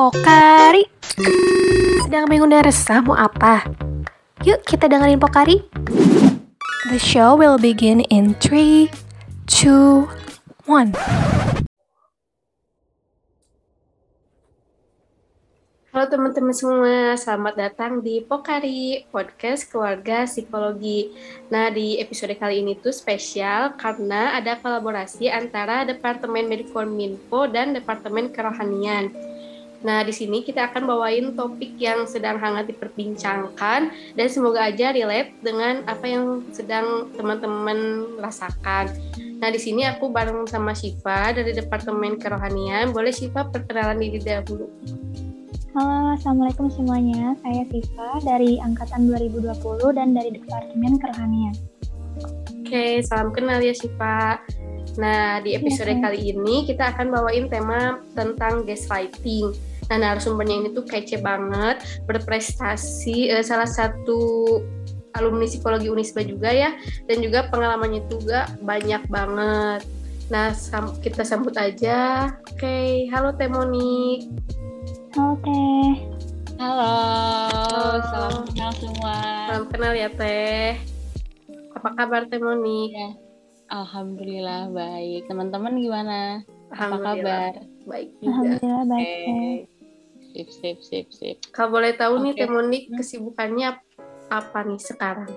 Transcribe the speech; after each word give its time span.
Pokari. 0.00 0.88
Sedang 2.00 2.24
bingung 2.24 2.48
dan 2.48 2.64
resah 2.64 3.04
mau 3.04 3.12
apa? 3.12 3.68
Yuk 4.48 4.64
kita 4.64 4.88
dengerin 4.88 5.20
Pokari. 5.20 5.60
The 6.88 6.96
show 6.96 7.36
will 7.36 7.60
begin 7.60 8.00
in 8.08 8.32
3, 8.40 8.88
2, 9.44 10.08
1. 10.64 10.96
Halo 15.92 16.06
teman-teman 16.08 16.56
semua, 16.56 17.12
selamat 17.20 17.60
datang 17.60 18.00
di 18.00 18.24
Pokari, 18.24 19.04
podcast 19.12 19.68
keluarga 19.68 20.24
psikologi. 20.24 21.12
Nah, 21.52 21.68
di 21.68 22.00
episode 22.00 22.32
kali 22.40 22.64
ini 22.64 22.72
tuh 22.72 22.96
spesial 22.96 23.76
karena 23.76 24.32
ada 24.32 24.56
kolaborasi 24.56 25.28
antara 25.28 25.84
Departemen 25.84 26.48
Medikominfo 26.48 27.52
dan 27.52 27.76
Departemen 27.76 28.32
Kerohanian. 28.32 29.12
Nah, 29.80 30.04
di 30.04 30.12
sini 30.12 30.44
kita 30.44 30.68
akan 30.68 30.84
bawain 30.84 31.32
topik 31.32 31.80
yang 31.80 32.04
sedang 32.04 32.36
hangat 32.36 32.68
diperbincangkan 32.68 33.80
dan 34.12 34.26
semoga 34.28 34.68
aja 34.68 34.92
relate 34.92 35.32
dengan 35.40 35.80
apa 35.88 36.04
yang 36.04 36.44
sedang 36.52 37.08
teman-teman 37.16 38.04
rasakan. 38.20 38.92
Nah, 39.40 39.48
di 39.48 39.56
sini 39.56 39.88
aku 39.88 40.12
bareng 40.12 40.44
sama 40.44 40.76
Syifa 40.76 41.32
dari 41.32 41.56
Departemen 41.56 42.20
Kerohanian. 42.20 42.92
Boleh 42.92 43.08
Syifa 43.08 43.48
perkenalan 43.48 43.96
diri 44.04 44.20
dahulu? 44.20 44.68
Halo, 45.72 46.12
Assalamualaikum 46.12 46.68
semuanya. 46.68 47.32
Saya 47.40 47.64
Siva 47.72 48.20
dari 48.20 48.60
Angkatan 48.60 49.08
2020 49.08 49.96
dan 49.96 50.12
dari 50.12 50.36
Departemen 50.36 51.00
Kerohanian. 51.00 51.56
Oke, 52.60 53.00
salam 53.00 53.32
kenal 53.32 53.64
ya 53.64 53.72
Siva. 53.72 54.44
Nah, 54.98 55.38
di 55.40 55.54
episode 55.54 55.94
ya, 55.94 56.02
kali 56.02 56.34
ini 56.34 56.66
kita 56.66 56.90
akan 56.90 57.14
bawain 57.14 57.46
tema 57.46 58.02
tentang 58.18 58.66
gaslighting. 58.68 59.69
Nah, 59.90 59.98
narasumbernya 59.98 60.54
ini 60.62 60.68
tuh 60.70 60.86
kece 60.86 61.18
banget, 61.18 61.82
berprestasi, 62.06 63.26
eh, 63.34 63.42
salah 63.42 63.66
satu 63.66 64.46
alumni 65.18 65.50
psikologi 65.50 65.90
Unisba 65.90 66.22
juga 66.22 66.54
ya, 66.54 66.78
dan 67.10 67.18
juga 67.18 67.50
pengalamannya 67.50 68.06
juga 68.06 68.46
banyak 68.62 69.02
banget. 69.10 69.82
Nah, 70.30 70.54
sam 70.54 70.94
kita 71.02 71.26
sambut 71.26 71.58
aja. 71.58 72.30
Oke, 72.54 73.10
halo 73.10 73.34
Temonik. 73.34 74.30
Halo 75.18 75.34
Teh. 75.42 75.90
Halo, 76.62 76.94
salam 78.14 78.46
kenal 78.46 78.70
semua. 78.78 79.16
Salam 79.50 79.64
kenal 79.74 79.92
ya 79.98 80.06
Teh. 80.14 80.78
Apa 81.74 81.88
kabar 81.98 82.30
Teh 82.30 82.38
Moni? 82.38 82.94
Ya. 82.94 83.10
Alhamdulillah 83.74 84.70
baik. 84.70 85.26
Teman-teman 85.26 85.82
gimana? 85.82 86.46
Apa 86.70 86.94
kabar? 87.00 87.58
Baik 87.88 88.14
juga. 88.22 88.30
Alhamdulillah 88.30 88.84
baik. 88.86 89.08
Okay. 89.10 89.79
Sip, 90.30 90.48
sip, 90.48 90.78
sip, 90.78 91.06
sip. 91.10 91.36
Kalau 91.50 91.74
boleh 91.74 91.98
tahu 91.98 92.22
okay. 92.22 92.24
nih 92.24 92.32
Teh 92.38 92.48
Moni 92.50 92.78
kesibukannya 92.94 93.68
apa 94.30 94.58
nih 94.62 94.78
sekarang? 94.78 95.30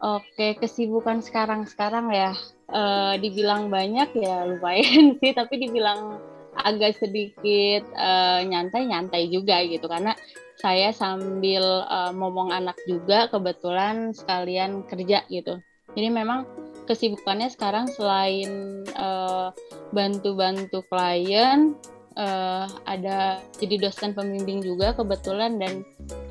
Oke, 0.00 0.56
kesibukan 0.56 1.20
sekarang-sekarang 1.20 2.08
ya. 2.14 2.32
Uh, 2.70 3.18
dibilang 3.18 3.66
banyak 3.66 4.14
ya 4.14 4.46
lumayan 4.46 5.12
sih, 5.18 5.34
tapi 5.34 5.58
dibilang 5.58 6.22
agak 6.54 7.02
sedikit 7.02 7.82
uh, 7.98 8.46
nyantai-nyantai 8.46 9.26
juga 9.30 9.58
gitu 9.66 9.86
karena 9.90 10.14
saya 10.60 10.92
sambil 10.92 11.62
uh, 11.88 12.12
ngomong 12.12 12.52
anak 12.52 12.76
juga 12.84 13.26
kebetulan 13.32 14.12
sekalian 14.12 14.84
kerja 14.86 15.24
gitu. 15.32 15.58
Jadi 15.96 16.08
memang 16.12 16.46
kesibukannya 16.86 17.50
sekarang 17.50 17.90
selain 17.90 18.82
uh, 18.94 19.50
bantu-bantu 19.90 20.84
klien 20.86 21.74
uh, 22.20 22.68
ada 22.84 23.40
jadi 23.56 23.88
dosen 23.88 24.12
pembimbing 24.12 24.60
juga 24.60 24.92
kebetulan 24.92 25.56
dan 25.56 25.82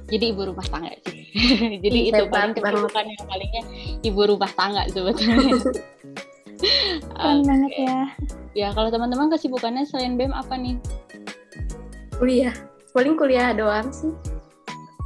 jadi 0.10 0.34
ibu 0.34 0.54
rumah 0.54 0.66
tangga 0.70 0.94
sih. 1.10 1.26
jadi 1.84 2.00
itu 2.14 2.24
paling 2.30 2.54
kesibukan 2.54 3.06
yang 3.06 3.24
palingnya 3.26 3.64
ibu 4.06 4.22
rumah 4.30 4.52
tangga 4.54 4.86
sebetulnya. 4.94 5.58
Keren 6.60 7.40
okay. 7.40 7.48
banget 7.48 7.74
ya. 7.80 8.00
Ya, 8.58 8.68
kalau 8.76 8.92
teman-teman 8.92 9.32
kesibukannya 9.32 9.88
selain 9.88 10.20
BEM 10.20 10.36
apa 10.36 10.60
nih? 10.60 10.76
Kuliah. 12.20 12.56
Paling 12.92 13.16
kuliah 13.16 13.56
doang 13.56 13.88
sih. 13.96 14.12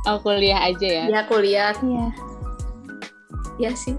Oh, 0.10 0.18
kuliah 0.20 0.66
aja 0.66 0.88
ya? 0.88 1.06
Ya, 1.06 1.22
kuliah. 1.30 1.76
Iya. 1.78 2.08
Iya 3.62 3.72
sih. 3.78 3.96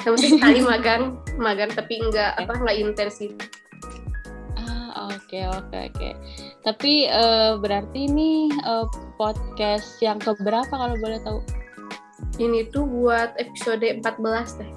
Sama 0.00 0.16
sekali 0.16 0.64
magang, 0.70 1.20
magang 1.36 1.68
tapi 1.76 2.00
enggak 2.00 2.32
okay. 2.38 2.48
apa 2.48 2.52
enggak 2.56 2.76
intensif. 2.80 3.30
Oke, 5.10 5.40
oke, 5.58 5.76
oke. 5.90 6.10
Tapi 6.62 7.10
uh, 7.10 7.58
berarti 7.58 8.06
ini 8.06 8.50
uh, 8.62 8.86
podcast 9.18 9.98
yang 9.98 10.22
keberapa 10.22 10.70
kalau 10.70 10.96
boleh 10.98 11.20
tahu? 11.22 11.40
Ini 12.40 12.72
tuh 12.72 12.88
buat 12.88 13.36
episode 13.36 13.84
14 13.84 14.60
deh. 14.60 14.70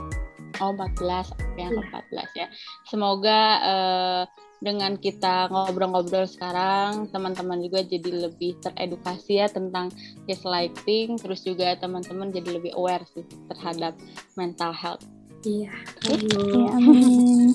Oh 0.61 0.71
14, 0.75 1.33
yang 1.57 1.73
ke-14 1.73 2.27
ya. 2.37 2.47
Semoga 2.85 3.41
uh, 3.65 4.23
dengan 4.63 4.95
kita 4.95 5.51
ngobrol-ngobrol 5.51 6.23
sekarang, 6.23 7.11
teman-teman 7.11 7.59
juga 7.59 7.83
jadi 7.83 8.31
lebih 8.31 8.55
teredukasi 8.63 9.43
ya 9.43 9.47
tentang 9.51 9.91
gaslighting, 10.23 11.19
terus 11.19 11.43
juga 11.43 11.75
teman-teman 11.75 12.31
jadi 12.31 12.61
lebih 12.61 12.71
aware 12.79 13.03
sih 13.11 13.27
terhadap 13.51 13.91
mental 14.39 14.71
health. 14.71 15.03
Iya. 15.43 15.71
Iya, 16.07 16.69
amin. 16.79 17.51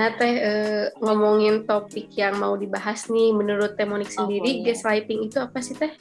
Nah, 0.00 0.10
teh 0.16 0.34
uh, 0.40 0.84
ngomongin 1.04 1.68
topik 1.68 2.08
yang 2.16 2.40
mau 2.40 2.56
dibahas 2.56 3.06
nih, 3.12 3.36
menurut 3.36 3.76
Temonik 3.76 4.08
sendiri, 4.08 4.48
oh, 4.48 4.56
iya. 4.64 4.64
gaslighting 4.72 5.28
itu 5.28 5.36
apa 5.38 5.60
sih 5.60 5.76
teh? 5.76 5.92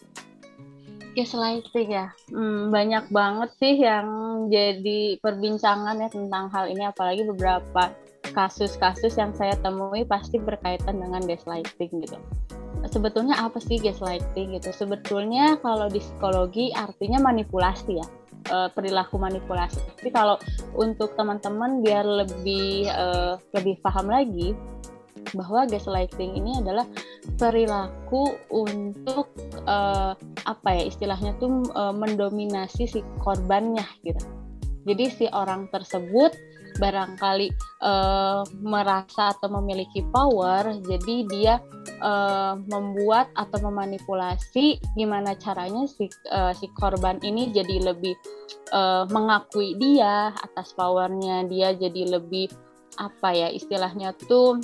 gaslighting 1.19 1.89
ya 1.89 2.07
hmm, 2.31 2.71
banyak 2.71 3.11
banget 3.11 3.49
sih 3.59 3.75
yang 3.81 4.07
jadi 4.47 5.17
perbincangan 5.19 5.99
ya 5.99 6.07
tentang 6.07 6.47
hal 6.53 6.69
ini 6.69 6.87
apalagi 6.87 7.25
beberapa 7.27 7.91
kasus-kasus 8.31 9.17
yang 9.17 9.33
saya 9.33 9.57
temui 9.59 10.05
pasti 10.05 10.37
berkaitan 10.37 11.01
dengan 11.01 11.19
gaslighting 11.25 11.91
gitu 12.05 12.17
sebetulnya 12.87 13.35
apa 13.35 13.59
sih 13.59 13.81
gaslighting 13.81 14.55
gitu 14.55 14.71
sebetulnya 14.71 15.59
kalau 15.59 15.91
di 15.91 15.99
psikologi 15.99 16.71
artinya 16.71 17.19
manipulasi 17.19 17.99
ya 17.99 18.07
eh, 18.47 18.69
perilaku 18.71 19.19
manipulasi 19.19 19.81
tapi 19.99 20.09
kalau 20.15 20.39
untuk 20.77 21.17
teman-teman 21.19 21.83
biar 21.83 22.05
lebih 22.07 22.87
uh, 22.87 23.35
lebih 23.51 23.81
paham 23.83 24.07
lagi 24.07 24.55
bahwa 25.35 25.67
gaslighting 25.69 26.39
ini 26.39 26.57
adalah 26.63 26.87
perilaku 27.37 28.39
untuk 28.49 29.29
uh, 29.67 30.15
apa 30.47 30.69
ya 30.73 30.83
istilahnya 30.89 31.35
tuh 31.37 31.67
uh, 31.75 31.93
mendominasi 31.93 32.89
si 32.89 32.99
korbannya 33.21 33.85
gitu. 34.01 34.23
Jadi 34.87 35.05
si 35.11 35.25
orang 35.29 35.67
tersebut 35.69 36.33
barangkali 36.79 37.47
uh, 37.83 38.41
merasa 38.63 39.35
atau 39.35 39.51
memiliki 39.59 40.01
power, 40.09 40.79
jadi 40.87 41.15
dia 41.27 41.55
uh, 41.99 42.55
membuat 42.71 43.29
atau 43.35 43.59
memanipulasi 43.67 44.79
gimana 44.95 45.35
caranya 45.35 45.85
si 45.85 46.07
uh, 46.31 46.55
si 46.55 46.71
korban 46.79 47.19
ini 47.21 47.51
jadi 47.51 47.91
lebih 47.91 48.15
uh, 48.71 49.03
mengakui 49.11 49.75
dia 49.75 50.31
atas 50.31 50.71
powernya, 50.73 51.45
dia 51.51 51.75
jadi 51.75 52.17
lebih 52.17 52.47
apa 52.97 53.35
ya 53.35 53.47
istilahnya 53.51 54.15
tuh 54.25 54.63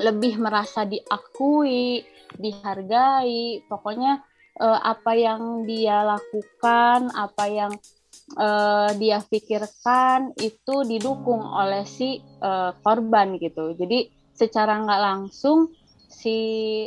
lebih 0.00 0.40
merasa 0.40 0.88
diakui, 0.88 2.02
dihargai, 2.40 3.62
pokoknya 3.68 4.24
apa 4.62 5.16
yang 5.16 5.64
dia 5.64 6.04
lakukan, 6.04 7.08
apa 7.16 7.44
yang 7.48 7.72
uh, 8.36 8.90
dia 8.96 9.20
pikirkan 9.20 10.32
itu 10.40 10.84
didukung 10.86 11.42
oleh 11.42 11.84
si 11.84 12.20
uh, 12.40 12.72
korban 12.80 13.36
gitu. 13.36 13.76
Jadi 13.76 14.08
secara 14.32 14.80
nggak 14.80 15.02
langsung 15.02 15.72
si 16.08 16.38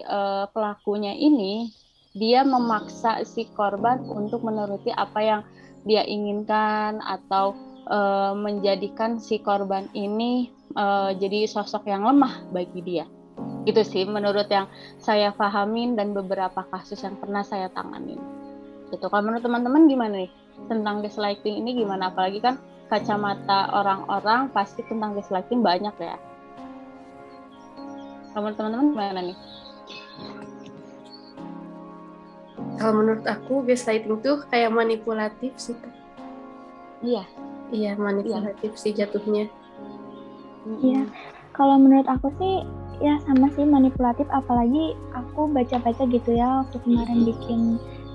uh, 0.06 0.46
pelakunya 0.50 1.14
ini 1.14 1.70
dia 2.16 2.48
memaksa 2.48 3.28
si 3.28 3.50
korban 3.52 4.08
untuk 4.08 4.46
menuruti 4.48 4.88
apa 4.94 5.20
yang 5.20 5.42
dia 5.84 6.02
inginkan 6.08 7.04
atau 7.04 7.54
uh, 7.92 8.34
menjadikan 8.34 9.20
si 9.20 9.44
korban 9.44 9.92
ini 9.92 10.50
uh, 10.80 11.12
jadi 11.14 11.46
sosok 11.46 11.86
yang 11.92 12.08
lemah 12.08 12.48
bagi 12.50 12.82
dia. 12.82 13.06
Itu 13.68 13.84
sih 13.84 14.08
menurut 14.08 14.48
yang 14.48 14.72
saya 15.02 15.36
pahamin 15.36 16.00
dan 16.00 16.16
beberapa 16.16 16.64
kasus 16.72 17.04
yang 17.04 17.20
pernah 17.20 17.44
saya 17.44 17.68
tanganin. 17.68 18.18
Gitu. 18.90 19.06
Kalau 19.12 19.26
menurut 19.26 19.44
teman-teman 19.44 19.90
gimana 19.90 20.24
nih 20.24 20.32
tentang 20.68 21.04
gaslighting 21.06 21.62
ini 21.64 21.86
gimana? 21.86 22.10
Apalagi 22.10 22.40
kan 22.42 22.56
kacamata 22.88 23.74
orang-orang 23.74 24.50
pasti 24.54 24.86
tentang 24.86 25.18
gaslighting 25.18 25.62
banyak 25.62 25.96
ya. 26.00 26.18
Kalau 28.32 28.42
menurut 28.44 28.58
teman-teman 28.60 28.88
gimana 28.92 29.22
nih? 29.24 29.38
Kalau 32.76 32.94
menurut 33.00 33.26
aku 33.26 33.64
gaslighting 33.64 34.20
tuh 34.20 34.44
kayak 34.52 34.72
manipulatif 34.72 35.56
sih. 35.56 35.78
Iya. 37.04 37.24
Iya 37.74 37.98
manipulatif 37.98 38.78
iya. 38.78 38.82
sih 38.82 38.94
jatuhnya 38.94 39.50
Iya. 40.82 41.06
Kalau 41.54 41.78
menurut 41.78 42.10
aku 42.10 42.34
sih 42.42 42.66
ya 43.04 43.20
sama 43.28 43.52
sih 43.54 43.68
manipulatif 43.68 44.26
apalagi 44.32 44.96
aku 45.14 45.52
baca-baca 45.52 46.04
gitu 46.10 46.32
ya 46.36 46.64
waktu 46.64 46.78
kemarin 46.84 47.28
bikin 47.28 47.60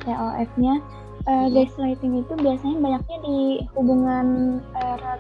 TOF-nya 0.03 0.81
uh, 1.27 1.47
gaslighting 1.53 2.23
itu 2.23 2.33
biasanya 2.39 2.77
banyaknya 2.81 3.19
di 3.25 3.39
hubungan 3.77 4.27
uh, 4.77 5.19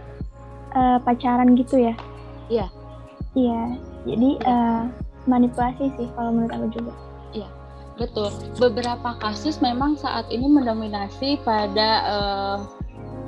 uh, 0.76 0.98
pacaran 1.02 1.56
gitu 1.58 1.90
ya? 1.90 1.94
Iya. 2.48 2.66
Iya. 3.36 3.62
Jadi 4.08 4.30
uh, 4.48 4.88
manipulasi 5.28 5.92
sih 5.98 6.08
kalau 6.16 6.32
menurut 6.32 6.52
aku 6.56 6.66
juga. 6.72 6.92
Iya 7.36 7.48
betul. 8.00 8.32
Beberapa 8.56 9.20
kasus 9.20 9.60
memang 9.60 10.00
saat 10.00 10.24
ini 10.32 10.48
mendominasi 10.48 11.36
pada 11.44 11.90
uh, 12.08 12.58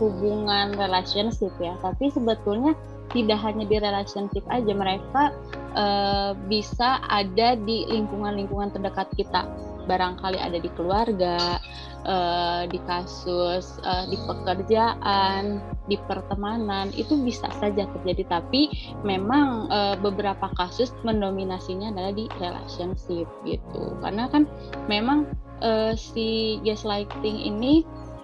hubungan 0.00 0.72
relationship 0.80 1.52
ya. 1.60 1.76
Tapi 1.84 2.08
sebetulnya 2.08 2.72
tidak 3.12 3.44
hanya 3.44 3.68
di 3.68 3.76
relationship 3.76 4.40
aja 4.48 4.72
mereka 4.72 5.36
uh, 5.76 6.32
bisa 6.48 7.04
ada 7.12 7.54
di 7.60 7.84
lingkungan-lingkungan 7.92 8.72
terdekat 8.72 9.12
kita. 9.12 9.44
Barangkali 9.84 10.40
ada 10.40 10.56
di 10.56 10.72
keluarga 10.72 11.60
uh, 12.06 12.68
di 12.68 12.78
kasus 12.84 13.78
uh, 13.82 14.04
di 14.06 14.18
pekerjaan 14.22 15.58
di 15.90 15.98
pertemanan 16.06 16.90
itu 16.94 17.18
bisa 17.20 17.48
saja 17.58 17.86
terjadi. 17.98 18.40
Tapi 18.40 18.70
memang 19.02 19.70
uh, 19.70 19.96
beberapa 19.98 20.50
kasus 20.58 20.94
mendominasinya 21.02 21.90
adalah 21.90 22.12
di 22.14 22.26
relationship 22.38 23.26
gitu. 23.46 23.96
Karena 24.02 24.30
kan 24.30 24.46
memang 24.86 25.30
uh, 25.62 25.94
si 25.98 26.58
gaslighting 26.62 27.38
ini 27.48 27.82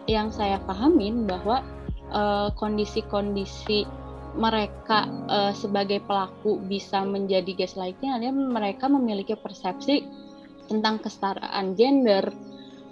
yang 0.08 0.32
saya 0.32 0.56
pahamin 0.64 1.28
bahwa 1.28 1.60
kondisi-kondisi 2.56 3.84
uh, 3.84 3.98
mereka 4.38 5.08
uh, 5.26 5.52
sebagai 5.56 5.98
pelaku 6.06 6.62
bisa 6.62 7.02
menjadi 7.02 7.66
gaslighting 7.66 8.14
adalah 8.14 8.32
mereka 8.32 8.86
memiliki 8.86 9.34
persepsi 9.34 10.06
tentang 10.70 11.02
kesetaraan 11.02 11.74
gender, 11.74 12.28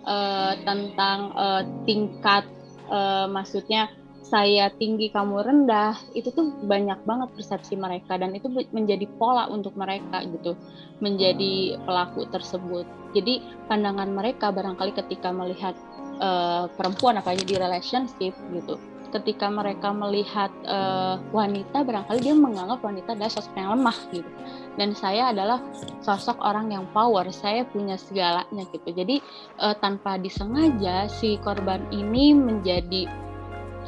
uh, 0.07 0.55
tentang 0.63 1.35
uh, 1.35 1.63
tingkat, 1.85 2.47
uh, 2.89 3.27
maksudnya 3.29 3.91
saya 4.27 4.75
tinggi 4.75 5.15
kamu 5.15 5.39
rendah, 5.39 5.95
itu 6.19 6.35
tuh 6.35 6.51
banyak 6.67 6.99
banget 7.07 7.31
persepsi 7.39 7.79
mereka 7.79 8.19
dan 8.19 8.35
itu 8.35 8.51
menjadi 8.75 9.07
pola 9.23 9.47
untuk 9.47 9.79
mereka 9.79 10.27
gitu, 10.27 10.59
menjadi 10.99 11.79
pelaku 11.87 12.27
tersebut. 12.35 12.87
Jadi 13.15 13.39
pandangan 13.71 14.11
mereka 14.11 14.51
barangkali 14.51 14.99
ketika 14.99 15.31
melihat 15.31 15.79
uh, 16.19 16.67
perempuan 16.75 17.23
apa 17.23 17.39
aja 17.39 17.45
di 17.47 17.55
relationship 17.55 18.35
gitu 18.51 18.79
ketika 19.15 19.47
mereka 19.49 19.95
melihat 19.95 20.51
uh, 20.67 21.17
wanita 21.31 21.87
barangkali 21.87 22.19
dia 22.21 22.35
menganggap 22.35 22.83
wanita 22.83 23.15
adalah 23.15 23.33
sosok 23.33 23.55
yang 23.55 23.79
lemah 23.79 23.99
gitu 24.13 24.31
dan 24.77 24.93
saya 24.93 25.33
adalah 25.33 25.61
sosok 26.05 26.39
orang 26.41 26.71
yang 26.73 26.85
power 26.93 27.27
saya 27.33 27.65
punya 27.69 27.97
segalanya 27.97 28.65
gitu. 28.71 28.89
Jadi 28.93 29.21
uh, 29.61 29.75
tanpa 29.81 30.21
disengaja 30.21 31.09
si 31.09 31.41
korban 31.41 31.83
ini 31.91 32.37
menjadi 32.37 33.09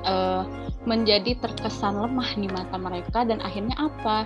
uh, 0.05 0.43
menjadi 0.89 1.37
terkesan 1.39 2.01
lemah 2.01 2.31
di 2.35 2.49
mata 2.49 2.77
mereka 2.81 3.23
dan 3.29 3.39
akhirnya 3.45 3.77
apa? 3.77 4.25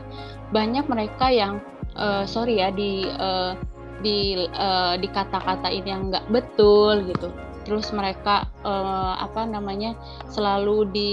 Banyak 0.55 0.87
mereka 0.87 1.29
yang 1.29 1.59
uh, 1.99 2.25
sorry 2.25 2.62
ya 2.62 2.70
di 2.70 3.06
uh, 3.06 3.59
di 4.03 4.35
uh, 4.38 4.99
di 4.99 5.09
kata-katain 5.11 5.85
yang 5.87 6.11
nggak 6.11 6.26
betul 6.31 7.06
gitu. 7.06 7.31
Terus 7.62 7.94
mereka 7.94 8.50
uh, 8.67 9.14
apa 9.23 9.47
namanya 9.47 9.94
selalu 10.26 10.79
di 10.91 11.12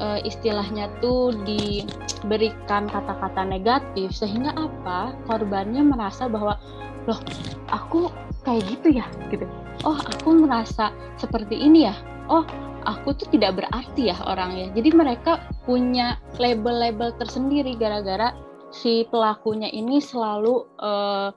uh, 0.00 0.18
istilahnya 0.24 0.88
tuh 1.04 1.36
diberikan 1.44 2.88
kata-kata 2.88 3.44
negatif 3.44 4.16
sehingga 4.16 4.56
apa? 4.56 5.14
Korbannya 5.28 5.84
merasa 5.84 6.26
bahwa 6.26 6.56
loh 7.04 7.20
aku 7.68 8.08
kayak 8.42 8.64
gitu 8.72 8.98
ya? 8.98 9.06
Gitu. 9.28 9.44
Oh 9.84 9.96
aku 9.96 10.34
merasa 10.40 10.90
seperti 11.20 11.60
ini 11.60 11.86
ya? 11.86 11.94
Oh 12.26 12.42
aku 12.84 13.12
tuh 13.16 13.28
tidak 13.32 13.60
berarti 13.60 14.08
ya 14.12 14.16
orangnya 14.24 14.72
jadi 14.72 14.90
mereka 14.96 15.40
punya 15.68 16.16
label-label 16.40 17.12
tersendiri 17.20 17.76
gara-gara 17.76 18.32
si 18.70 19.04
pelakunya 19.10 19.68
ini 19.68 19.98
selalu 20.00 20.64
uh, 20.80 21.28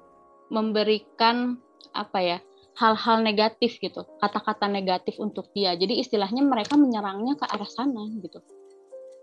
memberikan 0.53 1.57
apa 1.93 2.19
ya 2.21 2.37
hal-hal 2.73 3.21
negatif 3.21 3.77
gitu, 3.77 4.05
kata-kata 4.17 4.65
negatif 4.65 5.21
untuk 5.21 5.49
dia. 5.53 5.77
Jadi 5.77 6.01
istilahnya 6.01 6.41
mereka 6.41 6.73
menyerangnya 6.73 7.37
ke 7.37 7.45
arah 7.45 7.69
sana 7.69 8.05
gitu. 8.21 8.41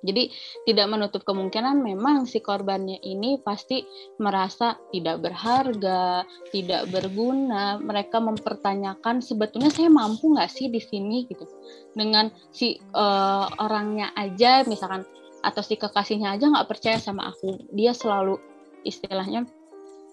Jadi 0.00 0.32
tidak 0.64 0.88
menutup 0.88 1.23
kemungkinan 1.29 1.85
memang 1.85 2.25
si 2.25 2.41
korbannya 2.41 3.05
ini 3.05 3.37
pasti 3.44 3.85
merasa 4.17 4.81
tidak 4.88 5.20
berharga, 5.20 6.25
tidak 6.49 6.88
berguna. 6.88 7.76
Mereka 7.76 8.17
mempertanyakan 8.17 9.20
sebetulnya 9.20 9.69
saya 9.69 9.93
mampu 9.93 10.32
nggak 10.32 10.49
sih 10.49 10.73
di 10.73 10.81
sini 10.81 11.29
gitu. 11.29 11.44
Dengan 11.93 12.32
si 12.49 12.81
uh, 12.96 13.46
orangnya 13.61 14.17
aja 14.17 14.64
misalkan 14.64 15.05
atau 15.44 15.61
si 15.61 15.76
kekasihnya 15.76 16.37
aja 16.37 16.49
nggak 16.49 16.69
percaya 16.69 16.96
sama 16.96 17.32
aku, 17.32 17.69
dia 17.73 17.93
selalu 17.93 18.41
istilahnya 18.85 19.44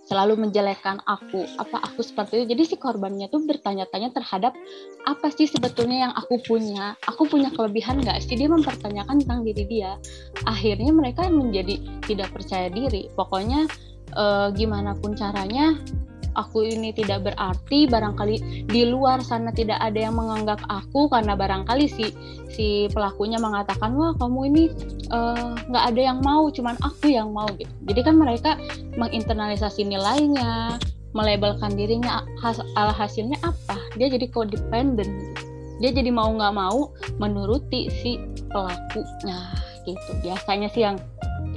selalu 0.07 0.39
menjelekkan 0.47 1.03
aku 1.03 1.43
apa 1.59 1.83
aku 1.83 1.99
seperti 1.99 2.41
itu. 2.41 2.55
Jadi 2.55 2.63
si 2.63 2.75
korbannya 2.79 3.27
tuh 3.27 3.43
bertanya-tanya 3.43 4.15
terhadap 4.15 4.55
apa 5.03 5.27
sih 5.35 5.51
sebetulnya 5.51 6.09
yang 6.09 6.13
aku 6.15 6.39
punya. 6.47 6.95
Aku 7.03 7.27
punya 7.27 7.51
kelebihan 7.51 7.99
nggak 7.99 8.23
sih? 8.23 8.39
Dia 8.39 8.47
mempertanyakan 8.47 9.21
tentang 9.21 9.43
diri 9.43 9.67
dia. 9.67 9.99
Akhirnya 10.47 10.95
mereka 10.95 11.27
menjadi 11.27 11.83
tidak 12.07 12.31
percaya 12.31 12.71
diri. 12.71 13.11
Pokoknya 13.11 13.67
eh, 14.15 14.47
gimana 14.55 14.95
pun 14.95 15.11
caranya 15.13 15.75
aku 16.37 16.63
ini 16.63 16.93
tidak 16.93 17.25
berarti 17.27 17.89
barangkali 17.89 18.69
di 18.69 18.81
luar 18.85 19.19
sana 19.25 19.49
tidak 19.49 19.81
ada 19.81 19.97
yang 19.97 20.15
menganggap 20.15 20.61
aku 20.69 21.09
karena 21.09 21.33
barangkali 21.33 21.89
si 21.89 22.13
si 22.47 22.87
pelakunya 22.93 23.41
mengatakan 23.41 23.97
wah 23.97 24.13
kamu 24.21 24.53
ini 24.53 24.63
eh, 25.11 25.51
nggak 25.67 25.83
uh, 25.83 25.89
ada 25.89 26.01
yang 26.01 26.21
mau 26.21 26.47
cuman 26.53 26.77
aku 26.85 27.11
yang 27.11 27.33
mau 27.33 27.49
gitu. 27.57 27.73
Jadi 27.89 27.99
kan 28.05 28.15
mereka 28.15 28.55
menginternalisasi 28.95 29.83
nilainya 29.89 30.77
melabelkan 31.17 31.73
dirinya 31.73 32.21
has, 32.45 32.61
hasilnya 32.77 33.41
apa? 33.41 33.77
Dia 33.97 34.13
jadi 34.13 34.29
codependent. 34.29 35.33
Dia 35.81 35.93
jadi 35.93 36.09
mau 36.13 36.29
nggak 36.29 36.53
mau 36.53 36.93
menuruti 37.17 37.89
si 38.01 38.21
pelakunya 38.53 39.39
gitu. 39.85 40.11
Biasanya 40.21 40.69
sih 40.69 40.85
yang 40.85 40.97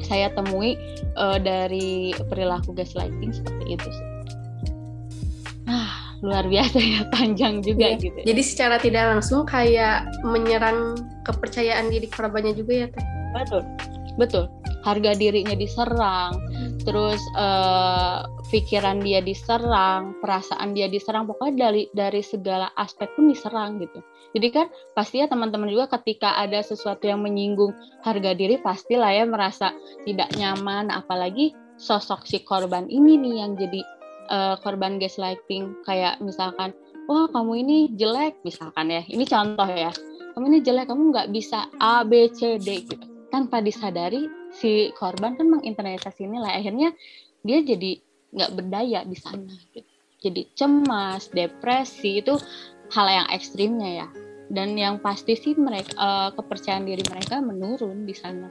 saya 0.00 0.33
temui 0.33 0.81
uh, 1.21 1.37
dari 1.37 2.17
perilaku 2.33 2.73
gaslighting 2.73 3.37
seperti 3.37 3.76
itu 3.76 3.88
sih 3.93 4.06
luar 6.21 6.45
biasa 6.47 6.79
ya 6.79 7.00
panjang 7.15 7.65
juga 7.65 7.97
iya. 7.97 8.00
gitu. 8.00 8.19
Jadi 8.25 8.43
secara 8.45 8.77
tidak 8.77 9.05
langsung 9.17 9.49
kayak 9.49 10.09
menyerang 10.25 10.97
kepercayaan 11.25 11.89
diri 11.89 12.09
korbannya 12.09 12.53
juga 12.53 12.73
ya 12.85 12.87
teh. 12.93 13.05
Betul, 13.31 13.62
betul. 14.21 14.45
Harga 14.81 15.12
dirinya 15.12 15.53
diserang, 15.53 16.41
terus 16.89 17.21
uh, 17.37 18.25
pikiran 18.49 19.05
dia 19.05 19.21
diserang, 19.21 20.17
perasaan 20.25 20.73
dia 20.73 20.89
diserang, 20.89 21.29
pokoknya 21.29 21.69
dari 21.69 21.85
dari 21.93 22.25
segala 22.25 22.73
aspek 22.81 23.12
pun 23.12 23.29
diserang 23.29 23.77
gitu. 23.77 24.00
Jadi 24.33 24.49
kan 24.49 24.73
pasti 24.97 25.21
ya 25.21 25.29
teman-teman 25.29 25.69
juga 25.69 26.00
ketika 26.00 26.33
ada 26.41 26.65
sesuatu 26.65 27.05
yang 27.05 27.21
menyinggung 27.21 27.77
harga 28.00 28.33
diri 28.33 28.57
pastilah 28.57 29.12
ya 29.12 29.29
merasa 29.29 29.77
tidak 30.09 30.33
nyaman, 30.41 30.89
apalagi 30.89 31.53
sosok 31.77 32.25
si 32.25 32.41
korban 32.41 32.89
ini 32.89 33.21
nih 33.21 33.35
yang 33.45 33.61
jadi 33.61 33.81
uh, 34.31 34.57
korban 34.63 34.97
gaslighting. 35.03 35.77
Kayak 35.85 36.23
misalkan 36.25 36.73
wah 37.11 37.27
kamu 37.29 37.53
ini 37.67 37.79
jelek 37.99 38.39
misalkan 38.47 38.89
ya. 38.89 39.03
Ini 39.05 39.27
contoh 39.27 39.69
ya. 39.69 39.93
Kamu 40.33 40.45
ini 40.47 40.59
jelek 40.63 40.87
kamu 40.89 41.11
nggak 41.11 41.29
bisa 41.35 41.67
A 41.83 42.07
B 42.07 42.31
C 42.33 42.57
D 42.57 42.87
gitu. 42.87 43.07
Tanpa 43.29 43.61
disadari 43.61 44.31
si 44.55 44.95
korban 44.95 45.35
kan 45.35 45.47
menginternalisasi 45.51 46.27
ini 46.27 46.39
lah. 46.39 46.55
Akhirnya 46.55 46.95
dia 47.43 47.59
jadi 47.61 47.99
nggak 48.31 48.51
berdaya 48.55 49.03
di 49.03 49.17
sana 49.19 49.51
gitu. 49.75 49.87
Jadi 50.21 50.53
cemas 50.55 51.29
depresi 51.35 52.23
itu 52.23 52.39
hal 52.95 53.07
yang 53.11 53.27
ekstrimnya 53.35 54.07
ya. 54.07 54.09
Dan 54.51 54.75
yang 54.75 54.99
pasti 54.99 55.39
sih 55.39 55.55
mereka 55.55 55.95
uh, 55.95 56.31
kepercayaan 56.35 56.83
diri 56.83 57.07
mereka 57.07 57.39
menurun 57.39 58.03
di 58.03 58.11
sana 58.19 58.51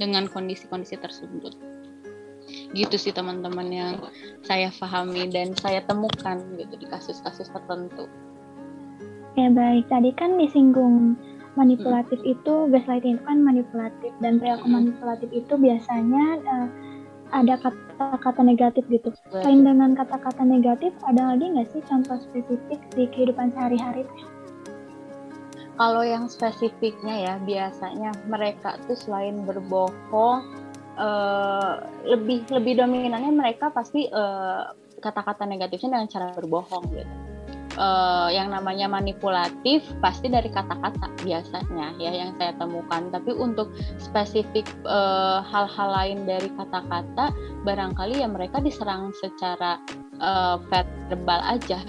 dengan 0.00 0.24
kondisi-kondisi 0.24 0.96
tersebut 0.96 1.73
gitu 2.74 2.98
sih 2.98 3.14
teman-teman 3.14 3.68
yang 3.70 3.94
saya 4.42 4.68
pahami 4.74 5.30
dan 5.30 5.54
saya 5.54 5.80
temukan 5.86 6.42
gitu 6.58 6.74
di 6.74 6.86
kasus-kasus 6.90 7.48
tertentu. 7.48 8.10
Ya 9.34 9.50
baik, 9.50 9.90
tadi 9.90 10.14
kan 10.14 10.38
disinggung 10.38 11.18
manipulatif 11.54 12.18
hmm. 12.22 12.34
itu 12.34 12.54
gaslighting 12.70 13.18
itu 13.18 13.24
kan 13.26 13.38
manipulatif 13.42 14.12
dan 14.18 14.42
perilaku 14.42 14.66
hmm. 14.66 14.74
manipulatif 14.74 15.30
itu 15.30 15.54
biasanya 15.54 16.24
uh, 16.46 16.68
ada 17.34 17.54
kata-kata 17.58 18.42
negatif 18.46 18.86
gitu. 18.90 19.10
Selain 19.30 19.66
dengan 19.66 19.94
kata-kata 19.98 20.42
negatif, 20.46 20.94
ada 21.06 21.34
lagi 21.34 21.50
nggak 21.50 21.68
sih 21.74 21.82
contoh 21.86 22.18
spesifik 22.22 22.78
di 22.94 23.10
kehidupan 23.10 23.50
sehari-hari? 23.54 24.06
Kalau 25.74 26.06
yang 26.06 26.30
spesifiknya 26.30 27.14
ya 27.26 27.34
biasanya 27.42 28.14
mereka 28.30 28.78
tuh 28.86 28.94
selain 28.94 29.42
berbohong 29.42 30.63
uh, 30.98 31.82
lebih 32.04 32.46
lebih 32.50 32.80
dominannya 32.80 33.32
mereka 33.34 33.70
pasti 33.70 34.06
kata-kata 34.98 35.42
uh, 35.44 35.50
negatifnya 35.50 35.98
dengan 35.98 36.08
cara 36.10 36.26
berbohong 36.32 36.86
gitu 36.92 37.14
uh, 37.78 38.28
yang 38.30 38.50
namanya 38.50 38.86
manipulatif 38.86 39.82
pasti 39.98 40.30
dari 40.30 40.50
kata-kata 40.50 41.10
biasanya 41.22 41.94
ya 41.98 42.10
yang 42.14 42.34
saya 42.38 42.54
temukan. 42.56 43.10
Tapi 43.10 43.30
untuk 43.34 43.70
spesifik 43.98 44.66
eh, 44.86 45.38
hal-hal 45.42 45.88
uh, 45.90 45.94
lain 46.02 46.26
dari 46.26 46.48
kata-kata 46.54 47.34
barangkali 47.64 48.20
ya 48.22 48.28
mereka 48.28 48.60
diserang 48.60 49.10
secara 49.18 49.78
uh, 50.20 50.60
verbal 51.10 51.40
aja 51.46 51.80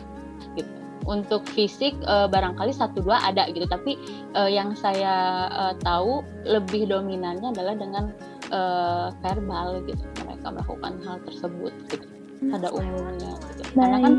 gitu. 0.55 0.71
Untuk 1.05 1.45
fisik 1.53 1.93
uh, 2.09 2.25
barangkali 2.25 2.73
satu 2.73 3.05
dua 3.05 3.21
ada 3.21 3.45
gitu, 3.53 3.69
tapi 3.69 3.93
uh, 4.33 4.49
yang 4.49 4.73
saya 4.73 5.45
uh, 5.53 5.73
tahu 5.85 6.25
lebih 6.49 6.89
dominannya 6.89 7.53
adalah 7.53 7.77
dengan 7.77 8.09
uh, 8.51 9.13
verbal 9.23 9.81
gitu. 9.85 10.03
Mereka 10.25 10.47
melakukan 10.51 10.93
hal 11.05 11.17
tersebut 11.25 11.73
gitu 11.89 12.05
pada 12.51 12.67
umumnya 12.73 13.33
gitu. 13.55 13.61
Karena 13.73 13.97
kan 14.03 14.13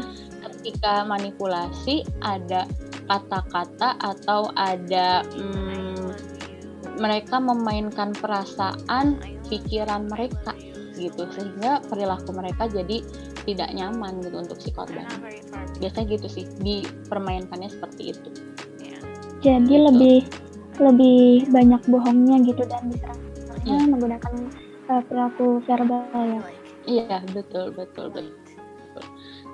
ketika 0.46 1.04
manipulasi 1.06 2.02
ada 2.24 2.66
kata-kata 3.06 3.94
atau 4.02 4.50
ada 4.58 5.22
hmm, 5.30 6.10
mereka 6.98 7.38
memainkan 7.38 8.10
perasaan 8.16 9.20
pikiran 9.46 10.10
mereka 10.10 10.56
gitu 10.96 11.28
sehingga 11.36 11.84
perilaku 11.86 12.32
mereka 12.32 12.66
jadi 12.66 13.04
tidak 13.46 13.70
nyaman 13.76 14.18
gitu 14.24 14.36
untuk 14.42 14.58
si 14.58 14.72
korban 14.72 15.06
biasanya 15.78 16.06
gitu 16.16 16.26
sih 16.26 16.44
dipermainkannya 16.58 17.68
seperti 17.68 18.16
itu 18.16 18.30
jadi 19.44 19.62
gitu. 19.68 19.86
lebih 19.92 20.18
lebih 20.80 21.48
banyak 21.52 21.82
bohongnya 21.86 22.36
gitu 22.48 22.64
dan 22.64 22.88
diserangnya 22.90 23.25
yeah. 23.66 23.86
menggunakan 23.90 24.34
uh, 24.88 25.02
perilaku 25.06 25.60
verbal 25.66 26.06
ya. 26.14 26.40
Iya 26.86 27.18
betul 27.34 27.74
betul 27.74 28.14
betul. 28.14 28.26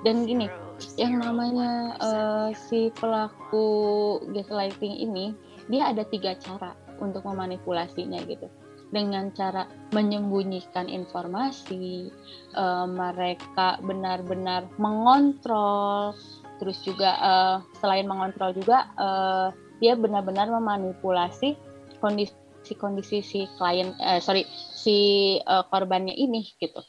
Dan 0.05 0.29
gini 0.29 0.45
yang 0.99 1.23
namanya 1.23 1.97
uh, 1.97 2.49
si 2.53 2.93
pelaku 2.93 3.65
gaslighting 4.35 4.93
ini 4.93 5.33
dia 5.71 5.89
ada 5.89 6.05
tiga 6.05 6.37
cara 6.37 6.77
untuk 7.01 7.25
memanipulasinya 7.25 8.21
gitu. 8.29 8.45
Dengan 8.93 9.33
cara 9.33 9.65
menyembunyikan 9.89 10.85
informasi 10.85 12.13
uh, 12.53 12.85
mereka 12.85 13.81
benar-benar 13.81 14.69
mengontrol 14.77 16.13
terus 16.61 16.77
juga 16.85 17.17
uh, 17.17 17.57
selain 17.81 18.05
mengontrol 18.05 18.53
juga 18.53 18.85
uh, 19.01 19.49
dia 19.81 19.97
benar-benar 19.97 20.47
memanipulasi 20.53 21.57
kondisi-kondisi 21.97 22.42
si 22.63 23.45
klien 23.59 23.91
uh, 23.99 24.19
sorry 24.23 24.47
si 24.73 24.95
uh, 25.43 25.63
korbannya 25.67 26.15
ini 26.15 26.47
gitu. 26.57 26.79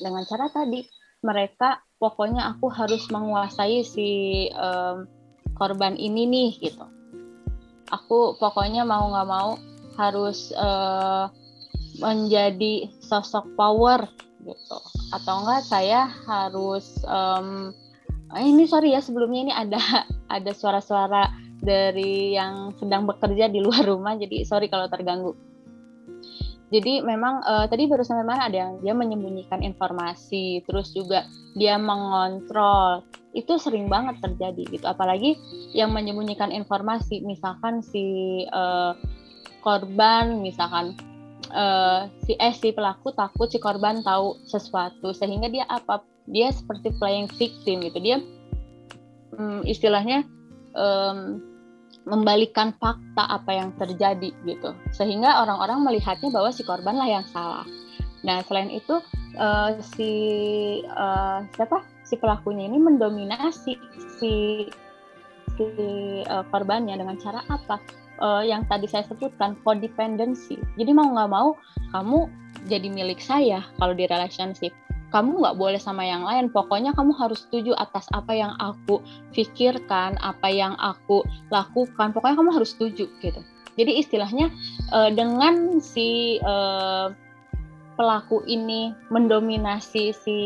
Dengan 0.00 0.24
cara 0.24 0.48
tadi 0.52 0.84
mereka 1.24 1.80
pokoknya 1.96 2.52
aku 2.56 2.68
harus 2.68 3.08
menguasai 3.08 3.84
si 3.84 4.10
um, 4.52 5.08
korban 5.56 5.96
ini 5.96 6.28
nih 6.28 6.50
gitu. 6.60 6.84
Aku 7.92 8.36
pokoknya 8.36 8.84
mau 8.84 9.08
nggak 9.08 9.28
mau 9.28 9.56
harus 9.96 10.52
uh, 10.52 11.32
menjadi 12.02 12.92
sosok 13.00 13.56
power 13.56 14.04
gitu. 14.44 14.78
Atau 15.16 15.44
enggak 15.44 15.64
saya 15.64 16.10
harus 16.28 17.00
um, 17.08 17.72
ini 18.36 18.68
sorry 18.68 18.92
ya 18.92 19.00
sebelumnya 19.00 19.40
ini 19.48 19.52
ada 19.54 19.80
ada 20.36 20.50
suara-suara 20.52 21.45
dari 21.66 22.38
yang 22.38 22.78
sedang 22.78 23.10
bekerja 23.10 23.50
di 23.50 23.58
luar 23.58 23.82
rumah 23.82 24.14
jadi 24.14 24.46
sorry 24.46 24.70
kalau 24.70 24.86
terganggu 24.86 25.34
jadi 26.66 26.98
memang 26.98 27.46
uh, 27.46 27.66
tadi 27.70 27.86
baru 27.86 28.02
sampai 28.02 28.42
ada 28.42 28.56
yang 28.66 28.72
dia 28.82 28.90
menyembunyikan 28.90 29.62
informasi, 29.62 30.66
terus 30.66 30.90
juga 30.90 31.22
dia 31.54 31.78
mengontrol. 31.78 33.06
Itu 33.30 33.62
sering 33.62 33.86
banget 33.86 34.18
terjadi 34.18 34.66
gitu. 34.74 34.82
Apalagi 34.82 35.38
yang 35.70 35.94
menyembunyikan 35.94 36.50
informasi, 36.50 37.22
misalkan 37.22 37.86
si 37.86 38.42
uh, 38.50 38.98
korban, 39.62 40.42
misalkan 40.42 40.98
uh, 41.54 42.10
si 42.26 42.34
eh 42.34 42.50
si 42.50 42.74
pelaku 42.74 43.14
takut 43.14 43.46
si 43.46 43.62
korban 43.62 44.02
tahu 44.02 44.34
sesuatu 44.50 45.14
sehingga 45.14 45.46
dia 45.46 45.70
apa? 45.70 46.02
Dia 46.26 46.50
seperti 46.50 46.90
playing 46.98 47.30
victim 47.38 47.86
gitu. 47.86 47.98
Dia 48.02 48.18
um, 49.38 49.62
istilahnya 49.62 50.26
um, 50.74 51.38
membalikan 52.06 52.70
fakta 52.78 53.26
apa 53.26 53.50
yang 53.50 53.74
terjadi 53.76 54.30
gitu. 54.46 54.70
Sehingga 54.94 55.42
orang-orang 55.42 55.82
melihatnya 55.82 56.30
bahwa 56.30 56.54
si 56.54 56.62
korban 56.62 56.94
lah 56.94 57.10
yang 57.10 57.26
salah. 57.28 57.66
Nah 58.22 58.40
selain 58.46 58.70
itu 58.70 59.02
uh, 59.36 59.70
si 59.94 60.10
uh, 60.86 61.42
siapa? 61.58 61.82
Si 62.06 62.14
pelakunya 62.14 62.70
ini 62.70 62.78
mendominasi 62.78 63.74
si 64.22 64.32
si 65.58 65.66
uh, 66.30 66.46
korbannya 66.54 66.94
dengan 66.94 67.18
cara 67.18 67.42
apa? 67.50 67.82
Uh, 68.16 68.40
yang 68.40 68.64
tadi 68.64 68.88
saya 68.88 69.04
sebutkan 69.04 69.58
codependency. 69.60 70.56
Jadi 70.80 70.90
mau 70.94 71.10
nggak 71.10 71.28
mau 71.28 71.58
kamu 71.92 72.30
jadi 72.64 72.88
milik 72.88 73.20
saya 73.20 73.60
kalau 73.76 73.92
di 73.92 74.08
relationship 74.08 74.72
kamu 75.16 75.40
nggak 75.40 75.56
boleh 75.56 75.80
sama 75.80 76.04
yang 76.04 76.28
lain. 76.28 76.52
Pokoknya 76.52 76.92
kamu 76.92 77.16
harus 77.16 77.48
setuju 77.48 77.72
atas 77.80 78.04
apa 78.12 78.36
yang 78.36 78.52
aku 78.60 79.00
pikirkan 79.32 80.20
apa 80.20 80.52
yang 80.52 80.76
aku 80.76 81.24
lakukan. 81.48 82.12
Pokoknya 82.12 82.36
kamu 82.36 82.52
harus 82.52 82.76
setuju 82.76 83.08
gitu. 83.24 83.40
Jadi 83.80 83.96
istilahnya 83.96 84.52
uh, 84.92 85.08
dengan 85.08 85.80
si 85.80 86.36
uh, 86.44 87.08
pelaku 87.96 88.44
ini 88.44 88.92
mendominasi 89.08 90.12
si 90.12 90.38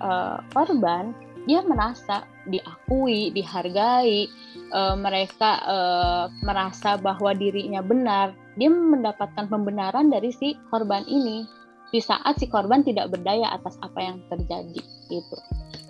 uh, 0.00 0.40
korban 0.56 1.12
dia 1.44 1.62
merasa 1.62 2.26
diakui 2.48 3.30
dihargai 3.36 4.26
uh, 4.72 4.96
mereka 4.96 5.60
uh, 5.62 6.24
merasa 6.42 6.96
bahwa 6.96 7.36
dirinya 7.36 7.84
benar 7.84 8.32
dia 8.56 8.72
mendapatkan 8.72 9.46
pembenaran 9.46 10.08
dari 10.08 10.32
si 10.32 10.56
korban 10.72 11.04
ini 11.06 11.46
di 11.90 12.00
saat 12.02 12.38
si 12.38 12.50
korban 12.50 12.82
tidak 12.82 13.14
berdaya 13.14 13.54
atas 13.54 13.78
apa 13.82 13.98
yang 14.02 14.16
terjadi 14.26 14.82
gitu. 15.10 15.36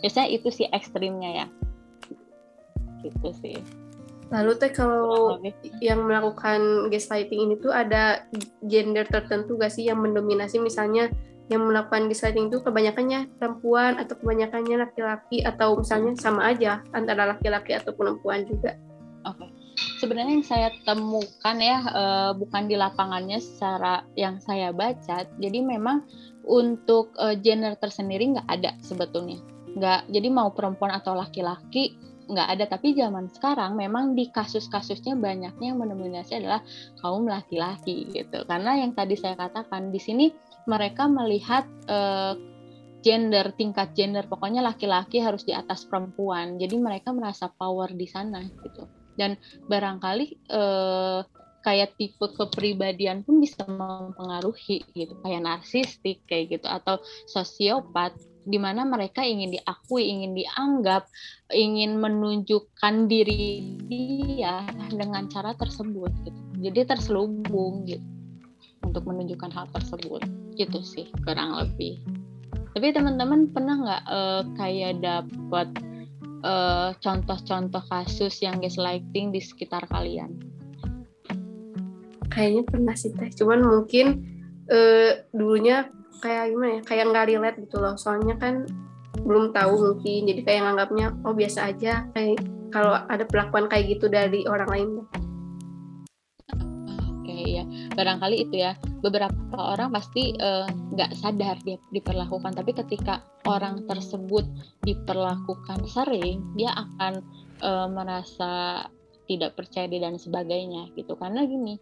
Biasanya 0.05 0.29
itu 0.29 0.49
sih 0.53 0.67
ekstrimnya 0.71 1.45
ya. 1.45 1.47
Gitu 3.01 3.29
sih. 3.41 3.59
Lalu 4.29 4.59
teh 4.59 4.75
kalau 4.75 5.39
yang 5.79 6.03
melakukan 6.03 6.91
gaslighting 6.91 7.47
ini 7.47 7.55
tuh 7.63 7.71
ada 7.71 8.27
gender 8.67 9.07
tertentu 9.07 9.55
gak 9.55 9.71
sih 9.71 9.87
yang 9.87 10.03
mendominasi? 10.03 10.59
Misalnya 10.59 11.09
yang 11.47 11.63
melakukan 11.63 12.11
gaslighting 12.11 12.51
itu 12.51 12.59
kebanyakannya 12.59 13.31
perempuan 13.39 14.03
atau 14.03 14.19
kebanyakannya 14.19 14.83
laki-laki 14.83 15.47
atau 15.47 15.79
misalnya 15.79 16.19
sama 16.19 16.51
aja 16.51 16.83
antara 16.91 17.31
laki-laki 17.31 17.79
atau 17.79 17.95
perempuan 17.95 18.43
juga. 18.51 18.75
Oke. 19.23 19.47
okay 19.47 19.56
sebenarnya 19.97 20.33
yang 20.41 20.47
saya 20.47 20.69
temukan 20.85 21.57
ya 21.57 21.79
uh, 21.89 22.33
bukan 22.37 22.69
di 22.69 22.77
lapangannya 22.77 23.41
secara 23.41 24.05
yang 24.15 24.39
saya 24.41 24.71
baca. 24.71 25.25
Jadi 25.27 25.59
memang 25.65 26.05
untuk 26.45 27.13
uh, 27.17 27.35
gender 27.37 27.75
tersendiri 27.81 28.37
nggak 28.37 28.49
ada 28.49 28.77
sebetulnya. 28.85 29.41
Nggak. 29.77 30.09
Jadi 30.13 30.29
mau 30.29 30.53
perempuan 30.53 30.93
atau 30.95 31.17
laki-laki 31.17 31.97
nggak 32.29 32.49
ada. 32.57 32.65
Tapi 32.69 32.97
zaman 32.97 33.33
sekarang 33.33 33.75
memang 33.77 34.13
di 34.13 34.29
kasus-kasusnya 34.29 35.17
banyaknya 35.17 35.73
yang 35.75 35.81
mendominasi 35.81 36.39
adalah 36.39 36.61
kaum 37.01 37.25
laki-laki 37.25 38.09
gitu. 38.13 38.45
Karena 38.45 38.77
yang 38.77 38.93
tadi 38.93 39.17
saya 39.17 39.37
katakan 39.37 39.89
di 39.91 40.01
sini 40.01 40.27
mereka 40.67 41.07
melihat 41.07 41.65
uh, 41.89 42.35
gender 43.07 43.55
tingkat 43.55 43.95
gender 43.95 44.27
pokoknya 44.27 44.67
laki-laki 44.67 45.23
harus 45.23 45.47
di 45.47 45.55
atas 45.55 45.87
perempuan 45.87 46.59
jadi 46.59 46.75
mereka 46.75 47.15
merasa 47.15 47.47
power 47.47 47.95
di 47.95 48.11
sana 48.11 48.43
gitu 48.43 48.96
dan 49.17 49.41
barangkali 49.69 50.27
eh, 50.53 51.21
kayak 51.67 51.99
tipe 51.99 52.27
kepribadian 52.39 53.27
pun 53.27 53.43
bisa 53.43 53.67
mempengaruhi 53.67 54.87
gitu 54.95 55.19
kayak 55.27 55.43
narsistik 55.43 56.23
kayak 56.31 56.55
gitu 56.55 56.67
atau 56.71 57.03
sosiopat 57.27 58.15
di 58.47 58.63
mana 58.63 58.87
mereka 58.87 59.27
ingin 59.27 59.59
diakui, 59.59 60.07
ingin 60.07 60.39
dianggap, 60.39 61.11
ingin 61.51 61.99
menunjukkan 61.99 63.11
diri 63.11 63.75
dia 63.91 64.63
dengan 64.95 65.27
cara 65.27 65.51
tersebut 65.59 66.15
gitu. 66.23 66.41
Jadi 66.63 66.81
terselubung 66.87 67.83
gitu 67.91 68.07
untuk 68.87 69.03
menunjukkan 69.03 69.51
hal 69.51 69.67
tersebut 69.75 70.23
gitu 70.55 70.79
sih 70.87 71.11
kurang 71.27 71.59
lebih. 71.59 71.99
Tapi 72.79 72.95
teman-teman 72.95 73.51
pernah 73.51 73.75
nggak 73.83 74.03
uh, 74.07 74.43
kayak 74.55 75.03
dapat 75.03 75.69
eh, 76.45 76.91
contoh-contoh 77.01 77.85
kasus 77.89 78.41
yang 78.43 78.61
gaslighting 78.61 79.33
di 79.33 79.41
sekitar 79.41 79.85
kalian? 79.89 80.37
Kayaknya 82.33 82.63
pernah 82.69 82.95
sih 82.99 83.17
teh, 83.17 83.33
cuman 83.33 83.65
mungkin 83.65 84.21
uh, 84.69 85.25
dulunya 85.33 85.89
kayak 86.21 86.53
gimana 86.53 86.73
ya, 86.77 86.81
kayak 86.85 87.05
nggak 87.09 87.27
relate 87.33 87.59
gitu 87.65 87.81
loh. 87.81 87.97
Soalnya 87.97 88.37
kan 88.37 88.69
belum 89.25 89.57
tahu 89.57 89.73
mungkin, 89.73 90.29
jadi 90.29 90.41
kayak 90.45 90.61
nganggapnya 90.69 91.07
oh 91.25 91.33
biasa 91.33 91.73
aja 91.73 92.05
kayak 92.13 92.45
kalau 92.69 92.93
ada 93.09 93.25
perlakuan 93.25 93.73
kayak 93.73 93.97
gitu 93.97 94.13
dari 94.13 94.45
orang 94.45 94.69
lain. 94.69 94.89
Ya 97.47 97.65
barangkali 97.95 98.37
itu 98.49 98.57
ya. 98.61 98.75
Beberapa 99.01 99.55
orang 99.55 99.95
pasti 99.95 100.35
nggak 100.35 101.11
uh, 101.13 101.19
sadar 101.19 101.57
dia 101.63 101.79
diperlakukan 101.95 102.53
tapi 102.59 102.75
ketika 102.75 103.23
orang 103.47 103.87
tersebut 103.87 104.43
diperlakukan 104.83 105.87
sering 105.87 106.43
dia 106.59 106.75
akan 106.75 107.23
uh, 107.63 107.87
merasa 107.87 108.85
tidak 109.27 109.59
percaya 109.59 109.91
diri 109.91 110.03
dan 110.03 110.19
sebagainya 110.19 110.91
gitu. 110.95 111.15
Karena 111.19 111.47
gini 111.47 111.79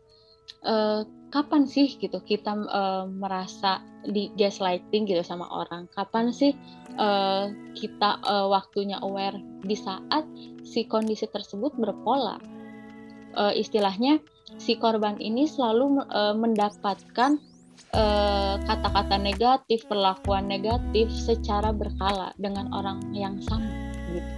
uh, 0.65 1.05
kapan 1.33 1.67
sih 1.67 1.97
gitu 1.97 2.21
kita 2.23 2.53
uh, 2.55 3.05
merasa 3.09 3.83
di 4.05 4.31
gaslighting 4.37 5.09
gitu 5.09 5.25
sama 5.25 5.49
orang? 5.49 5.89
Kapan 5.93 6.31
sih 6.31 6.53
uh, 6.97 7.51
kita 7.77 8.21
uh, 8.25 8.47
waktunya 8.53 9.01
aware 9.01 9.37
di 9.65 9.77
saat 9.77 10.25
si 10.65 10.85
kondisi 10.89 11.29
tersebut 11.29 11.77
berpola? 11.77 12.39
Uh, 13.35 13.51
istilahnya 13.51 14.23
si 14.59 14.79
korban 14.79 15.19
ini 15.19 15.47
selalu 15.49 16.05
uh, 16.11 16.35
mendapatkan 16.37 17.39
kata-kata 18.67 19.17
uh, 19.19 19.23
negatif 19.23 19.87
perlakuan 19.87 20.51
negatif 20.51 21.11
secara 21.15 21.71
berkala 21.71 22.35
dengan 22.39 22.71
orang 22.75 22.99
yang 23.15 23.39
sama 23.43 23.71
gitu. 24.11 24.33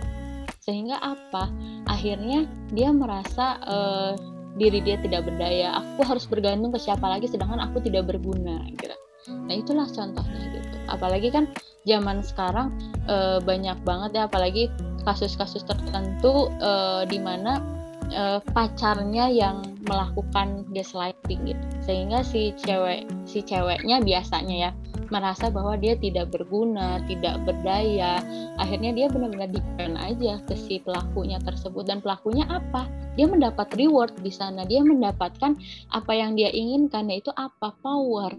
Sehingga 0.61 1.01
apa? 1.01 1.49
Akhirnya 1.89 2.45
dia 2.69 2.93
merasa 2.93 3.57
uh, 3.65 4.13
diri 4.57 4.81
dia 4.81 4.97
tidak 5.01 5.29
berdaya. 5.29 5.81
Aku 5.81 6.05
harus 6.05 6.25
bergantung 6.25 6.73
ke 6.73 6.81
siapa 6.81 7.05
lagi 7.07 7.29
sedangkan 7.29 7.61
aku 7.61 7.81
tidak 7.85 8.09
berguna 8.09 8.65
gitu. 8.77 8.97
Nah 9.29 9.55
itulah 9.55 9.87
contohnya 9.89 10.43
gitu. 10.57 10.77
Apalagi 10.89 11.29
kan 11.29 11.45
zaman 11.87 12.25
sekarang 12.25 12.73
e, 13.07 13.39
banyak 13.45 13.79
banget 13.85 14.11
ya 14.17 14.23
apalagi 14.27 14.73
kasus-kasus 15.07 15.63
tertentu 15.67 16.51
e, 16.59 17.05
di 17.11 17.19
mana 17.21 17.61
e, 18.11 18.41
pacarnya 18.55 19.31
yang 19.31 19.63
melakukan 19.87 20.67
gaslighting 20.75 21.55
gitu 21.55 21.65
sehingga 21.83 22.23
si 22.27 22.55
cewek 22.59 23.07
si 23.27 23.43
ceweknya 23.43 24.03
biasanya 24.03 24.57
ya 24.69 24.71
merasa 25.11 25.51
bahwa 25.51 25.79
dia 25.79 25.95
tidak 25.99 26.35
berguna, 26.35 27.03
tidak 27.07 27.43
berdaya. 27.47 28.21
Akhirnya 28.59 28.91
dia 28.95 29.07
benar-benar 29.07 29.51
depend 29.55 29.95
aja 29.99 30.43
ke 30.47 30.55
si 30.59 30.83
pelakunya 30.83 31.39
tersebut 31.43 31.87
dan 31.87 32.03
pelakunya 32.03 32.47
apa? 32.51 32.87
Dia 33.17 33.31
mendapat 33.31 33.73
reward 33.79 34.13
di 34.21 34.33
sana, 34.33 34.67
dia 34.69 34.85
mendapatkan 34.85 35.57
apa 35.95 36.13
yang 36.13 36.37
dia 36.37 36.53
inginkan 36.53 37.09
yaitu 37.09 37.33
apa? 37.39 37.73
Power. 37.81 38.35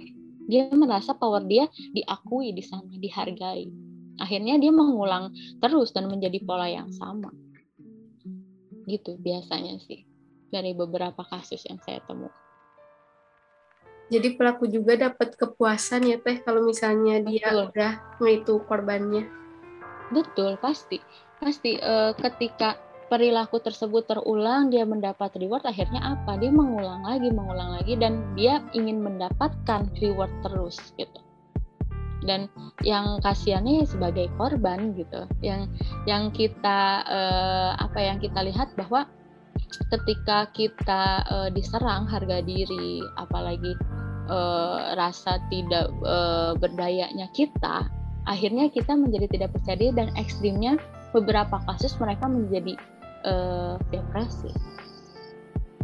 Dia 0.47 0.71
merasa 0.71 1.11
power 1.11 1.43
dia 1.43 1.67
diakui 1.91 2.55
di 2.55 2.63
sana, 2.63 2.91
dihargai. 2.95 3.67
Akhirnya 4.17 4.57
dia 4.57 4.73
mengulang 4.73 5.29
terus 5.61 5.93
dan 5.93 6.09
menjadi 6.09 6.41
pola 6.41 6.65
yang 6.65 6.89
sama. 6.89 7.29
Gitu 8.87 9.19
biasanya 9.19 9.77
sih 9.83 10.07
dari 10.47 10.71
beberapa 10.71 11.27
kasus 11.27 11.67
yang 11.67 11.77
saya 11.83 11.99
temukan 12.07 12.47
jadi 14.07 14.39
pelaku 14.39 14.71
juga 14.71 14.95
dapat 14.95 15.35
kepuasan 15.35 16.07
ya 16.07 16.17
teh 16.23 16.39
kalau 16.39 16.63
misalnya 16.63 17.19
dia 17.27 17.51
Betul. 17.51 17.75
udah 17.75 17.93
itu 18.31 18.53
korbannya 18.63 19.27
Betul, 20.11 20.55
pasti. 20.59 21.03
Pasti 21.37 21.75
e, 21.75 21.93
ketika 22.15 22.79
perilaku 23.11 23.59
tersebut 23.59 24.07
terulang, 24.07 24.71
dia 24.71 24.87
mendapat 24.87 25.35
reward, 25.35 25.67
akhirnya 25.67 26.15
apa? 26.15 26.39
Dia 26.39 26.51
mengulang 26.51 27.03
lagi, 27.03 27.29
mengulang 27.31 27.75
lagi, 27.79 27.93
dan 27.99 28.23
dia 28.35 28.63
ingin 28.71 29.03
mendapatkan 29.03 29.87
reward 29.99 30.31
terus 30.43 30.79
gitu. 30.95 31.19
Dan 32.25 32.49
yang 32.81 33.21
kasihannya 33.21 33.83
ya 33.83 33.85
sebagai 33.85 34.27
korban 34.37 34.97
gitu, 34.97 35.29
yang 35.45 35.69
yang 36.09 36.33
kita 36.33 37.05
e, 37.05 37.21
apa 37.77 37.99
yang 38.01 38.17
kita 38.17 38.41
lihat 38.41 38.73
bahwa 38.73 39.05
ketika 39.93 40.49
kita 40.55 41.21
e, 41.29 41.35
diserang 41.53 42.09
harga 42.09 42.41
diri, 42.41 43.05
apalagi 43.21 43.77
uh, 44.29 44.93
rasa 44.95 45.39
tidak 45.47 45.91
uh, 46.03 46.53
berdayanya 46.59 47.27
kita, 47.31 47.87
akhirnya 48.27 48.67
kita 48.71 48.93
menjadi 48.93 49.27
tidak 49.31 49.49
percaya 49.55 49.77
diri 49.79 49.93
dan 49.95 50.11
ekstrimnya 50.19 50.75
beberapa 51.15 51.63
kasus 51.65 51.95
mereka 51.97 52.27
menjadi 52.27 52.75
uh, 53.23 53.79
depresi. 53.89 54.51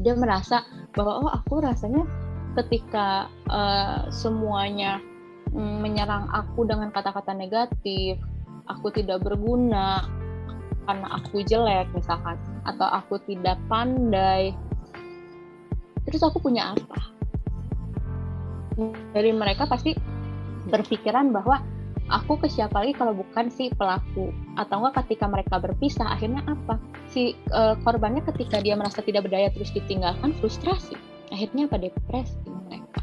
Dia 0.03 0.13
merasa 0.19 0.67
bahwa 0.93 1.23
oh 1.23 1.31
aku 1.31 1.63
rasanya 1.63 2.03
ketika 2.59 3.31
uh, 3.49 4.11
semuanya 4.11 4.99
menyerang 5.53 6.29
aku 6.33 6.65
dengan 6.65 6.89
kata-kata 6.89 7.37
negatif, 7.37 8.17
aku 8.65 8.89
tidak 8.89 9.21
berguna 9.21 10.05
karena 10.83 11.07
aku 11.15 11.39
jelek 11.47 11.87
misalkan 11.95 12.35
atau 12.67 12.87
aku 12.89 13.21
tidak 13.23 13.55
pandai. 13.71 14.51
Terus 16.03 16.23
aku 16.25 16.43
punya 16.43 16.75
apa? 16.75 17.13
dari 19.13 19.29
mereka 19.29 19.69
pasti 19.69 19.93
berpikiran 20.69 21.29
bahwa 21.29 21.61
aku 22.09 22.41
ke 22.41 22.47
siapa 22.49 22.81
lagi 22.81 22.97
kalau 22.97 23.13
bukan 23.13 23.53
si 23.53 23.69
pelaku? 23.73 24.33
Atau 24.57 24.81
enggak 24.81 25.05
ketika 25.05 25.29
mereka 25.29 25.61
berpisah 25.61 26.09
akhirnya 26.09 26.41
apa? 26.49 26.81
Si 27.05 27.37
uh, 27.53 27.77
korbannya 27.85 28.25
ketika 28.33 28.59
dia 28.59 28.73
merasa 28.73 29.05
tidak 29.05 29.29
berdaya 29.29 29.53
terus 29.53 29.69
ditinggalkan 29.71 30.33
frustrasi. 30.41 30.97
Akhirnya 31.29 31.69
apa? 31.69 31.77
Depresi 31.79 32.49
mereka. 32.49 33.01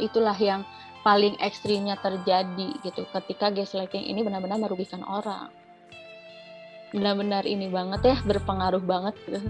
Itulah 0.00 0.36
yang 0.40 0.64
paling 1.02 1.34
ekstrimnya 1.42 1.98
terjadi 1.98 2.78
gitu 2.86 3.02
ketika 3.10 3.50
gaslighting 3.50 4.06
ini 4.06 4.22
benar-benar 4.22 4.58
merugikan 4.58 5.02
orang 5.02 5.50
benar-benar 6.94 7.42
ini 7.48 7.66
banget 7.72 8.00
ya 8.04 8.16
berpengaruh 8.22 8.82
banget 8.82 9.16
gitu 9.26 9.40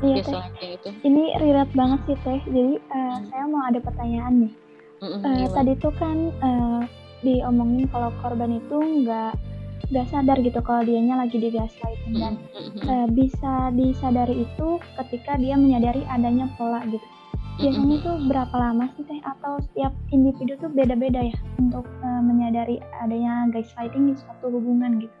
Iya 0.00 0.24
teh. 0.24 0.40
itu. 0.80 0.90
Ini 1.04 1.36
rirat 1.44 1.70
banget 1.76 2.00
sih 2.08 2.16
teh. 2.24 2.40
Jadi 2.48 2.80
uh, 2.88 3.20
hmm. 3.20 3.24
saya 3.28 3.44
mau 3.52 3.62
ada 3.68 3.84
pertanyaan 3.84 4.48
nih. 4.48 4.52
Mm-hmm, 5.00 5.20
uh, 5.24 5.48
tadi 5.56 5.72
tuh 5.80 5.92
kan 5.96 6.32
uh, 6.44 6.82
diomongin 7.24 7.88
kalau 7.88 8.12
korban 8.20 8.60
itu 8.60 8.76
nggak 9.04 9.32
nggak 9.88 10.06
sadar 10.12 10.36
gitu 10.44 10.60
kalau 10.60 10.84
dianya 10.84 11.16
lagi 11.24 11.40
di 11.40 11.48
gaslighting 11.48 12.20
dan 12.20 12.34
uh, 12.84 13.08
bisa 13.08 13.72
disadari 13.72 14.44
itu 14.44 14.76
ketika 15.00 15.40
dia 15.40 15.56
menyadari 15.56 16.04
adanya 16.08 16.48
pola 16.56 16.84
gitu. 16.88 17.04
Biasanya 17.60 17.94
itu 18.00 18.12
berapa 18.24 18.56
lama 18.56 18.88
sih 18.96 19.04
teh 19.04 19.20
atau 19.20 19.60
setiap 19.60 19.92
individu 20.16 20.56
tuh 20.64 20.72
beda-beda 20.72 21.20
ya 21.28 21.36
untuk 21.60 21.84
uh, 22.00 22.22
menyadari 22.24 22.80
adanya 23.04 23.52
gaslighting 23.52 24.08
di 24.08 24.14
suatu 24.16 24.48
hubungan 24.48 24.96
gitu? 25.04 25.16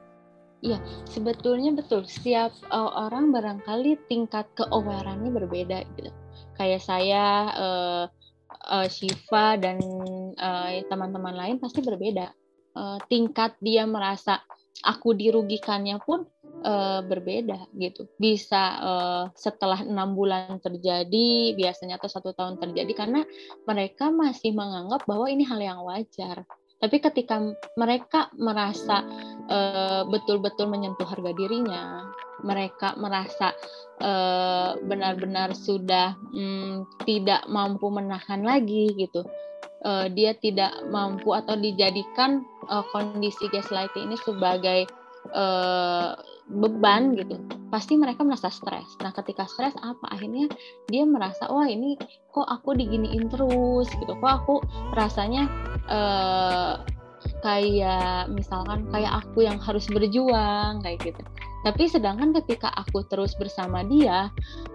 Iya, 0.60 0.80
sebetulnya 1.04 1.76
betul. 1.76 2.08
Setiap 2.08 2.52
uh, 2.72 3.08
orang 3.08 3.28
barangkali 3.32 4.08
tingkat 4.08 4.48
keawarennya 4.56 5.28
berbeda 5.28 5.84
gitu. 6.00 6.12
Kayak 6.56 6.80
saya, 6.80 7.24
uh, 7.52 8.04
uh, 8.68 8.86
Shiva 8.88 9.60
dan 9.60 9.80
teman-teman 10.88 11.36
lain 11.36 11.56
pasti 11.60 11.84
berbeda. 11.84 12.32
Uh, 12.72 12.96
tingkat 13.12 13.52
dia 13.60 13.84
merasa 13.84 14.40
aku 14.84 15.12
dirugikannya 15.12 16.00
pun 16.00 16.24
uh, 16.62 17.00
berbeda 17.04 17.70
gitu. 17.76 18.08
Bisa 18.20 18.62
uh, 18.80 19.24
setelah 19.34 19.82
enam 19.82 20.14
bulan 20.14 20.58
terjadi, 20.60 21.54
biasanya 21.54 21.96
atau 21.96 22.10
satu 22.10 22.34
tahun 22.34 22.58
terjadi 22.58 22.92
karena 22.94 23.22
mereka 23.66 24.10
masih 24.10 24.54
menganggap 24.54 25.06
bahwa 25.06 25.26
ini 25.30 25.46
hal 25.46 25.60
yang 25.60 25.80
wajar 25.86 26.44
tapi 26.80 26.96
ketika 26.96 27.36
mereka 27.76 28.32
merasa 28.40 29.04
uh, 29.52 30.02
betul-betul 30.08 30.64
menyentuh 30.72 31.04
harga 31.04 31.36
dirinya, 31.36 32.08
mereka 32.40 32.96
merasa 32.96 33.52
benar-benar 34.88 35.52
sudah 35.52 36.16
um, 36.32 36.88
tidak 37.04 37.44
mampu 37.52 37.92
menahan 37.92 38.40
lagi 38.40 38.96
gitu. 38.96 39.28
Dia 40.16 40.32
tidak 40.40 40.72
mampu 40.88 41.36
atau 41.36 41.52
dijadikan 41.60 42.40
uh, 42.64 42.80
kondisi 42.96 43.44
gaslighting 43.52 44.08
ini 44.08 44.16
sebagai 44.24 44.88
beban 46.50 47.14
gitu 47.14 47.38
pasti 47.70 47.94
mereka 47.94 48.26
merasa 48.26 48.50
stres. 48.50 48.98
Nah 48.98 49.14
ketika 49.14 49.46
stres 49.46 49.72
apa? 49.80 50.10
Akhirnya 50.10 50.50
dia 50.90 51.06
merasa 51.06 51.46
wah 51.46 51.64
ini 51.64 51.94
kok 52.34 52.44
aku 52.44 52.74
diginiin 52.74 53.30
terus? 53.30 53.86
Gitu. 53.94 54.10
Kok 54.10 54.32
aku 54.42 54.54
rasanya 54.98 55.46
uh, 55.86 56.82
kayak 57.46 58.28
misalkan 58.34 58.90
kayak 58.90 59.22
aku 59.24 59.46
yang 59.46 59.56
harus 59.62 59.86
berjuang 59.86 60.82
kayak 60.82 60.98
gitu. 61.00 61.22
Tapi 61.62 61.86
sedangkan 61.86 62.34
ketika 62.42 62.74
aku 62.74 63.06
terus 63.06 63.38
bersama 63.38 63.86
dia 63.86 64.28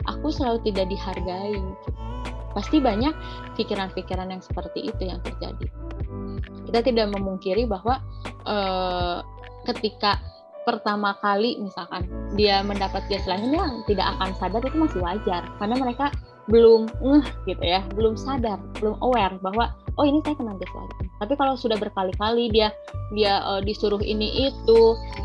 aku 0.07 0.31
selalu 0.31 0.63
tidak 0.71 0.89
dihargai. 0.89 1.53
Gitu. 1.53 1.91
pasti 2.55 2.79
banyak 2.79 3.11
pikiran-pikiran 3.59 4.31
yang 4.31 4.39
seperti 4.39 4.87
itu 4.87 5.11
yang 5.11 5.19
terjadi. 5.19 5.67
Kita 6.63 6.87
tidak 6.87 7.11
memungkiri 7.11 7.67
bahwa 7.67 7.99
uh, 8.47 9.19
ketika 9.67 10.23
pertama 10.65 11.15
kali 11.21 11.61
misalkan 11.61 12.09
dia 12.35 12.65
mendapat 12.65 13.05
gaslighting 13.07 13.55
yang 13.55 13.85
tidak 13.87 14.09
akan 14.17 14.33
sadar 14.41 14.61
itu 14.65 14.75
masih 14.75 14.99
wajar. 14.99 15.45
Karena 15.61 15.77
mereka 15.79 16.11
belum 16.45 16.85
ngeh 17.01 17.25
gitu 17.49 17.63
ya 17.65 17.81
belum 17.97 18.13
sadar 18.13 18.61
belum 18.77 19.01
aware 19.01 19.33
bahwa 19.41 19.73
oh 19.97 20.05
ini 20.05 20.21
saya 20.21 20.37
kena 20.37 20.53
gaslighting 20.61 21.09
tapi 21.17 21.33
kalau 21.33 21.57
sudah 21.57 21.73
berkali-kali 21.81 22.53
dia 22.53 22.69
dia 23.17 23.41
uh, 23.41 23.65
disuruh 23.65 24.01
ini 24.01 24.53
itu 24.53 24.81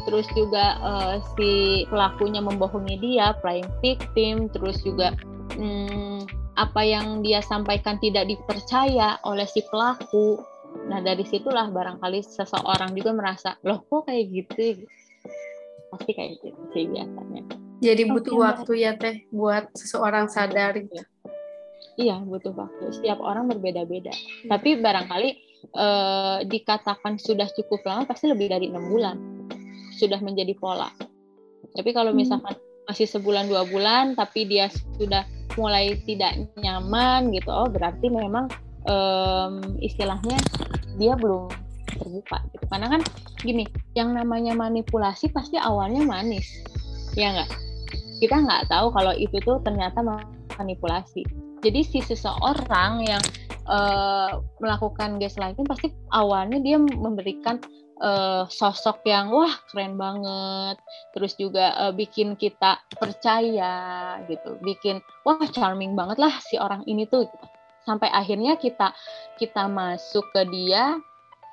terus 0.08 0.24
juga 0.32 0.80
uh, 0.80 1.20
si 1.36 1.84
pelakunya 1.92 2.40
membohongi 2.40 2.96
dia 3.04 3.36
playing 3.44 3.68
victim 3.84 4.48
terus 4.48 4.80
juga 4.80 5.12
hmm, 5.60 6.24
apa 6.56 6.80
yang 6.84 7.20
dia 7.20 7.44
sampaikan 7.44 7.96
tidak 8.00 8.28
dipercaya 8.28 9.16
oleh 9.24 9.48
si 9.48 9.64
pelaku. 9.72 10.40
Nah 10.92 11.00
dari 11.00 11.24
situlah 11.24 11.72
barangkali 11.72 12.20
seseorang 12.20 12.92
juga 12.92 13.10
merasa 13.16 13.56
loh 13.64 13.80
kok 13.88 14.06
kayak 14.06 14.28
gitu, 14.28 14.84
pasti 15.90 16.10
kayak 16.14 16.40
gitu 16.40 16.60
sih 16.72 16.84
biasanya. 16.88 17.42
Jadi 17.80 18.02
butuh 18.06 18.34
okay, 18.36 18.44
waktu 18.44 18.72
ya 18.76 18.92
teh 18.96 19.16
buat 19.32 19.72
seseorang 19.74 20.28
sadar 20.28 20.76
gitu. 20.76 21.00
Iya 22.00 22.20
butuh 22.22 22.52
waktu. 22.54 22.92
Setiap 22.94 23.20
orang 23.20 23.48
berbeda-beda. 23.50 24.12
Hmm. 24.12 24.48
Tapi 24.56 24.80
barangkali 24.80 25.30
eh, 25.68 26.38
dikatakan 26.46 27.16
sudah 27.20 27.48
cukup 27.52 27.84
lama 27.84 28.04
pasti 28.08 28.28
lebih 28.28 28.52
dari 28.52 28.68
enam 28.68 28.88
bulan 28.88 29.16
sudah 29.96 30.20
menjadi 30.20 30.56
pola. 30.56 30.88
Tapi 31.76 31.90
kalau 31.92 32.12
hmm. 32.12 32.20
misalkan 32.20 32.56
masih 32.88 33.06
sebulan 33.06 33.46
dua 33.46 33.62
bulan 33.70 34.18
tapi 34.18 34.50
dia 34.50 34.66
sudah 34.98 35.22
mulai 35.54 35.94
tidak 36.06 36.34
nyaman 36.58 37.30
gitu 37.30 37.46
oh 37.46 37.70
berarti 37.70 38.10
memang 38.10 38.50
um, 38.90 39.78
istilahnya 39.78 40.34
dia 40.98 41.14
belum 41.14 41.69
terbuka 42.00 42.40
gitu 42.56 42.64
karena 42.72 42.88
kan 42.98 43.02
gini 43.44 43.68
yang 43.92 44.16
namanya 44.16 44.56
manipulasi 44.56 45.28
pasti 45.28 45.60
awalnya 45.60 46.00
manis 46.02 46.48
ya 47.14 47.36
nggak 47.36 47.50
kita 48.24 48.36
nggak 48.40 48.72
tahu 48.72 48.88
kalau 48.92 49.12
itu 49.12 49.36
tuh 49.44 49.60
ternyata 49.60 50.00
manipulasi 50.56 51.22
jadi 51.60 51.84
si 51.84 52.00
seseorang 52.00 53.04
yang 53.04 53.22
uh, 53.68 54.40
melakukan 54.58 55.20
gaslighting 55.20 55.68
pasti 55.68 55.92
awalnya 56.10 56.56
dia 56.60 56.80
memberikan 56.80 57.60
uh, 58.00 58.48
sosok 58.48 59.04
yang 59.06 59.30
wah 59.30 59.52
keren 59.70 59.94
banget, 60.00 60.80
terus 61.12 61.36
juga 61.36 61.76
uh, 61.76 61.92
bikin 61.92 62.34
kita 62.34 62.80
percaya 62.96 64.18
gitu, 64.26 64.56
bikin 64.64 65.04
wah 65.22 65.40
charming 65.52 65.94
banget 65.94 66.18
lah 66.18 66.34
si 66.42 66.56
orang 66.56 66.82
ini 66.88 67.04
tuh. 67.06 67.28
Gitu. 67.28 67.46
Sampai 67.84 68.08
akhirnya 68.12 68.56
kita 68.60 68.92
kita 69.40 69.68
masuk 69.68 70.28
ke 70.32 70.42
dia, 70.48 71.00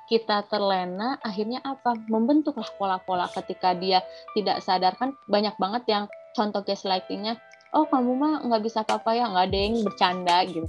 kita 0.08 0.48
terlena, 0.48 1.20
akhirnya 1.20 1.60
apa? 1.62 1.94
Membentuklah 2.08 2.68
pola-pola 2.80 3.28
ketika 3.30 3.76
dia 3.76 4.00
tidak 4.32 4.64
sadarkan 4.64 5.14
banyak 5.28 5.52
banget 5.60 5.84
yang 5.86 6.04
contoh 6.32 6.64
gaslightingnya, 6.64 7.36
oh 7.76 7.84
kamu 7.86 8.16
mah 8.16 8.34
nggak 8.48 8.62
bisa 8.64 8.82
apa-apa 8.82 9.12
ya, 9.12 9.28
nggak 9.28 9.46
ada 9.52 9.58
yang 9.58 9.74
bercanda 9.84 10.36
gitu 10.48 10.68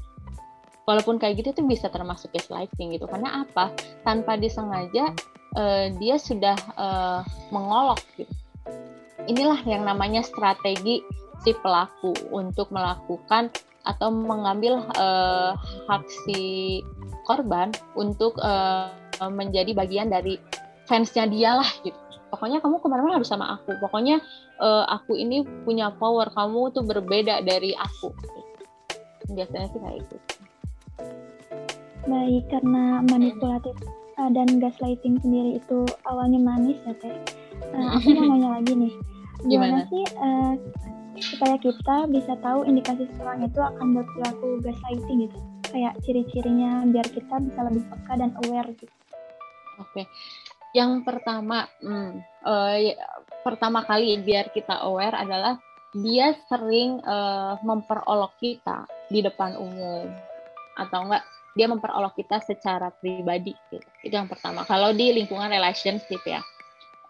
walaupun 0.89 1.21
kayak 1.21 1.37
gitu 1.37 1.53
itu 1.53 1.63
bisa 1.69 1.85
termasuk 1.93 2.33
gaslighting 2.33 2.97
gitu 2.97 3.05
karena 3.05 3.45
apa 3.45 3.69
tanpa 4.01 4.33
disengaja 4.41 5.13
uh, 5.53 5.93
dia 6.01 6.17
sudah 6.17 6.57
uh, 6.73 7.21
mengolok 7.53 8.01
gitu. 8.17 8.33
Inilah 9.29 9.61
yang 9.69 9.85
namanya 9.85 10.25
strategi 10.25 11.05
si 11.45 11.53
pelaku 11.61 12.17
untuk 12.33 12.73
melakukan 12.73 13.53
atau 13.85 14.09
mengambil 14.09 14.81
uh, 14.97 15.53
hak 15.85 16.03
si 16.25 16.81
korban 17.29 17.69
untuk 17.93 18.33
uh, 18.41 18.89
menjadi 19.27 19.75
bagian 19.75 20.07
dari 20.07 20.39
fansnya 20.87 21.27
dia 21.27 21.59
lah 21.59 21.69
gitu. 21.83 21.97
Pokoknya 22.29 22.61
kamu 22.61 22.77
ke 22.79 22.87
mana-mana 22.87 23.17
harus 23.19 23.29
sama 23.29 23.57
aku. 23.57 23.73
Pokoknya 23.81 24.21
uh, 24.61 24.85
aku 24.87 25.17
ini 25.17 25.41
punya 25.65 25.89
power, 25.97 26.29
kamu 26.33 26.71
tuh 26.71 26.85
berbeda 26.85 27.41
dari 27.41 27.73
aku. 27.73 28.13
Biasanya 29.33 29.67
sih 29.73 29.79
kayak 29.81 29.97
gitu. 30.05 30.17
Baik, 32.05 32.43
karena 32.49 33.01
manipulatif 33.05 33.75
uh, 34.17 34.29
dan 34.29 34.61
gaslighting 34.61 35.17
sendiri 35.21 35.57
itu 35.57 35.85
awalnya 36.05 36.37
manis 36.41 36.77
ya 36.85 36.93
teh. 37.01 37.17
Uh, 37.73 37.97
aku 37.97 38.13
mau 38.13 38.33
nanya 38.37 38.49
lagi 38.61 38.71
nih, 38.71 38.93
gimana, 39.51 39.83
sih 39.91 40.05
uh, 40.15 40.53
supaya 41.19 41.59
kita 41.59 42.07
bisa 42.07 42.33
tahu 42.39 42.63
indikasi 42.63 43.03
seseorang 43.11 43.43
itu 43.43 43.59
akan 43.59 43.99
berperilaku 43.99 44.47
gaslighting 44.63 45.27
gitu? 45.27 45.37
Kayak 45.69 45.93
ciri-cirinya 46.01 46.87
biar 46.89 47.05
kita 47.09 47.35
bisa 47.41 47.59
lebih 47.67 47.83
peka 47.89 48.13
dan 48.17 48.31
aware 48.45 48.69
gitu. 48.73 48.98
Oke, 49.79 50.03
okay. 50.03 50.05
yang 50.75 51.01
pertama, 51.07 51.65
hmm, 51.79 52.19
uh, 52.43 52.75
ya, 52.75 52.95
pertama 53.41 53.87
kali 53.87 54.19
biar 54.19 54.51
kita 54.51 54.83
aware 54.83 55.15
adalah 55.15 55.55
dia 55.95 56.37
sering 56.45 57.01
uh, 57.01 57.57
memperolok 57.65 58.37
kita 58.37 58.85
di 59.09 59.25
depan 59.25 59.57
umum 59.57 60.05
atau 60.77 61.09
enggak 61.09 61.25
dia 61.57 61.65
memperolok 61.65 62.13
kita 62.13 62.39
secara 62.45 62.93
pribadi 62.93 63.57
gitu. 63.73 63.81
itu 64.05 64.13
yang 64.13 64.29
pertama 64.29 64.61
kalau 64.69 64.93
di 64.93 65.09
lingkungan 65.09 65.49
relationship 65.49 66.21
ya 66.29 66.45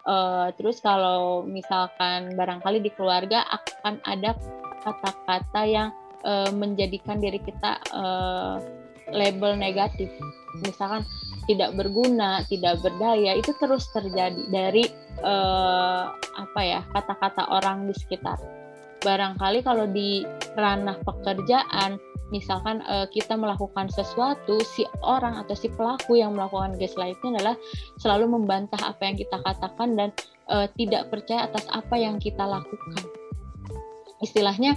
uh, 0.08 0.48
terus 0.56 0.80
kalau 0.80 1.44
misalkan 1.44 2.32
barangkali 2.34 2.80
di 2.80 2.90
keluarga 2.96 3.44
akan 3.52 4.00
ada 4.08 4.32
kata-kata 4.80 5.62
yang 5.68 5.88
uh, 6.24 6.48
menjadikan 6.56 7.20
diri 7.20 7.36
kita 7.36 7.84
uh, 7.92 8.56
label 9.12 9.60
negatif 9.60 10.08
misalkan 10.64 11.04
tidak 11.50 11.74
berguna 11.74 12.46
tidak 12.46 12.78
berdaya 12.78 13.34
itu 13.34 13.50
terus 13.58 13.90
terjadi 13.90 14.38
dari 14.46 14.86
uh, 15.26 16.14
apa 16.14 16.60
ya 16.62 16.80
kata-kata 16.94 17.50
orang 17.50 17.90
di 17.90 17.94
sekitar. 17.98 18.38
Barangkali 19.02 19.66
kalau 19.66 19.90
di 19.90 20.22
ranah 20.54 20.94
pekerjaan 21.02 21.98
misalkan 22.30 22.78
uh, 22.86 23.10
kita 23.10 23.34
melakukan 23.34 23.90
sesuatu 23.90 24.62
si 24.62 24.86
orang 25.02 25.42
atau 25.42 25.58
si 25.58 25.66
pelaku 25.74 26.22
yang 26.22 26.38
melakukan 26.38 26.78
gaslighting 26.78 27.34
adalah 27.34 27.58
selalu 27.98 28.38
membantah 28.38 28.78
apa 28.86 29.10
yang 29.10 29.18
kita 29.18 29.42
katakan 29.42 29.98
dan 29.98 30.08
uh, 30.46 30.70
tidak 30.78 31.10
percaya 31.10 31.50
atas 31.50 31.66
apa 31.74 31.98
yang 31.98 32.22
kita 32.22 32.46
lakukan. 32.46 33.02
Istilahnya 34.20 34.76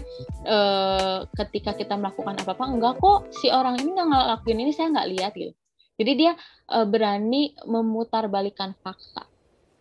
ketika 1.35 1.75
kita 1.75 1.99
melakukan 1.99 2.39
apa-apa 2.39 2.63
enggak 2.63 2.95
kok 3.03 3.27
si 3.43 3.51
orang 3.51 3.75
ini 3.75 3.91
nggak 3.91 4.07
ngelakuin 4.07 4.63
ini 4.63 4.71
saya 4.71 4.87
nggak 4.95 5.09
lihat 5.11 5.35
gitu 5.35 5.51
jadi 5.93 6.11
dia 6.17 6.31
uh, 6.73 6.87
berani 6.89 7.53
memutarbalikkan 7.69 8.73
fakta 8.81 9.29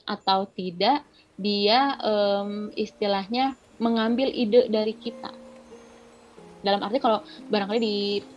atau 0.05 0.44
tidak 0.53 1.07
dia 1.40 1.96
um, 2.05 2.68
istilahnya 2.77 3.57
mengambil 3.81 4.29
ide 4.29 4.68
dari 4.68 4.92
kita. 4.92 5.33
Dalam 6.62 6.85
arti 6.85 7.03
kalau 7.03 7.25
barangkali 7.51 7.81
di 7.81 7.96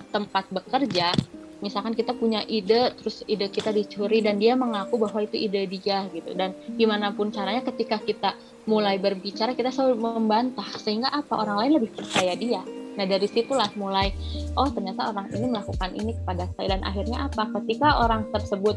tempat 0.09 0.49
bekerja 0.49 1.13
misalkan 1.59 1.97
kita 1.97 2.13
punya 2.15 2.45
ide 2.47 2.93
terus 2.95 3.25
ide 3.27 3.49
kita 3.51 3.73
dicuri 3.73 4.21
dan 4.21 4.37
dia 4.39 4.55
mengaku 4.55 4.95
bahwa 4.95 5.27
itu 5.27 5.35
ide 5.35 5.67
dia 5.67 6.07
gitu. 6.15 6.31
Dan 6.31 6.55
gimana 6.79 7.11
pun 7.11 7.27
caranya 7.29 7.61
ketika 7.67 7.99
kita 7.99 8.39
mulai 8.65 8.95
berbicara 8.97 9.51
kita 9.51 9.69
selalu 9.69 9.99
membantah 9.99 10.67
sehingga 10.79 11.11
apa? 11.11 11.33
Orang 11.35 11.59
lain 11.59 11.83
lebih 11.83 11.91
percaya 11.91 12.33
dia 12.39 12.63
nah 12.95 13.05
dari 13.07 13.27
situlah 13.27 13.67
mulai 13.75 14.15
oh 14.55 14.71
ternyata 14.71 15.11
orang 15.11 15.27
ini 15.35 15.45
melakukan 15.51 15.91
ini 15.95 16.11
kepada 16.15 16.47
saya 16.55 16.67
dan 16.75 16.81
akhirnya 16.87 17.27
apa 17.27 17.43
ketika 17.59 18.03
orang 18.03 18.27
tersebut 18.31 18.75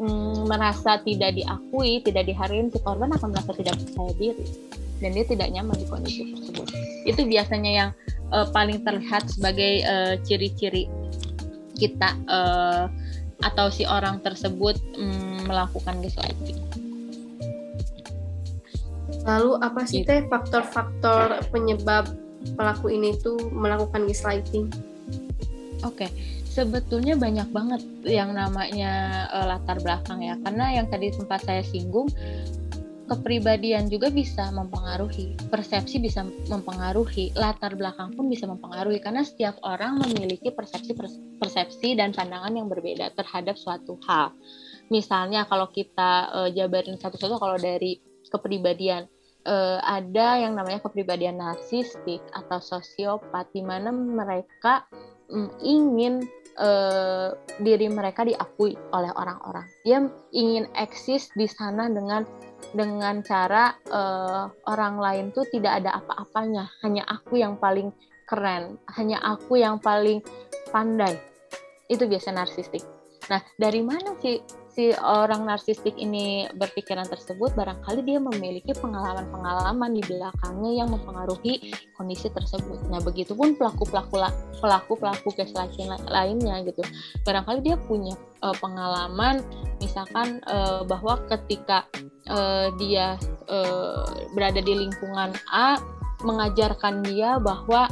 mm, 0.00 0.48
merasa 0.48 1.00
tidak 1.04 1.36
diakui 1.36 2.00
tidak 2.04 2.24
dihargai 2.28 2.68
si 2.72 2.78
korban 2.80 3.12
akan 3.12 3.28
merasa 3.32 3.52
tidak 3.56 3.76
percaya 3.76 4.12
diri 4.16 4.46
dan 4.98 5.10
dia 5.14 5.24
tidak 5.28 5.48
nyaman 5.54 5.76
di 5.78 5.86
kondisi 5.86 6.22
tersebut 6.32 6.68
itu 7.06 7.20
biasanya 7.28 7.70
yang 7.70 7.90
uh, 8.32 8.46
paling 8.50 8.82
terlihat 8.84 9.28
sebagai 9.28 9.84
uh, 9.84 10.14
ciri-ciri 10.24 10.88
kita 11.78 12.18
uh, 12.26 12.90
atau 13.46 13.70
si 13.70 13.86
orang 13.86 14.18
tersebut 14.20 14.74
um, 14.98 15.46
melakukan 15.46 16.02
gaslighting. 16.02 16.58
Lalu 19.22 19.50
apa 19.62 19.82
sih 19.86 20.02
gitu. 20.02 20.10
teh 20.10 20.20
faktor-faktor 20.26 21.46
penyebab 21.54 22.10
pelaku 22.54 22.92
ini 22.92 23.16
tuh 23.20 23.36
melakukan 23.50 24.08
gaslighting? 24.08 24.68
Oke, 25.86 26.06
okay. 26.06 26.10
sebetulnya 26.48 27.14
banyak 27.14 27.48
banget 27.54 27.82
yang 28.02 28.34
namanya 28.34 29.26
uh, 29.30 29.46
latar 29.46 29.78
belakang 29.78 30.20
ya. 30.24 30.34
Karena 30.42 30.74
yang 30.74 30.90
tadi 30.90 31.14
sempat 31.14 31.46
saya 31.46 31.62
singgung, 31.62 32.10
kepribadian 33.08 33.88
juga 33.88 34.12
bisa 34.12 34.52
mempengaruhi, 34.52 35.32
persepsi 35.48 35.96
bisa 35.96 36.28
mempengaruhi, 36.52 37.32
latar 37.32 37.72
belakang 37.72 38.12
pun 38.12 38.28
bisa 38.28 38.44
mempengaruhi 38.44 39.00
karena 39.00 39.24
setiap 39.24 39.56
orang 39.64 39.96
memiliki 39.96 40.52
persepsi 40.52 40.92
persepsi 41.40 41.96
dan 41.96 42.12
pandangan 42.12 42.52
yang 42.52 42.68
berbeda 42.68 43.16
terhadap 43.16 43.56
suatu 43.56 43.96
hal. 44.04 44.36
Misalnya 44.92 45.48
kalau 45.48 45.72
kita 45.72 46.12
uh, 46.32 46.48
jabarin 46.52 47.00
satu-satu 47.00 47.40
kalau 47.40 47.56
dari 47.56 47.96
kepribadian 48.28 49.08
uh, 49.48 49.80
ada 49.80 50.44
yang 50.44 50.52
namanya 50.54 50.84
kepribadian 50.84 51.40
narsistik 51.40 52.20
atau 52.36 52.60
sosiopat 52.60 53.48
di 53.56 53.64
mana 53.64 53.88
mereka 53.88 54.84
um, 55.32 55.48
ingin 55.64 56.20
uh, 56.60 57.32
diri 57.64 57.88
mereka 57.88 58.28
diakui 58.28 58.76
oleh 58.92 59.10
orang-orang. 59.16 59.64
Dia 59.88 60.04
ingin 60.36 60.68
eksis 60.76 61.32
di 61.32 61.48
sana 61.48 61.88
dengan 61.88 62.28
dengan 62.76 63.24
cara 63.24 63.72
uh, 63.88 64.52
orang 64.68 65.00
lain 65.00 65.24
tuh 65.32 65.48
tidak 65.48 65.80
ada 65.80 65.96
apa-apanya, 66.04 66.68
hanya 66.84 67.08
aku 67.08 67.40
yang 67.40 67.56
paling 67.56 67.88
keren, 68.28 68.76
hanya 68.92 69.16
aku 69.24 69.56
yang 69.56 69.80
paling 69.80 70.20
pandai. 70.68 71.16
Itu 71.88 72.04
biasa 72.04 72.36
narsistik. 72.36 72.84
Nah, 73.32 73.40
dari 73.56 73.80
mana 73.80 74.12
sih 74.20 74.40
si 74.78 74.94
orang 75.02 75.42
narsistik 75.42 75.98
ini 75.98 76.46
berpikiran 76.54 77.02
tersebut 77.02 77.50
barangkali 77.58 78.06
dia 78.06 78.22
memiliki 78.22 78.70
pengalaman-pengalaman 78.78 79.90
di 79.90 80.06
belakangnya 80.06 80.70
yang 80.70 80.94
mempengaruhi 80.94 81.74
kondisi 81.98 82.30
tersebut. 82.30 82.86
Nah, 82.86 83.02
begitupun 83.02 83.58
pelaku-pelaku 83.58 84.22
pelaku-pelaku 84.62 85.34
gaslighting 85.34 85.90
lainnya 86.06 86.62
gitu. 86.62 86.86
Barangkali 87.26 87.58
dia 87.66 87.74
punya 87.74 88.14
uh, 88.46 88.54
pengalaman 88.62 89.42
misalkan 89.82 90.38
uh, 90.46 90.86
bahwa 90.86 91.26
ketika 91.26 91.82
uh, 92.30 92.70
dia 92.78 93.18
uh, 93.50 94.06
berada 94.38 94.62
di 94.62 94.78
lingkungan 94.78 95.34
A 95.50 95.74
mengajarkan 96.22 97.02
dia 97.02 97.42
bahwa 97.42 97.90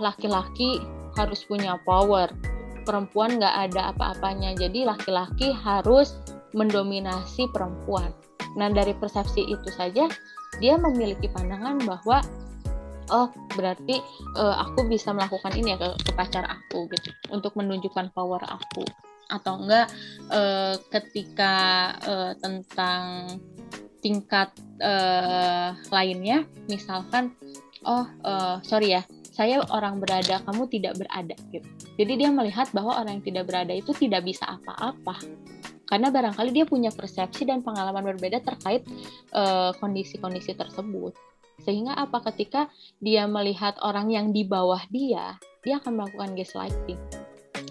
laki-laki 0.00 0.80
uh, 0.80 1.20
harus 1.20 1.44
punya 1.44 1.76
power 1.84 2.32
perempuan 2.82 3.38
nggak 3.38 3.56
ada 3.70 3.94
apa-apanya. 3.94 4.54
Jadi 4.58 4.84
laki-laki 4.84 5.54
harus 5.54 6.18
mendominasi 6.52 7.48
perempuan. 7.50 8.12
Nah 8.58 8.68
dari 8.68 8.92
persepsi 8.92 9.48
itu 9.48 9.68
saja 9.72 10.06
dia 10.60 10.74
memiliki 10.76 11.32
pandangan 11.32 11.80
bahwa 11.80 12.20
oh 13.08 13.28
berarti 13.56 14.00
uh, 14.36 14.60
aku 14.68 14.84
bisa 14.88 15.16
melakukan 15.16 15.56
ini 15.56 15.72
ya 15.74 15.78
ke, 15.80 15.88
ke 16.04 16.12
pacar 16.12 16.44
aku 16.44 16.86
gitu 16.92 17.10
untuk 17.32 17.56
menunjukkan 17.56 18.12
power 18.12 18.40
aku. 18.44 18.84
Atau 19.32 19.64
enggak 19.64 19.88
uh, 20.28 20.76
ketika 20.92 21.54
uh, 22.04 22.32
tentang 22.36 23.32
tingkat 24.02 24.50
uh, 24.82 25.72
lainnya 25.94 26.44
misalkan 26.66 27.32
oh 27.86 28.04
uh, 28.26 28.58
sorry 28.66 28.98
ya 28.98 29.02
saya 29.32 29.64
orang 29.72 29.96
berada, 29.96 30.44
kamu 30.44 30.68
tidak 30.68 31.00
berada 31.00 31.32
gitu. 31.48 31.64
Jadi 31.96 32.12
dia 32.20 32.28
melihat 32.28 32.68
bahwa 32.76 33.00
orang 33.00 33.18
yang 33.18 33.24
tidak 33.24 33.48
berada 33.48 33.72
itu 33.72 33.96
tidak 33.96 34.28
bisa 34.28 34.44
apa-apa. 34.44 35.16
Karena 35.88 36.12
barangkali 36.12 36.52
dia 36.52 36.68
punya 36.68 36.92
persepsi 36.92 37.48
dan 37.48 37.64
pengalaman 37.64 38.04
berbeda 38.12 38.44
terkait 38.44 38.84
kondisi 39.80 40.20
kondisi-kondisi 40.20 40.52
tersebut. 40.52 41.16
Sehingga 41.64 41.96
apa 41.96 42.20
ketika 42.28 42.68
dia 43.00 43.24
melihat 43.24 43.80
orang 43.80 44.12
yang 44.12 44.36
di 44.36 44.44
bawah 44.44 44.84
dia, 44.92 45.40
dia 45.64 45.80
akan 45.80 45.96
melakukan 45.96 46.36
gaslighting 46.36 47.00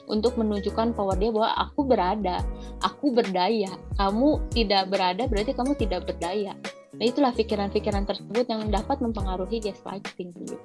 untuk 0.09 0.37
menunjukkan 0.41 0.97
power 0.97 1.17
dia 1.17 1.29
bahwa 1.29 1.51
aku 1.61 1.81
berada, 1.85 2.41
aku 2.81 3.13
berdaya. 3.13 3.69
Kamu 4.01 4.49
tidak 4.49 4.89
berada 4.89 5.29
berarti 5.29 5.53
kamu 5.53 5.77
tidak 5.77 6.09
berdaya. 6.09 6.57
Nah, 6.97 7.05
itulah 7.05 7.33
pikiran-pikiran 7.33 8.05
tersebut 8.05 8.49
yang 8.49 8.69
dapat 8.69 8.97
mempengaruhi 9.01 9.61
gaslighting 9.61 10.33
gitu 10.41 10.57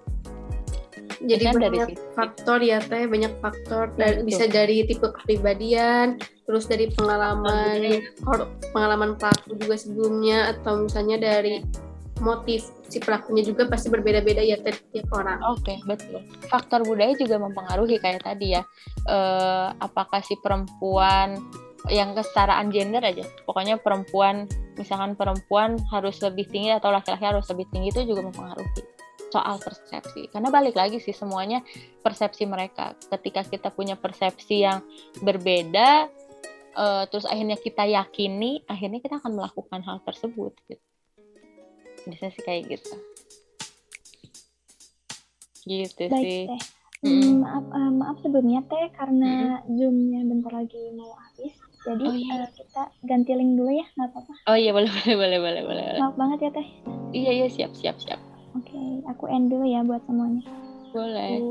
jadi 1.23 1.43
kan 1.51 1.55
banyak 1.57 1.73
dari 1.73 1.95
faktor 2.13 2.59
ya 2.61 2.79
teh 2.83 3.05
banyak 3.09 3.33
faktor 3.41 3.93
dan 3.97 4.25
bisa 4.29 4.45
dari 4.49 4.85
tipe 4.85 5.09
kepribadian 5.09 6.21
terus 6.45 6.69
dari 6.69 6.93
pengalaman 6.93 8.05
pengalaman 8.71 9.17
pelaku 9.17 9.57
juga 9.59 9.77
sebelumnya 9.81 10.53
atau 10.57 10.85
misalnya 10.85 11.17
dari 11.19 11.65
motif 12.21 12.73
si 12.89 12.97
pelakunya 12.97 13.45
juga 13.45 13.69
pasti 13.69 13.93
berbeda-beda 13.93 14.41
ya 14.41 14.57
tiap 14.65 15.09
orang. 15.13 15.37
Oke, 15.53 15.77
okay, 15.77 15.77
betul. 15.85 16.25
Faktor 16.49 16.81
budaya 16.89 17.13
juga 17.13 17.37
mempengaruhi 17.37 18.01
kayak 18.01 18.25
tadi 18.25 18.57
ya. 18.57 18.65
Uh, 19.05 19.77
apakah 19.85 20.25
si 20.25 20.33
perempuan 20.41 21.37
yang 21.93 22.17
kesetaraan 22.17 22.73
gender 22.73 23.05
aja. 23.05 23.27
Pokoknya 23.45 23.77
perempuan, 23.77 24.49
misalkan 24.81 25.13
perempuan 25.15 25.77
harus 25.93 26.19
lebih 26.25 26.49
tinggi 26.49 26.73
atau 26.73 26.89
laki-laki 26.89 27.25
harus 27.27 27.47
lebih 27.53 27.69
tinggi 27.69 27.93
itu 27.93 28.17
juga 28.17 28.27
mempengaruhi 28.27 28.96
soal 29.37 29.61
persepsi. 29.61 30.33
Karena 30.33 30.49
balik 30.49 30.73
lagi 30.73 30.97
sih 30.97 31.13
semuanya 31.13 31.61
persepsi 32.01 32.49
mereka. 32.49 32.97
Ketika 32.97 33.45
kita 33.45 33.69
punya 33.69 34.01
persepsi 34.01 34.65
yang 34.65 34.81
berbeda 35.21 36.09
uh, 36.77 37.05
terus 37.13 37.29
akhirnya 37.29 37.61
kita 37.61 37.85
yakini 37.85 38.65
akhirnya 38.65 39.05
kita 39.05 39.21
akan 39.21 39.37
melakukan 39.37 39.81
hal 39.85 40.01
tersebut 40.01 40.57
gitu. 40.73 40.87
Bisa 42.09 42.33
sih 42.33 42.43
kayak 42.45 42.81
gitu. 42.81 42.95
Gitu 45.67 46.05
Baik, 46.09 46.25
sih. 46.25 46.43
teh. 46.49 46.63
Hmm, 47.05 47.45
maaf 47.45 47.67
uh, 47.77 47.93
maaf 47.93 48.17
sebelumnya 48.25 48.65
teh 48.73 48.89
karena 48.97 49.61
hmm. 49.61 49.77
zoomnya 49.77 50.21
bentar 50.25 50.53
lagi 50.65 50.81
mau 50.97 51.13
habis. 51.13 51.53
Jadi 51.87 52.03
oh, 52.03 52.15
iya. 52.15 52.35
uh, 52.47 52.51
kita 52.57 52.83
ganti 53.05 53.37
link 53.37 53.53
dulu 53.53 53.69
ya 53.69 53.87
nggak 54.01 54.09
apa-apa. 54.17 54.35
Oh 54.49 54.57
iya 54.57 54.73
boleh 54.77 54.89
boleh 54.89 55.15
boleh 55.19 55.39
boleh 55.45 55.63
boleh. 55.67 55.85
Maaf 56.01 56.17
banget 56.17 56.39
ya 56.49 56.51
teh. 56.57 56.69
Iya 57.13 57.31
iya 57.45 57.47
siap 57.53 57.73
siap 57.77 57.99
siap 58.01 58.26
Oke, 58.57 58.73
okay, 58.73 58.93
aku 59.05 59.29
end 59.29 59.53
dulu 59.53 59.69
ya 59.69 59.85
buat 59.85 60.01
semuanya. 60.09 60.41
Boleh. 60.97 61.45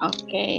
Oke. 0.00 0.24
Okay. 0.24 0.56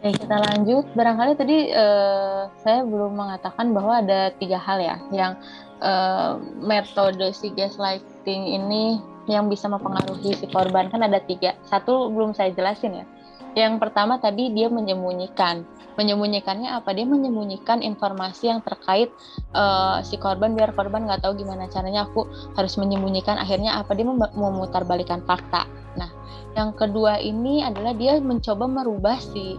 Oke, 0.00 0.08
kita 0.14 0.36
lanjut. 0.38 0.86
Barangkali 0.94 1.32
tadi 1.34 1.74
uh, 1.74 2.46
saya 2.62 2.86
belum 2.86 3.18
mengatakan 3.18 3.74
bahwa 3.74 3.98
ada 3.98 4.30
tiga 4.38 4.62
hal 4.62 4.78
ya, 4.78 4.96
yang 5.10 5.34
uh, 5.82 6.38
metode 6.62 7.34
si 7.34 7.50
gaslighting 7.50 8.46
ini 8.46 9.02
yang 9.30 9.46
bisa 9.46 9.70
mempengaruhi 9.70 10.34
si 10.34 10.50
korban. 10.50 10.90
Kan 10.90 11.06
ada 11.06 11.22
tiga. 11.22 11.54
Satu 11.62 12.10
belum 12.10 12.34
saya 12.34 12.50
jelasin 12.50 13.00
ya. 13.00 13.06
Yang 13.54 13.82
pertama 13.82 14.18
tadi 14.18 14.50
dia 14.50 14.70
menyembunyikan. 14.70 15.66
Menyembunyikannya 15.98 16.70
apa? 16.70 16.94
Dia 16.94 17.06
menyembunyikan 17.06 17.82
informasi 17.82 18.46
yang 18.50 18.62
terkait 18.62 19.10
uh, 19.54 19.98
si 20.06 20.18
korban 20.18 20.54
biar 20.54 20.70
korban 20.74 21.06
nggak 21.06 21.26
tahu 21.26 21.34
gimana 21.38 21.66
caranya 21.66 22.06
aku 22.06 22.26
harus 22.54 22.78
menyembunyikan. 22.78 23.38
Akhirnya 23.38 23.78
apa? 23.78 23.94
Dia 23.94 24.06
memutarbalikan 24.34 25.26
fakta. 25.26 25.66
Nah 25.98 26.10
yang 26.54 26.74
kedua 26.74 27.18
ini 27.18 27.66
adalah 27.66 27.94
dia 27.94 28.18
mencoba 28.22 28.70
merubah 28.70 29.18
si 29.18 29.58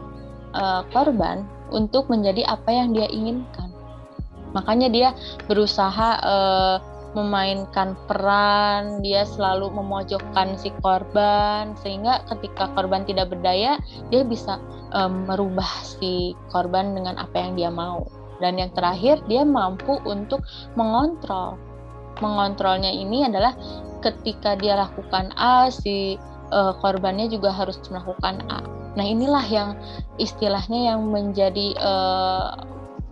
uh, 0.56 0.84
korban 0.96 1.44
untuk 1.72 2.08
menjadi 2.08 2.48
apa 2.48 2.72
yang 2.72 2.96
dia 2.96 3.08
inginkan. 3.12 3.72
Makanya 4.52 4.88
dia 4.92 5.10
berusaha 5.48 6.10
uh, 6.20 6.76
memainkan 7.12 8.00
peran, 8.08 9.04
dia 9.04 9.28
selalu 9.28 9.72
memojokkan 9.76 10.56
si 10.56 10.72
korban 10.80 11.76
sehingga 11.84 12.24
ketika 12.32 12.72
korban 12.72 13.04
tidak 13.04 13.32
berdaya, 13.32 13.76
dia 14.08 14.24
bisa 14.24 14.60
um, 14.96 15.28
merubah 15.28 15.68
si 15.84 16.34
korban 16.52 16.96
dengan 16.96 17.20
apa 17.20 17.36
yang 17.36 17.54
dia 17.60 17.72
mau. 17.72 18.08
Dan 18.42 18.58
yang 18.58 18.74
terakhir, 18.74 19.22
dia 19.30 19.46
mampu 19.46 20.02
untuk 20.08 20.42
mengontrol. 20.74 21.62
Mengontrolnya 22.20 22.90
ini 22.90 23.28
adalah 23.28 23.54
ketika 24.02 24.58
dia 24.58 24.74
lakukan 24.80 25.30
A, 25.38 25.70
si 25.70 26.18
uh, 26.50 26.74
korbannya 26.82 27.30
juga 27.30 27.54
harus 27.54 27.78
melakukan 27.88 28.42
A. 28.50 28.66
Nah, 28.98 29.06
inilah 29.08 29.46
yang 29.48 29.70
istilahnya 30.20 30.92
yang 30.92 31.08
menjadi 31.08 31.78
uh, 31.80 32.60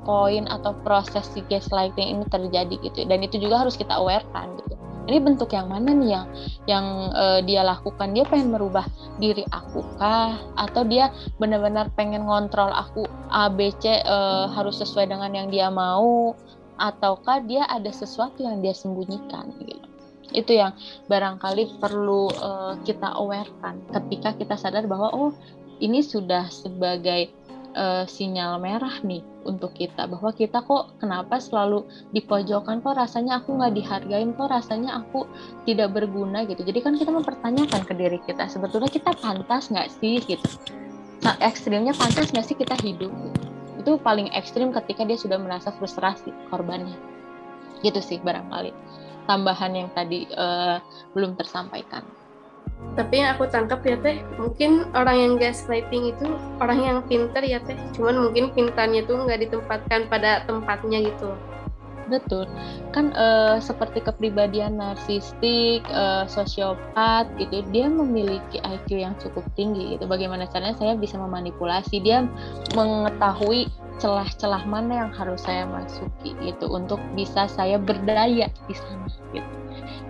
poin 0.10 0.50
atau 0.50 0.74
proses 0.82 1.30
si 1.30 1.46
gaslighting 1.46 2.18
ini 2.18 2.26
terjadi 2.26 2.82
gitu. 2.82 3.06
Dan 3.06 3.22
itu 3.22 3.38
juga 3.38 3.62
harus 3.62 3.78
kita 3.78 3.94
awarekan 4.02 4.58
gitu. 4.66 4.74
Ini 5.06 5.22
bentuk 5.22 5.54
yang 5.54 5.70
mana 5.70 5.90
nih 5.90 6.10
yang 6.18 6.26
yang 6.66 6.86
uh, 7.14 7.40
dia 7.46 7.62
lakukan? 7.62 8.14
Dia 8.14 8.26
pengen 8.26 8.54
merubah 8.54 8.86
diri 9.22 9.46
aku 9.54 9.86
kah? 10.02 10.38
Atau 10.58 10.86
dia 10.86 11.14
benar-benar 11.38 11.94
pengen 11.94 12.26
ngontrol 12.26 12.74
aku 12.74 13.06
A 13.30 13.50
B 13.54 13.70
C 13.78 14.02
uh, 14.06 14.50
harus 14.50 14.82
sesuai 14.82 15.10
dengan 15.14 15.30
yang 15.34 15.50
dia 15.54 15.70
mau? 15.70 16.34
Ataukah 16.78 17.42
dia 17.46 17.66
ada 17.70 17.90
sesuatu 17.90 18.46
yang 18.46 18.62
dia 18.66 18.74
sembunyikan 18.74 19.50
gitu? 19.62 19.86
Itu 20.30 20.54
yang 20.54 20.78
barangkali 21.10 21.82
perlu 21.82 22.30
uh, 22.30 22.78
kita 22.86 23.18
awarekan 23.18 23.82
ketika 23.90 24.38
kita 24.38 24.62
sadar 24.62 24.86
bahwa 24.86 25.10
oh 25.10 25.34
ini 25.82 26.06
sudah 26.06 26.54
sebagai 26.54 27.34
uh, 27.76 28.06
sinyal 28.06 28.58
merah 28.62 29.02
nih 29.02 29.22
untuk 29.46 29.74
kita 29.76 30.06
bahwa 30.06 30.30
kita 30.34 30.62
kok 30.62 30.96
kenapa 31.02 31.42
selalu 31.42 31.86
dipojokkan 32.14 32.82
kok 32.82 32.96
rasanya 32.98 33.42
aku 33.42 33.58
nggak 33.58 33.74
dihargain 33.76 34.32
kok 34.34 34.50
rasanya 34.50 35.02
aku 35.02 35.26
tidak 35.66 35.94
berguna 35.94 36.46
gitu. 36.46 36.62
Jadi 36.66 36.80
kan 36.82 36.94
kita 36.98 37.12
mempertanyakan 37.14 37.82
ke 37.86 37.94
diri 37.98 38.20
kita 38.24 38.46
sebetulnya 38.50 38.90
kita 38.90 39.14
pantas 39.18 39.70
nggak 39.70 39.90
sih? 40.00 40.22
Gitu. 40.24 40.46
Nah, 41.26 41.36
ekstrimnya 41.44 41.92
pantas 41.98 42.32
nggak 42.32 42.46
sih 42.46 42.58
kita 42.58 42.76
hidup? 42.82 43.12
Gitu. 43.12 43.48
itu 43.80 43.96
paling 44.04 44.28
ekstrim 44.36 44.76
ketika 44.76 45.08
dia 45.08 45.16
sudah 45.16 45.40
merasa 45.40 45.72
frustrasi 45.72 46.36
korbannya. 46.52 47.00
Gitu 47.80 48.04
sih 48.04 48.20
barangkali 48.20 48.76
tambahan 49.30 49.72
yang 49.78 49.90
tadi 49.94 50.26
uh, 50.34 50.82
belum 51.14 51.38
tersampaikan 51.38 52.02
tapi 53.00 53.24
yang 53.24 53.38
aku 53.38 53.48
tangkap 53.48 53.80
ya 53.88 53.96
teh 54.02 54.20
mungkin 54.36 54.84
orang 54.92 55.18
yang 55.20 55.34
gaslighting 55.40 56.12
itu 56.12 56.36
orang 56.60 56.80
yang 56.84 56.98
pinter 57.08 57.40
ya 57.46 57.64
teh. 57.64 57.80
Cuman 57.96 58.28
mungkin 58.28 58.52
pintarnya 58.52 59.08
tuh 59.08 59.24
nggak 59.24 59.48
ditempatkan 59.48 60.12
pada 60.12 60.44
tempatnya 60.44 61.08
gitu. 61.08 61.32
Betul. 62.10 62.50
Kan 62.92 63.14
uh, 63.14 63.62
seperti 63.62 64.02
kepribadian 64.02 64.82
narsistik 64.82 65.86
uh, 65.94 66.26
sosiopat 66.26 67.30
gitu 67.38 67.62
dia 67.70 67.86
memiliki 67.86 68.58
IQ 68.66 69.00
yang 69.00 69.16
cukup 69.22 69.48
tinggi 69.54 69.96
gitu. 69.96 70.04
Bagaimana 70.10 70.50
caranya 70.52 70.76
saya 70.76 70.98
bisa 70.98 71.16
memanipulasi? 71.16 72.02
Dia 72.02 72.26
mengetahui 72.74 73.70
celah-celah 74.02 74.64
mana 74.68 75.08
yang 75.08 75.12
harus 75.16 75.44
saya 75.46 75.64
masuki 75.70 76.36
itu 76.44 76.66
untuk 76.68 77.00
bisa 77.14 77.48
saya 77.52 77.76
berdaya 77.76 78.48
di 78.68 78.76
sana 78.76 79.12
gitu 79.36 79.59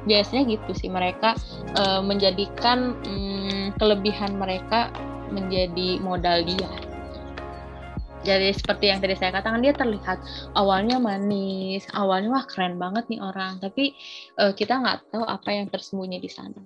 biasanya 0.06 0.44
gitu 0.50 0.72
sih 0.76 0.90
mereka 0.90 1.36
uh, 1.78 2.02
menjadikan 2.04 2.96
um, 3.06 3.72
kelebihan 3.78 4.36
mereka 4.38 4.90
menjadi 5.30 6.02
modal 6.02 6.42
dia 6.44 6.72
jadi 8.20 8.52
seperti 8.52 8.92
yang 8.92 9.00
tadi 9.00 9.16
saya 9.16 9.32
katakan 9.32 9.64
dia 9.64 9.72
terlihat 9.72 10.20
awalnya 10.56 11.00
manis 11.00 11.88
awalnya 11.96 12.30
wah 12.36 12.44
keren 12.44 12.76
banget 12.76 13.08
nih 13.08 13.22
orang 13.24 13.64
tapi 13.64 13.96
uh, 14.36 14.52
kita 14.52 14.76
nggak 14.76 15.16
tahu 15.16 15.24
apa 15.24 15.50
yang 15.56 15.72
tersembunyi 15.72 16.20
di 16.20 16.28
sana 16.28 16.60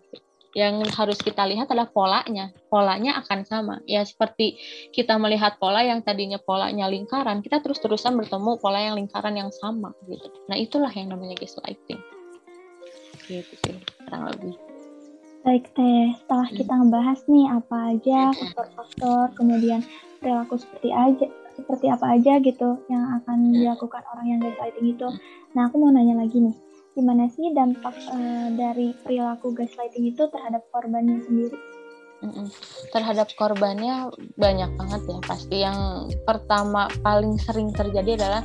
yang 0.53 0.85
harus 0.85 1.17
kita 1.17 1.43
lihat 1.49 1.69
adalah 1.69 1.89
polanya. 1.89 2.53
Polanya 2.69 3.17
akan 3.25 3.41
sama. 3.43 3.75
Ya 3.89 4.05
seperti 4.05 4.57
kita 4.93 5.17
melihat 5.17 5.57
pola 5.57 5.81
yang 5.81 6.05
tadinya 6.05 6.37
polanya 6.37 6.85
lingkaran, 6.85 7.41
kita 7.41 7.59
terus-terusan 7.59 8.13
bertemu 8.13 8.61
pola 8.61 8.79
yang 8.79 8.95
lingkaran 8.95 9.33
yang 9.33 9.49
sama 9.49 9.97
gitu. 10.05 10.29
Nah, 10.47 10.57
itulah 10.57 10.93
yang 10.93 11.09
namanya 11.09 11.35
gaslighting. 11.41 11.97
Gitu 13.27 13.53
sih, 13.63 13.77
kurang 14.05 14.29
lebih. 14.31 14.55
Baik 15.43 15.67
teh, 15.75 16.15
setelah 16.23 16.47
hmm. 16.47 16.57
kita 16.59 16.73
ngebahas 16.79 17.19
nih 17.27 17.47
apa 17.51 17.77
aja 17.95 18.19
faktor-faktor, 18.31 19.25
kemudian 19.35 19.79
perilaku 20.23 20.55
seperti 20.55 20.89
aja 20.95 21.27
seperti 21.53 21.85
apa 21.85 22.17
aja 22.17 22.41
gitu 22.41 22.81
yang 22.89 23.21
akan 23.21 23.53
dilakukan 23.53 24.01
orang 24.09 24.25
yang 24.25 24.39
gaslighting 24.41 24.97
itu. 24.97 25.07
Nah, 25.53 25.69
aku 25.69 25.77
mau 25.77 25.93
nanya 25.93 26.17
lagi 26.17 26.41
nih 26.41 26.55
gimana 26.93 27.25
sih 27.25 27.49
dampak 27.57 27.93
uh, 28.13 28.53
dari 28.53 28.93
perilaku 29.01 29.49
gaslighting 29.53 30.13
itu 30.13 30.29
terhadap 30.29 30.61
korbannya 30.69 31.25
sendiri? 31.25 31.57
Terhadap 32.93 33.33
korbannya 33.35 34.13
banyak 34.39 34.71
banget 34.79 35.01
ya 35.09 35.19
pasti 35.25 35.57
yang 35.59 36.07
pertama 36.23 36.87
paling 37.03 37.35
sering 37.35 37.73
terjadi 37.75 38.15
adalah 38.15 38.43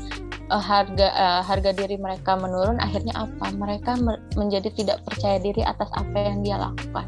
uh, 0.51 0.63
harga 0.63 1.09
uh, 1.13 1.43
harga 1.45 1.71
diri 1.73 1.97
mereka 2.01 2.37
menurun 2.37 2.81
akhirnya 2.81 3.15
apa? 3.17 3.53
Mereka 3.53 4.01
menjadi 4.37 4.69
tidak 4.75 4.99
percaya 5.05 5.39
diri 5.41 5.63
atas 5.65 5.89
apa 5.95 6.17
yang 6.17 6.45
dia 6.45 6.57
lakukan. 6.59 7.07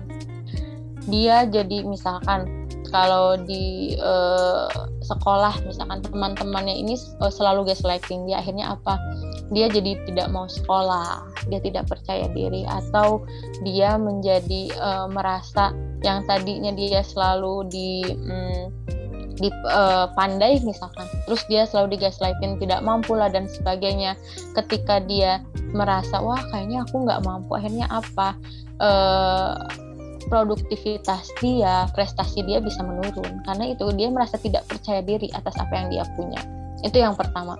Dia 1.08 1.48
jadi 1.48 1.82
misalkan 1.84 2.46
kalau 2.90 3.38
di 3.38 3.96
uh, 4.02 4.68
sekolah 5.06 5.62
misalkan 5.64 6.02
teman-temannya 6.04 6.74
ini 6.74 6.94
uh, 7.22 7.30
selalu 7.30 7.72
gaslighting 7.72 8.28
dia 8.28 8.42
akhirnya 8.42 8.76
apa? 8.76 8.98
Dia 9.50 9.66
jadi 9.66 9.98
tidak 10.06 10.30
mau 10.30 10.46
sekolah 10.46 11.26
dia 11.50 11.58
tidak 11.58 11.90
percaya 11.90 12.30
diri 12.30 12.62
atau 12.68 13.24
dia 13.66 13.98
menjadi 13.98 14.70
uh, 14.78 15.06
merasa 15.10 15.74
yang 16.06 16.22
tadinya 16.24 16.70
dia 16.72 17.02
selalu 17.02 17.66
di 17.68 17.90
um, 18.14 18.70
di 19.40 19.48
uh, 19.72 20.12
pandai 20.14 20.60
misalkan. 20.62 21.08
Terus 21.26 21.42
dia 21.48 21.64
selalu 21.64 21.96
digaslighting 21.98 22.60
tidak 22.60 22.84
mampu 22.84 23.16
lah 23.16 23.32
dan 23.32 23.48
sebagainya. 23.48 24.14
Ketika 24.54 25.00
dia 25.02 25.40
merasa 25.72 26.20
wah 26.20 26.40
kayaknya 26.52 26.84
aku 26.84 27.08
nggak 27.08 27.24
mampu 27.24 27.56
akhirnya 27.56 27.88
apa? 27.88 28.36
Uh, 28.80 29.56
produktivitas 30.30 31.26
dia, 31.42 31.90
prestasi 31.96 32.46
dia 32.46 32.62
bisa 32.62 32.84
menurun. 32.86 33.42
Karena 33.42 33.74
itu 33.74 33.90
dia 33.98 34.08
merasa 34.12 34.38
tidak 34.38 34.62
percaya 34.70 35.02
diri 35.02 35.26
atas 35.34 35.58
apa 35.58 35.72
yang 35.74 35.88
dia 35.90 36.04
punya. 36.14 36.40
Itu 36.86 37.00
yang 37.00 37.18
pertama. 37.18 37.58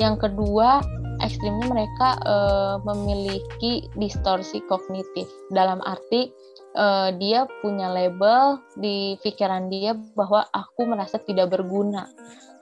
Yang 0.00 0.28
kedua, 0.28 0.80
ekstrimnya 1.20 1.66
mereka 1.68 2.16
e, 2.24 2.36
memiliki 2.88 3.72
distorsi 3.98 4.64
kognitif. 4.64 5.28
Dalam 5.52 5.82
arti 5.84 6.32
e, 6.72 6.86
dia 7.20 7.44
punya 7.60 7.92
label 7.92 8.60
di 8.76 9.16
pikiran 9.20 9.68
dia 9.68 9.92
bahwa 10.16 10.44
aku 10.52 10.88
merasa 10.88 11.20
tidak 11.20 11.52
berguna, 11.52 12.08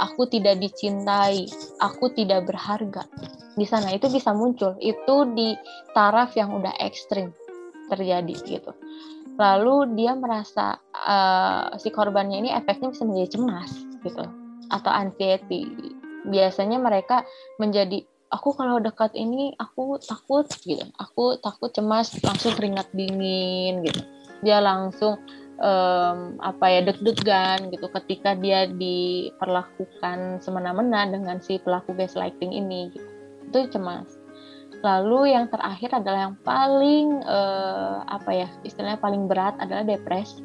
aku 0.00 0.26
tidak 0.26 0.58
dicintai, 0.58 1.46
aku 1.78 2.10
tidak 2.16 2.48
berharga. 2.48 3.06
Di 3.54 3.66
sana 3.68 3.92
itu 3.92 4.08
bisa 4.08 4.32
muncul. 4.32 4.74
Itu 4.80 5.28
di 5.36 5.54
taraf 5.92 6.34
yang 6.34 6.56
udah 6.56 6.72
ekstrim 6.80 7.30
terjadi 7.92 8.34
gitu. 8.46 8.72
Lalu 9.36 9.96
dia 9.96 10.16
merasa 10.16 10.76
uh, 10.92 11.72
si 11.80 11.88
korbannya 11.92 12.44
ini 12.44 12.50
efeknya 12.52 12.92
bisa 12.92 13.04
menjadi 13.04 13.36
cemas 13.36 13.70
gitu. 14.04 14.24
Atau 14.72 14.90
anxiety. 14.92 15.66
Biasanya 16.28 16.76
mereka 16.76 17.24
menjadi 17.56 18.04
aku 18.30 18.54
kalau 18.54 18.78
dekat 18.78 19.10
ini 19.18 19.52
aku 19.58 19.98
takut 19.98 20.46
gitu 20.62 20.86
aku 20.96 21.36
takut 21.42 21.74
cemas 21.74 22.14
langsung 22.22 22.54
keringat 22.54 22.86
dingin 22.94 23.82
gitu 23.82 24.02
dia 24.40 24.62
langsung 24.62 25.18
um, 25.58 26.38
apa 26.40 26.66
ya 26.70 26.80
deg-degan 26.86 27.68
gitu 27.74 27.90
ketika 28.00 28.38
dia 28.38 28.70
diperlakukan 28.70 30.40
semena-mena 30.40 31.10
dengan 31.10 31.42
si 31.42 31.60
pelaku 31.60 31.92
gaslighting 31.92 32.54
ini 32.54 32.94
gitu. 32.94 33.08
itu 33.50 33.58
cemas 33.76 34.20
Lalu 34.80 35.36
yang 35.36 35.52
terakhir 35.52 36.00
adalah 36.00 36.32
yang 36.32 36.36
paling 36.40 37.20
uh, 37.28 38.00
apa 38.08 38.30
ya 38.32 38.48
istilahnya 38.64 38.96
paling 38.96 39.28
berat 39.28 39.52
adalah 39.60 39.84
depresi. 39.84 40.40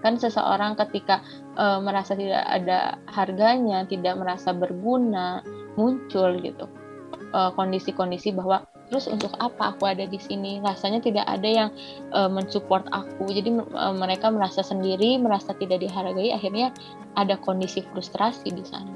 Kan 0.00 0.16
seseorang 0.16 0.72
ketika 0.80 1.20
uh, 1.60 1.76
merasa 1.84 2.16
tidak 2.16 2.48
ada 2.48 2.96
harganya, 3.12 3.84
tidak 3.84 4.16
merasa 4.16 4.56
berguna, 4.56 5.44
muncul 5.76 6.40
gitu 6.40 6.64
kondisi 7.52 7.92
kondisi-kondisi 7.92 8.32
bahwa 8.32 8.64
terus 8.88 9.10
untuk 9.10 9.34
apa 9.36 9.74
aku 9.74 9.84
ada 9.88 10.08
di 10.08 10.16
sini? 10.16 10.62
Rasanya 10.62 11.02
tidak 11.02 11.26
ada 11.28 11.48
yang 11.48 11.70
uh, 12.14 12.30
mensupport 12.30 12.86
aku. 12.94 13.28
Jadi 13.28 13.52
uh, 13.52 13.94
mereka 13.94 14.32
merasa 14.32 14.64
sendiri, 14.64 15.20
merasa 15.20 15.52
tidak 15.58 15.84
dihargai, 15.84 16.32
akhirnya 16.32 16.72
ada 17.18 17.36
kondisi 17.40 17.84
frustrasi 17.92 18.48
di 18.52 18.64
sana. 18.64 18.94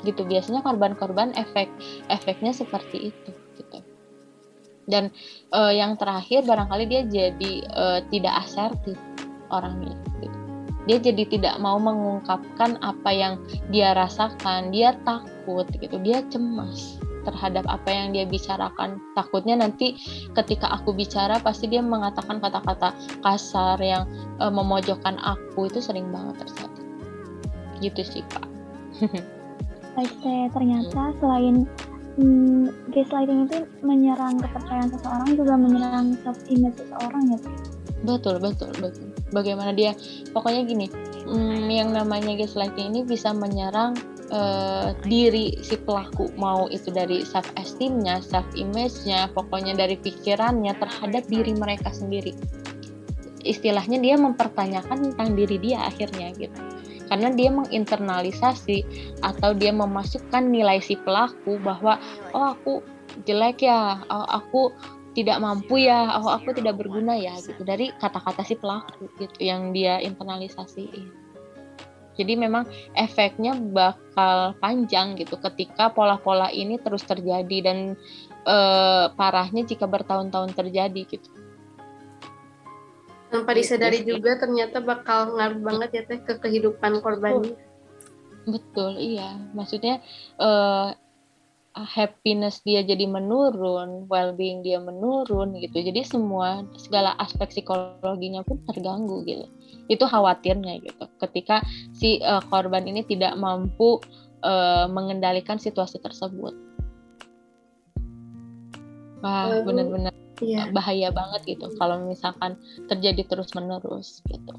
Gitu 0.00 0.24
biasanya 0.24 0.64
korban-korban 0.64 1.36
efek 1.36 1.68
efeknya 2.08 2.56
seperti 2.56 3.12
itu 3.12 3.30
dan 4.90 5.14
uh, 5.54 5.70
yang 5.70 5.94
terakhir 5.94 6.42
barangkali 6.42 6.84
dia 6.90 7.02
jadi 7.06 7.52
uh, 7.70 7.98
tidak 8.10 8.34
asertif 8.44 8.98
orangnya 9.54 9.94
gitu. 10.18 10.38
dia 10.90 10.98
jadi 10.98 11.22
tidak 11.30 11.54
mau 11.62 11.78
mengungkapkan 11.78 12.76
apa 12.82 13.10
yang 13.14 13.34
dia 13.70 13.94
rasakan 13.94 14.74
dia 14.74 14.98
takut 15.06 15.64
gitu 15.78 15.96
dia 16.02 16.26
cemas 16.28 16.99
terhadap 17.24 17.64
apa 17.68 17.88
yang 17.90 18.12
dia 18.14 18.24
bicarakan. 18.24 19.00
Takutnya 19.16 19.58
nanti 19.60 19.96
ketika 20.32 20.70
aku 20.72 20.96
bicara 20.96 21.40
pasti 21.40 21.68
dia 21.68 21.84
mengatakan 21.84 22.40
kata-kata 22.40 22.94
kasar 23.20 23.76
yang 23.80 24.08
uh, 24.40 24.52
memojokkan 24.52 25.16
aku. 25.20 25.68
Itu 25.68 25.80
sering 25.84 26.08
banget 26.08 26.46
terjadi. 26.46 26.80
Gitu 27.80 28.02
sih 28.04 28.22
pak 28.28 28.44
Baik, 29.96 30.52
ternyata 30.54 31.12
selain 31.18 31.66
hmm, 32.20 32.92
gaslighting 32.92 33.48
itu 33.48 33.58
menyerang 33.80 34.38
kepercayaan 34.38 34.88
seseorang 34.92 35.30
juga 35.34 35.54
menyerang 35.56 36.06
self 36.22 36.38
image 36.52 36.76
seseorang 36.78 37.24
ya 37.36 37.38
betul 38.00 38.40
betul 38.40 38.72
betul. 38.80 39.12
Bagaimana 39.30 39.76
dia 39.76 39.92
pokoknya 40.32 40.64
gini 40.64 40.86
hmm, 41.28 41.68
yang 41.68 41.92
namanya 41.92 42.32
gaslighting 42.32 42.96
ini 42.96 43.00
bisa 43.04 43.30
menyerang 43.36 43.92
uh, 44.30 44.94
diri 45.04 45.58
si 45.60 45.76
pelaku 45.76 46.30
mau 46.38 46.70
itu 46.70 46.88
dari 46.90 47.26
self 47.26 47.46
esteemnya 47.58 48.22
self 48.22 48.46
image-nya 48.54 49.28
pokoknya 49.34 49.76
dari 49.76 49.98
pikirannya 49.98 50.72
terhadap 50.78 51.26
diri 51.26 51.52
mereka 51.54 51.90
sendiri. 51.90 52.32
Istilahnya 53.42 53.98
dia 54.00 54.16
mempertanyakan 54.20 55.12
tentang 55.12 55.34
diri 55.34 55.56
dia 55.60 55.84
akhirnya 55.84 56.32
gitu. 56.38 56.60
Karena 57.10 57.34
dia 57.34 57.50
menginternalisasi 57.50 58.86
atau 59.26 59.50
dia 59.50 59.74
memasukkan 59.74 60.46
nilai 60.46 60.78
si 60.78 60.94
pelaku 60.94 61.58
bahwa 61.58 61.98
oh 62.30 62.54
aku 62.54 62.74
jelek 63.26 63.66
ya 63.66 63.98
oh 64.06 64.26
aku 64.30 64.70
tidak 65.10 65.42
mampu 65.42 65.82
ya 65.82 66.22
oh 66.22 66.30
aku 66.30 66.54
tidak 66.54 66.78
berguna 66.78 67.18
ya 67.18 67.34
gitu. 67.42 67.66
Dari 67.66 67.90
kata-kata 67.98 68.46
si 68.46 68.54
pelaku 68.54 69.10
gitu 69.18 69.38
yang 69.42 69.74
dia 69.74 69.98
internalisasi 69.98 70.86
jadi 72.20 72.36
memang 72.36 72.68
efeknya 72.92 73.56
bakal 73.56 74.52
panjang 74.60 75.16
gitu 75.16 75.40
ketika 75.40 75.88
pola-pola 75.88 76.52
ini 76.52 76.76
terus 76.76 77.00
terjadi 77.08 77.58
dan 77.64 77.78
e, 78.44 78.56
parahnya 79.16 79.64
jika 79.64 79.88
bertahun-tahun 79.88 80.52
terjadi 80.52 81.02
gitu. 81.08 81.30
Tanpa 83.30 83.54
disadari 83.54 84.02
juga 84.02 84.36
ternyata 84.36 84.82
bakal 84.82 85.38
ngaruh 85.38 85.60
banget 85.62 85.90
ya 85.96 86.02
teh 86.04 86.18
ke 86.18 86.34
kehidupan 86.42 86.98
korbannya. 86.98 87.54
Betul. 88.42 88.98
Iya. 88.98 89.38
Maksudnya 89.54 90.02
uh, 90.42 90.90
happiness 91.84 92.60
dia 92.64 92.84
jadi 92.84 93.08
menurun 93.08 94.06
well-being 94.06 94.60
dia 94.64 94.80
menurun 94.80 95.56
gitu. 95.58 95.80
Jadi 95.80 96.04
semua 96.04 96.64
segala 96.76 97.16
aspek 97.20 97.50
psikologinya 97.52 98.44
pun 98.44 98.60
terganggu 98.68 99.24
gitu. 99.24 99.46
Itu 99.86 100.04
khawatirnya 100.06 100.80
gitu. 100.84 101.04
Ketika 101.20 101.64
si 101.96 102.20
uh, 102.20 102.42
korban 102.48 102.86
ini 102.86 103.04
tidak 103.04 103.36
mampu 103.36 104.00
uh, 104.44 104.86
mengendalikan 104.88 105.56
situasi 105.56 106.00
tersebut. 106.00 106.56
Wah 109.20 109.60
benar-benar 109.60 110.16
iya. 110.40 110.72
bahaya 110.72 111.12
banget 111.12 111.44
gitu 111.56 111.68
kalau 111.76 112.00
misalkan 112.08 112.56
terjadi 112.88 113.20
terus 113.28 113.52
menerus 113.52 114.24
gitu. 114.24 114.56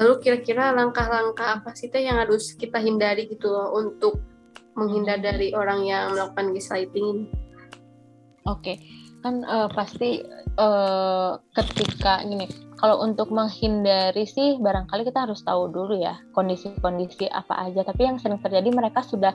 Lalu 0.00 0.14
kira-kira 0.24 0.72
langkah-langkah 0.72 1.60
apa 1.60 1.76
sih 1.76 1.92
teh 1.92 2.00
yang 2.00 2.16
harus 2.16 2.56
kita 2.56 2.80
hindari 2.80 3.28
gitu 3.28 3.52
loh 3.52 3.76
untuk 3.76 4.31
menghindar 4.74 5.20
dari 5.20 5.52
orang 5.52 5.84
yang 5.84 6.12
melakukan 6.16 6.52
gaslighting 6.56 7.04
ini? 7.04 7.24
Oke, 8.42 8.74
okay. 8.74 8.76
kan 9.22 9.46
uh, 9.46 9.70
pasti 9.70 10.18
uh, 10.58 11.38
ketika 11.54 12.26
gini, 12.26 12.50
kalau 12.82 12.98
untuk 12.98 13.30
menghindari 13.30 14.26
sih 14.26 14.58
barangkali 14.58 15.06
kita 15.06 15.22
harus 15.22 15.46
tahu 15.46 15.70
dulu 15.70 15.94
ya 15.94 16.18
kondisi-kondisi 16.34 17.30
apa 17.30 17.70
aja. 17.70 17.86
Tapi 17.86 18.02
yang 18.02 18.18
sering 18.18 18.42
terjadi 18.42 18.66
mereka 18.74 19.06
sudah 19.06 19.30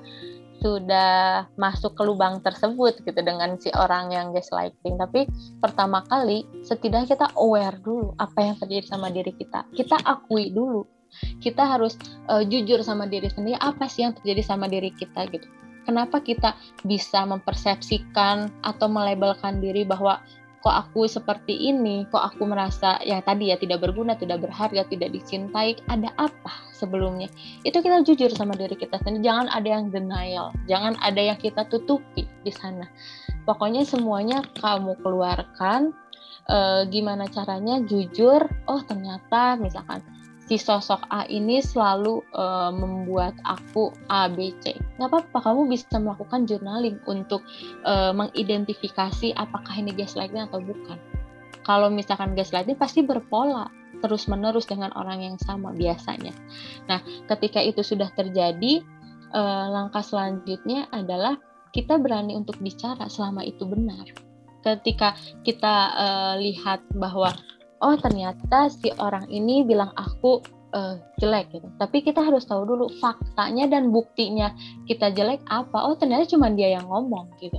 sudah 0.58 1.46
masuk 1.56 1.94
ke 1.94 2.04
lubang 2.04 2.42
tersebut 2.42 3.00
gitu 3.06 3.22
dengan 3.22 3.56
si 3.62 3.72
orang 3.72 4.12
yang 4.12 4.36
gaslighting. 4.36 5.00
Tapi 5.00 5.30
pertama 5.64 6.04
kali 6.04 6.44
setidaknya 6.68 7.16
kita 7.16 7.28
aware 7.40 7.80
dulu 7.80 8.12
apa 8.20 8.40
yang 8.44 8.56
terjadi 8.60 8.86
sama 8.92 9.08
diri 9.14 9.32
kita. 9.32 9.64
Kita 9.72 9.96
akui 10.04 10.52
dulu. 10.52 10.97
Kita 11.38 11.64
harus 11.66 11.96
uh, 12.28 12.44
jujur 12.44 12.82
sama 12.82 13.06
diri 13.06 13.30
sendiri 13.32 13.58
apa 13.62 13.86
sih 13.90 14.04
yang 14.04 14.14
terjadi 14.18 14.42
sama 14.44 14.66
diri 14.68 14.92
kita 14.94 15.28
gitu 15.32 15.48
kenapa 15.88 16.20
kita 16.20 16.52
bisa 16.84 17.24
mempersepsikan 17.24 18.52
atau 18.68 18.92
melabelkan 18.92 19.64
diri 19.64 19.88
bahwa 19.88 20.20
kok 20.60 20.76
aku 20.84 21.08
seperti 21.08 21.72
ini, 21.72 22.04
kok 22.12 22.20
aku 22.20 22.44
merasa 22.44 23.00
yang 23.08 23.24
tadi 23.24 23.56
ya 23.56 23.58
tidak 23.62 23.88
berguna, 23.88 24.20
tidak 24.20 24.44
berharga, 24.44 24.84
tidak 24.92 25.16
dicintai, 25.16 25.80
ada 25.88 26.12
apa 26.20 26.52
sebelumnya? 26.76 27.32
Itu 27.64 27.80
kita 27.80 28.04
jujur 28.04 28.28
sama 28.36 28.52
diri 28.60 28.76
kita 28.76 29.00
sendiri, 29.00 29.24
jangan 29.24 29.48
ada 29.48 29.64
yang 29.64 29.88
denial, 29.88 30.52
jangan 30.68 31.00
ada 31.00 31.24
yang 31.24 31.40
kita 31.40 31.64
tutupi 31.72 32.28
di 32.44 32.52
sana. 32.52 32.84
Pokoknya 33.48 33.88
semuanya 33.88 34.44
kamu 34.60 35.00
keluarkan, 35.00 35.96
e, 36.52 36.58
gimana 36.92 37.32
caranya 37.32 37.80
jujur, 37.88 38.44
oh 38.68 38.82
ternyata 38.84 39.56
misalkan 39.56 40.04
si 40.48 40.56
sosok 40.56 41.04
A 41.12 41.28
ini 41.28 41.60
selalu 41.60 42.24
uh, 42.32 42.72
membuat 42.72 43.36
aku 43.44 43.92
A, 44.08 44.32
B, 44.32 44.56
C. 44.64 44.80
Nggak 44.96 45.12
apa-apa, 45.12 45.38
kamu 45.52 45.62
bisa 45.68 46.00
melakukan 46.00 46.48
journaling 46.48 46.98
untuk 47.04 47.44
uh, 47.84 48.16
mengidentifikasi 48.16 49.36
apakah 49.36 49.76
ini 49.76 49.92
gaslighting 49.92 50.48
atau 50.48 50.64
bukan. 50.64 50.96
Kalau 51.68 51.92
misalkan 51.92 52.32
gaslighting 52.32 52.80
pasti 52.80 53.04
berpola 53.04 53.68
terus-menerus 54.00 54.64
dengan 54.70 54.96
orang 54.96 55.20
yang 55.20 55.38
sama 55.44 55.76
biasanya. 55.76 56.32
Nah, 56.88 57.04
ketika 57.28 57.60
itu 57.60 57.84
sudah 57.84 58.08
terjadi, 58.16 58.80
uh, 59.36 59.66
langkah 59.68 60.06
selanjutnya 60.06 60.88
adalah 60.96 61.36
kita 61.76 62.00
berani 62.00 62.40
untuk 62.40 62.56
bicara 62.64 63.12
selama 63.12 63.44
itu 63.44 63.68
benar. 63.68 64.08
Ketika 64.64 65.12
kita 65.44 65.76
uh, 65.92 66.36
lihat 66.40 66.88
bahwa 66.96 67.36
oh 67.82 67.96
ternyata 67.98 68.70
si 68.72 68.90
orang 68.98 69.30
ini 69.30 69.64
bilang 69.66 69.94
aku 69.94 70.42
uh, 70.74 70.96
jelek 71.22 71.54
gitu. 71.54 71.68
Tapi 71.78 72.04
kita 72.04 72.24
harus 72.24 72.44
tahu 72.48 72.66
dulu 72.68 72.86
faktanya 73.00 73.70
dan 73.70 73.94
buktinya 73.94 74.52
kita 74.90 75.14
jelek 75.14 75.44
apa. 75.48 75.78
Oh 75.86 75.96
ternyata 75.96 76.28
cuma 76.28 76.52
dia 76.52 76.80
yang 76.80 76.88
ngomong 76.90 77.32
gitu. 77.40 77.58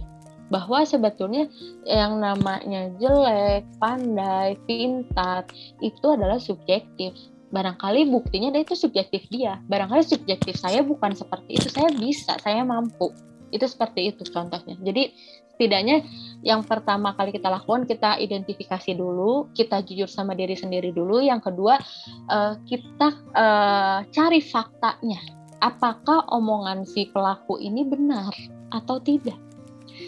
Bahwa 0.49 0.81
sebetulnya 0.81 1.45
yang 1.85 2.25
namanya 2.25 2.89
jelek, 2.97 3.69
pandai, 3.77 4.57
pintar 4.65 5.45
itu 5.85 6.07
adalah 6.09 6.41
subjektif. 6.41 7.13
Barangkali 7.49 8.09
buktinya 8.09 8.53
itu 8.57 8.77
subjektif 8.77 9.25
dia. 9.33 9.61
Barangkali 9.69 10.05
subjektif 10.05 10.57
saya 10.57 10.85
bukan 10.85 11.17
seperti 11.17 11.57
itu. 11.57 11.69
Saya 11.69 11.89
bisa, 11.97 12.37
saya 12.41 12.65
mampu. 12.65 13.13
Itu 13.49 13.65
seperti 13.65 14.13
itu 14.13 14.25
contohnya. 14.29 14.77
Jadi 14.85 15.13
setidaknya 15.59 16.07
yang 16.47 16.63
pertama 16.63 17.19
kali 17.19 17.35
kita 17.35 17.51
lakukan 17.51 17.83
kita 17.83 18.15
identifikasi 18.23 18.95
dulu, 18.95 19.51
kita 19.59 19.83
jujur 19.83 20.07
sama 20.07 20.39
diri 20.39 20.55
sendiri 20.55 20.95
dulu. 20.95 21.19
Yang 21.19 21.51
kedua 21.51 21.83
uh, 22.31 22.55
kita 22.63 23.11
uh, 23.35 24.07
cari 24.15 24.39
faktanya. 24.39 25.19
Apakah 25.59 26.31
omongan 26.31 26.87
si 26.87 27.11
pelaku 27.11 27.59
ini 27.59 27.83
benar 27.83 28.31
atau 28.71 29.03
tidak? 29.03 29.35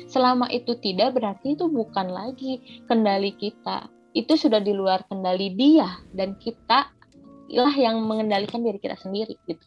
Selama 0.06 0.46
itu 0.54 0.78
tidak 0.78 1.18
berarti 1.18 1.58
itu 1.58 1.66
bukan 1.66 2.14
lagi 2.14 2.62
kendali 2.86 3.34
kita. 3.34 3.90
Itu 4.14 4.38
sudah 4.38 4.62
di 4.62 4.70
luar 4.70 5.02
kendali 5.10 5.50
dia 5.58 5.98
dan 6.14 6.38
kita 6.38 6.94
lah 7.50 7.74
yang 7.74 8.06
mengendalikan 8.06 8.62
diri 8.62 8.78
kita 8.78 8.94
sendiri 8.94 9.34
gitu. 9.50 9.66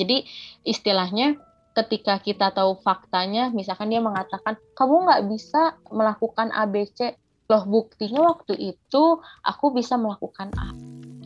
Jadi 0.00 0.24
istilahnya 0.64 1.36
ketika 1.72 2.20
kita 2.20 2.52
tahu 2.52 2.80
faktanya, 2.84 3.48
misalkan 3.52 3.88
dia 3.88 4.00
mengatakan 4.04 4.60
kamu 4.76 5.08
nggak 5.08 5.22
bisa 5.32 5.76
melakukan 5.88 6.52
ABC, 6.52 7.16
loh 7.52 7.64
buktinya 7.68 8.32
waktu 8.32 8.76
itu 8.76 9.04
aku 9.44 9.66
bisa 9.76 10.00
melakukan 10.00 10.52
A. 10.56 10.72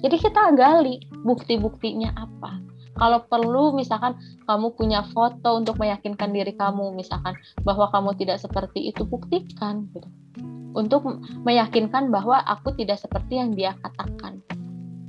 Jadi 0.03 0.17
kita 0.19 0.55
gali 0.55 1.03
bukti-buktinya 1.23 2.15
apa. 2.15 2.63
Kalau 2.97 3.29
perlu 3.29 3.77
misalkan 3.77 4.17
kamu 4.49 4.73
punya 4.73 5.05
foto 5.13 5.61
untuk 5.61 5.77
meyakinkan 5.77 6.33
diri 6.33 6.57
kamu 6.57 6.97
misalkan 6.97 7.37
bahwa 7.61 7.93
kamu 7.93 8.17
tidak 8.17 8.41
seperti 8.41 8.89
itu 8.89 9.05
buktikan 9.05 9.85
gitu. 9.93 10.09
Untuk 10.73 11.05
meyakinkan 11.45 12.09
bahwa 12.09 12.41
aku 12.41 12.73
tidak 12.77 13.01
seperti 13.01 13.41
yang 13.41 13.53
dia 13.53 13.77
katakan. 13.81 14.41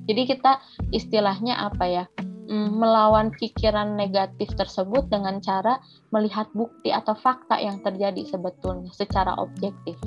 Jadi 0.07 0.21
kita 0.23 0.63
istilahnya 0.95 1.59
apa 1.59 1.85
ya? 1.87 2.05
Mm, 2.47 2.79
melawan 2.79 3.27
pikiran 3.35 3.99
negatif 3.99 4.47
tersebut 4.55 5.11
dengan 5.11 5.43
cara 5.43 5.83
melihat 6.15 6.47
bukti 6.55 6.95
atau 6.95 7.11
fakta 7.11 7.59
yang 7.59 7.83
terjadi 7.83 8.23
sebetulnya 8.23 8.87
secara 8.95 9.35
objektif. 9.35 9.99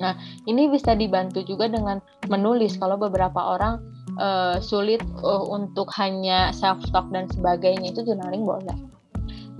Nah, 0.00 0.16
ini 0.48 0.72
bisa 0.72 0.96
dibantu 0.96 1.44
juga 1.44 1.68
dengan 1.68 2.00
menulis 2.32 2.80
kalau 2.80 2.96
beberapa 2.96 3.36
orang 3.36 3.76
uh, 4.16 4.56
sulit 4.56 5.04
uh, 5.20 5.44
untuk 5.52 5.92
hanya 6.00 6.48
self 6.56 6.80
talk 6.88 7.12
dan 7.12 7.28
sebagainya 7.28 7.92
itu 7.92 8.00
journaling 8.08 8.48
boleh. 8.48 8.78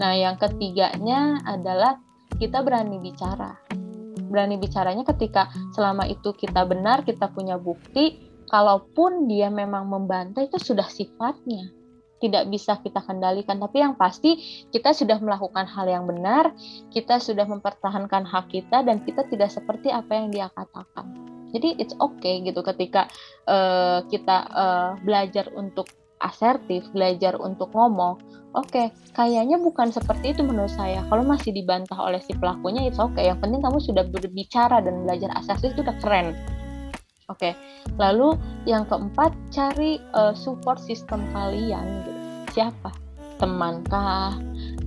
Nah, 0.00 0.16
yang 0.16 0.40
ketiganya 0.40 1.36
adalah 1.44 2.00
kita 2.40 2.64
berani 2.64 2.96
bicara. 2.96 3.60
Berani 4.32 4.56
bicaranya 4.56 5.04
ketika 5.04 5.52
selama 5.76 6.08
itu 6.08 6.32
kita 6.32 6.64
benar, 6.64 7.04
kita 7.04 7.28
punya 7.28 7.60
bukti, 7.60 8.33
kalaupun 8.54 9.26
dia 9.26 9.50
memang 9.50 9.90
membantah 9.90 10.46
itu 10.46 10.62
sudah 10.62 10.86
sifatnya. 10.86 11.74
Tidak 12.22 12.46
bisa 12.46 12.78
kita 12.78 13.02
kendalikan. 13.02 13.58
Tapi 13.58 13.82
yang 13.82 13.98
pasti 13.98 14.38
kita 14.70 14.94
sudah 14.94 15.18
melakukan 15.18 15.66
hal 15.66 15.90
yang 15.90 16.06
benar 16.06 16.54
kita 16.94 17.18
sudah 17.18 17.50
mempertahankan 17.50 18.22
hak 18.22 18.54
kita 18.54 18.86
dan 18.86 19.02
kita 19.02 19.26
tidak 19.26 19.50
seperti 19.50 19.90
apa 19.90 20.14
yang 20.14 20.30
dia 20.30 20.46
katakan. 20.54 21.10
Jadi 21.50 21.82
it's 21.82 21.98
okay 21.98 22.46
gitu 22.46 22.62
ketika 22.62 23.10
uh, 23.50 24.06
kita 24.06 24.46
uh, 24.54 24.90
belajar 25.02 25.50
untuk 25.58 25.90
asertif 26.22 26.86
belajar 26.94 27.36
untuk 27.36 27.68
ngomong 27.76 28.16
oke 28.56 28.70
okay, 28.70 28.88
kayaknya 29.12 29.60
bukan 29.60 29.90
seperti 29.90 30.32
itu 30.32 30.46
menurut 30.46 30.72
saya. 30.72 31.02
Kalau 31.10 31.26
masih 31.26 31.52
dibantah 31.52 31.98
oleh 31.98 32.22
si 32.22 32.32
pelakunya 32.38 32.86
it's 32.86 33.02
okay. 33.02 33.28
Yang 33.28 33.44
penting 33.44 33.60
kamu 33.60 33.78
sudah 33.82 34.04
berbicara 34.08 34.78
dan 34.80 35.02
belajar 35.04 35.34
asertif 35.36 35.74
itu 35.74 35.82
udah 35.84 35.98
keren 36.00 36.32
Oke, 37.32 37.50
okay. 37.50 37.52
lalu 37.96 38.36
yang 38.68 38.84
keempat 38.84 39.32
cari 39.48 39.96
uh, 40.12 40.36
support 40.36 40.76
system 40.76 41.24
kalian. 41.32 42.04
Gitu. 42.04 42.20
Siapa? 42.52 42.92
Temankah, 43.40 44.36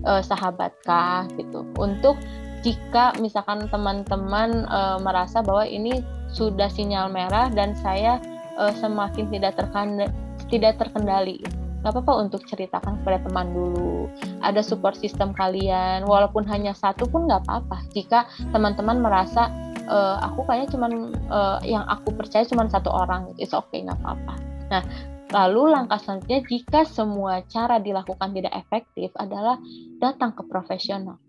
uh, 0.06 0.22
sahabatkah 0.22 1.26
gitu. 1.34 1.66
Untuk 1.82 2.14
jika 2.62 3.18
misalkan 3.18 3.66
teman-teman 3.74 4.70
uh, 4.70 5.02
merasa 5.02 5.42
bahwa 5.42 5.66
ini 5.66 6.06
sudah 6.30 6.70
sinyal 6.70 7.10
merah 7.10 7.50
dan 7.50 7.74
saya 7.74 8.22
uh, 8.54 8.70
semakin 8.70 9.34
tidak 9.34 9.58
terkendali, 9.58 10.14
tidak 10.54 10.78
terkendali 10.78 11.42
nggak 11.82 12.04
apa-apa 12.04 12.14
untuk 12.26 12.42
ceritakan 12.50 13.00
kepada 13.02 13.24
teman 13.24 13.54
dulu. 13.54 14.12
Ada 14.42 14.60
support 14.66 14.98
system 14.98 15.32
kalian, 15.32 16.04
walaupun 16.04 16.44
hanya 16.50 16.74
satu 16.76 17.06
pun 17.08 17.30
nggak 17.30 17.46
apa-apa. 17.48 17.80
Jika 17.96 18.28
teman-teman 18.52 19.00
merasa 19.00 19.48
uh, 19.88 20.22
aku 20.22 20.46
kayaknya 20.46 20.68
cuman 20.76 20.92
uh, 21.32 21.60
yang 21.64 21.84
aku 21.88 22.14
percaya 22.14 22.44
cuma 22.46 22.68
satu 22.68 22.92
orang. 22.92 23.34
It's 23.40 23.56
okay 23.56 23.84
nggak 23.84 23.98
apa-apa. 24.04 24.34
Nah 24.72 24.84
lalu 25.28 25.76
langkah 25.76 26.00
selanjutnya 26.00 26.40
jika 26.48 26.88
semua 26.88 27.44
cara 27.52 27.84
dilakukan 27.84 28.32
tidak 28.32 28.54
efektif 28.56 29.12
adalah 29.20 29.60
datang 30.00 30.32
ke 30.36 30.44
profesional. 30.48 31.20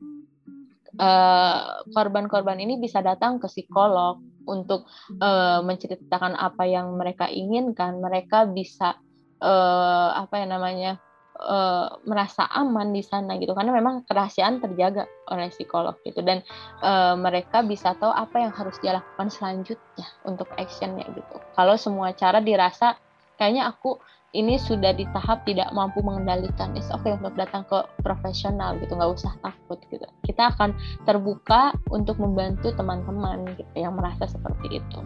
Uh, 0.99 1.87
korban-korban 1.95 2.59
ini 2.59 2.83
bisa 2.83 2.99
datang 2.99 3.39
ke 3.39 3.47
psikolog 3.47 4.19
untuk 4.51 4.89
uh, 5.23 5.63
menceritakan 5.63 6.35
apa 6.35 6.67
yang 6.67 6.95
mereka 6.99 7.31
inginkan. 7.31 8.03
Mereka 8.03 8.51
bisa 8.51 8.99
uh, 9.39 10.11
apa 10.15 10.43
yang 10.43 10.51
namanya 10.59 10.99
uh, 11.39 12.03
merasa 12.05 12.47
aman 12.51 12.91
di 12.91 13.03
sana 13.03 13.39
gitu. 13.39 13.55
Karena 13.55 13.71
memang 13.71 14.05
kerahasiaan 14.05 14.59
terjaga 14.59 15.07
oleh 15.31 15.49
psikolog 15.55 15.95
gitu. 16.03 16.21
Dan 16.21 16.43
uh, 16.83 17.15
mereka 17.15 17.63
bisa 17.63 17.95
tahu 17.97 18.11
apa 18.11 18.37
yang 18.43 18.53
harus 18.53 18.77
dia 18.83 18.99
lakukan 18.99 19.31
selanjutnya 19.31 20.07
untuk 20.27 20.51
actionnya 20.59 21.07
gitu. 21.15 21.37
Kalau 21.55 21.79
semua 21.79 22.11
cara 22.15 22.43
dirasa 22.43 22.99
kayaknya 23.39 23.71
aku 23.71 23.97
ini 24.37 24.61
sudah 24.61 24.93
di 24.93 25.09
tahap 25.17 25.49
tidak 25.49 25.73
mampu 25.73 26.05
mengendalikan. 26.05 26.77
Is 26.77 26.91
oke 26.93 27.07
okay 27.07 27.17
untuk 27.17 27.33
datang 27.39 27.65
ke 27.65 27.81
profesional 28.05 28.77
gitu. 28.83 28.93
Nggak 28.93 29.17
usah 29.17 29.33
takut 29.41 29.81
gitu. 29.89 30.05
Kita 30.27 30.53
akan 30.53 30.77
terbuka 31.09 31.73
untuk 31.89 32.21
membantu 32.21 32.75
teman-teman 32.77 33.49
gitu 33.57 33.73
yang 33.79 33.97
merasa 33.97 34.29
seperti 34.29 34.83
itu. 34.83 34.99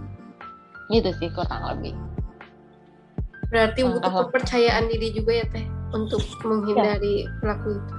Gitu 0.91 1.15
sih 1.23 1.31
kurang 1.31 1.71
lebih. 1.71 1.95
Berarti 3.53 3.85
butuh 3.85 4.13
kepercayaan 4.27 4.89
diri 4.89 5.13
juga 5.13 5.45
ya 5.45 5.47
teh 5.53 5.67
untuk 5.93 6.23
menghindari 6.45 7.25
ya. 7.25 7.31
pelaku 7.41 7.69
itu. 7.79 7.95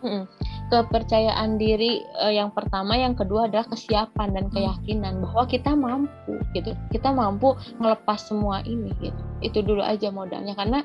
Hmm. 0.00 0.24
kepercayaan 0.72 1.60
diri 1.60 2.00
uh, 2.24 2.32
yang 2.32 2.56
pertama, 2.56 2.96
yang 2.96 3.12
kedua 3.12 3.52
adalah 3.52 3.68
kesiapan 3.68 4.32
dan 4.32 4.48
keyakinan 4.48 5.20
bahwa 5.20 5.44
kita 5.44 5.76
mampu 5.76 6.40
gitu. 6.56 6.72
Kita 6.88 7.12
mampu 7.12 7.52
melepas 7.76 8.16
semua 8.16 8.64
ini 8.64 8.96
gitu. 9.04 9.20
Itu 9.44 9.60
dulu 9.60 9.84
aja 9.84 10.08
modalnya 10.08 10.56
karena 10.56 10.80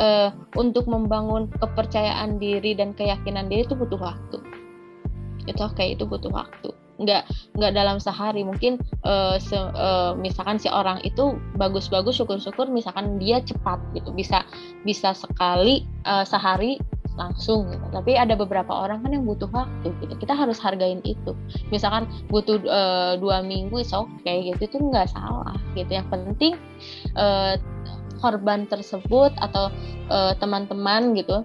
uh, 0.00 0.32
untuk 0.56 0.88
membangun 0.88 1.52
kepercayaan 1.60 2.40
diri 2.40 2.72
dan 2.72 2.96
keyakinan 2.96 3.52
diri 3.52 3.68
itu 3.68 3.76
butuh 3.76 4.00
waktu. 4.00 4.40
Itu 5.44 5.60
oke, 5.60 5.76
okay, 5.76 5.92
itu 5.92 6.08
butuh 6.08 6.32
waktu 6.32 6.72
nggak 6.94 7.26
nggak 7.58 7.72
dalam 7.74 7.98
sehari 7.98 8.46
mungkin 8.46 8.78
uh, 9.02 9.34
se, 9.42 9.58
uh, 9.58 10.14
misalkan 10.14 10.62
si 10.62 10.70
orang 10.70 11.02
itu 11.02 11.34
bagus-bagus 11.58 12.22
syukur-syukur 12.22 12.70
misalkan 12.70 13.18
dia 13.18 13.42
cepat 13.42 13.82
gitu 13.98 14.14
bisa 14.14 14.46
bisa 14.86 15.10
sekali 15.10 15.82
uh, 16.06 16.22
sehari 16.22 16.78
langsung 17.14 17.70
gitu. 17.70 17.86
Tapi 17.94 18.18
ada 18.18 18.34
beberapa 18.34 18.74
orang 18.74 19.06
kan 19.06 19.14
yang 19.14 19.24
butuh 19.26 19.46
waktu 19.54 19.94
gitu. 20.02 20.14
Kita 20.18 20.34
harus 20.34 20.58
hargain 20.58 20.98
itu. 21.06 21.32
Misalkan 21.70 22.10
butuh 22.26 22.58
uh, 22.66 23.14
dua 23.18 23.42
minggu, 23.42 23.78
oke 23.94 24.10
okay, 24.22 24.50
gitu 24.50 24.66
itu 24.66 24.76
nggak 24.78 25.10
salah 25.14 25.56
gitu. 25.78 25.90
Yang 25.94 26.08
penting 26.10 26.54
uh, 27.14 27.54
korban 28.18 28.66
tersebut 28.66 29.30
atau 29.38 29.68
teman-teman 30.40 31.12
uh, 31.12 31.16
gitu 31.16 31.38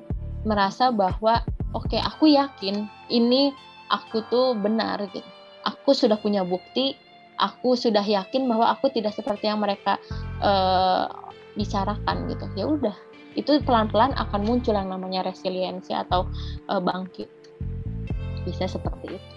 merasa 0.43 0.91
bahwa 0.91 1.43
oke 1.75 1.87
okay, 1.87 2.01
aku 2.01 2.31
yakin 2.31 2.87
ini 3.11 3.53
aku 3.93 4.25
tuh 4.29 4.57
benar 4.57 5.05
gitu. 5.13 5.38
Aku 5.67 5.91
sudah 5.91 6.19
punya 6.19 6.45
bukti. 6.45 6.95
Aku 7.39 7.79
sudah 7.79 8.03
yakin 8.03 8.51
bahwa 8.51 8.67
aku 8.67 8.91
tidak 8.91 9.15
seperti 9.15 9.47
yang 9.47 9.63
mereka 9.63 9.95
uh, 10.43 11.07
bicarakan 11.55 12.27
gitu. 12.27 12.45
Ya 12.59 12.65
udah, 12.67 12.95
itu 13.39 13.63
pelan-pelan 13.63 14.11
akan 14.19 14.43
muncul 14.43 14.75
yang 14.75 14.91
namanya 14.91 15.23
resiliensi 15.23 15.95
atau 15.95 16.27
uh, 16.67 16.83
bangkit 16.83 17.31
bisa 18.43 18.67
seperti 18.67 19.15
itu. 19.15 19.29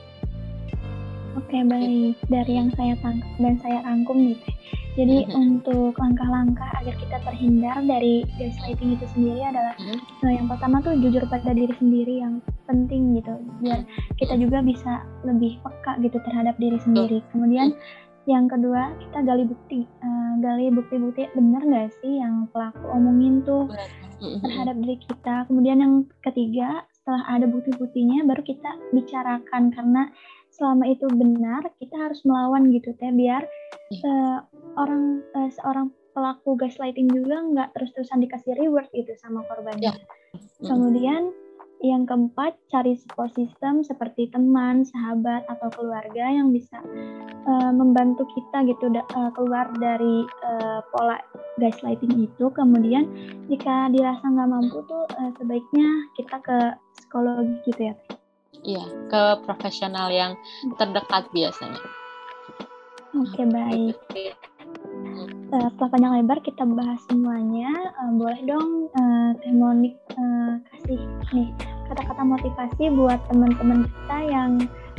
Oke 1.32 1.64
baik 1.64 2.20
dari 2.28 2.52
yang 2.60 2.68
saya 2.76 2.92
tangkap 3.00 3.32
dan 3.40 3.54
saya 3.62 3.78
rangkum 3.86 4.20
nih 4.20 4.36
teh. 4.36 4.56
Jadi 4.92 5.24
mm 5.24 5.28
-hmm. 5.32 5.40
untuk 5.40 5.96
langkah-langkah 5.96 6.68
agar 6.84 6.94
kita 7.00 7.16
terhindar 7.24 7.80
dari 7.80 8.28
gaslighting 8.36 9.00
itu 9.00 9.06
sendiri 9.16 9.40
adalah 9.40 9.72
mm 9.80 9.88
-hmm. 9.88 9.98
nah, 10.20 10.32
yang 10.36 10.46
pertama 10.52 10.76
tuh 10.84 10.94
jujur 11.00 11.24
pada 11.32 11.52
diri 11.56 11.72
sendiri 11.80 12.14
yang 12.20 12.44
penting 12.68 13.16
gitu 13.16 13.34
biar 13.64 13.84
kita 14.20 14.36
juga 14.36 14.60
bisa 14.60 15.02
lebih 15.24 15.56
peka 15.64 15.96
gitu 16.04 16.20
terhadap 16.28 16.54
diri 16.60 16.76
sendiri. 16.84 17.24
Kemudian 17.32 17.72
yang 18.30 18.46
kedua 18.46 18.94
kita 19.02 19.18
gali 19.26 19.44
bukti 19.48 19.82
uh, 19.82 20.32
gali 20.38 20.70
bukti-bukti 20.70 21.26
benar 21.34 21.62
nggak 21.66 21.90
sih 21.98 22.22
yang 22.22 22.46
pelaku 22.54 22.86
omongin 22.94 23.42
tuh 23.42 23.66
terhadap 24.22 24.78
diri 24.78 24.96
kita 25.02 25.42
kemudian 25.50 25.82
yang 25.82 25.94
ketiga 26.22 26.86
setelah 26.94 27.26
ada 27.26 27.50
bukti-buktinya 27.50 28.22
baru 28.30 28.42
kita 28.46 28.70
bicarakan 28.94 29.74
karena 29.74 30.06
selama 30.52 30.84
itu 30.88 31.08
benar 31.08 31.64
kita 31.80 31.96
harus 31.96 32.20
melawan 32.28 32.68
gitu 32.70 32.92
teh 33.00 33.08
biar 33.08 33.42
uh, 34.04 34.38
orang 34.76 35.24
uh, 35.32 35.48
seorang 35.48 35.88
pelaku 36.12 36.60
gaslighting 36.60 37.08
juga 37.08 37.40
nggak 37.40 37.68
terus-terusan 37.72 38.20
dikasih 38.20 38.52
reward 38.60 38.88
gitu 38.92 39.16
sama 39.16 39.40
korbannya. 39.48 39.96
Yeah. 39.96 39.96
Kemudian 40.60 41.32
yang 41.82 42.06
keempat, 42.06 42.54
cari 42.70 42.94
support 42.94 43.34
system 43.34 43.82
seperti 43.82 44.30
teman, 44.30 44.86
sahabat, 44.86 45.42
atau 45.50 45.66
keluarga 45.74 46.30
yang 46.30 46.54
bisa 46.54 46.78
uh, 47.42 47.72
membantu 47.74 48.22
kita 48.38 48.62
gitu 48.70 48.86
uh, 48.94 49.30
keluar 49.34 49.66
dari 49.82 50.22
uh, 50.46 50.78
pola 50.94 51.18
gaslighting 51.58 52.30
itu. 52.30 52.46
Kemudian 52.54 53.10
jika 53.50 53.90
dirasa 53.90 54.22
nggak 54.22 54.46
mampu 54.46 54.78
tuh 54.86 55.10
uh, 55.10 55.30
sebaiknya 55.42 55.88
kita 56.14 56.38
ke 56.38 56.58
psikologi 56.94 57.58
gitu 57.66 57.90
ya. 57.90 57.94
Iya, 58.60 58.84
ke 59.08 59.22
profesional 59.48 60.12
yang 60.12 60.36
terdekat 60.76 61.24
biasanya. 61.32 61.80
Oke, 63.16 63.40
okay, 63.40 63.46
baik. 63.48 63.96
Uh, 65.52 65.68
setelah 65.72 65.90
panjang 65.92 66.12
lebar 66.20 66.38
kita 66.44 66.64
bahas 66.68 67.00
semuanya, 67.08 67.72
uh, 67.96 68.12
boleh 68.12 68.40
dong 68.44 68.92
uh, 68.92 69.32
Teh 69.40 69.52
Monik 69.52 69.96
uh, 70.16 70.60
kasih 70.68 71.00
nih 71.32 71.48
kata-kata 71.88 72.24
motivasi 72.24 72.88
buat 72.96 73.20
teman-teman 73.28 73.84
kita 73.84 74.18
yang 74.32 74.50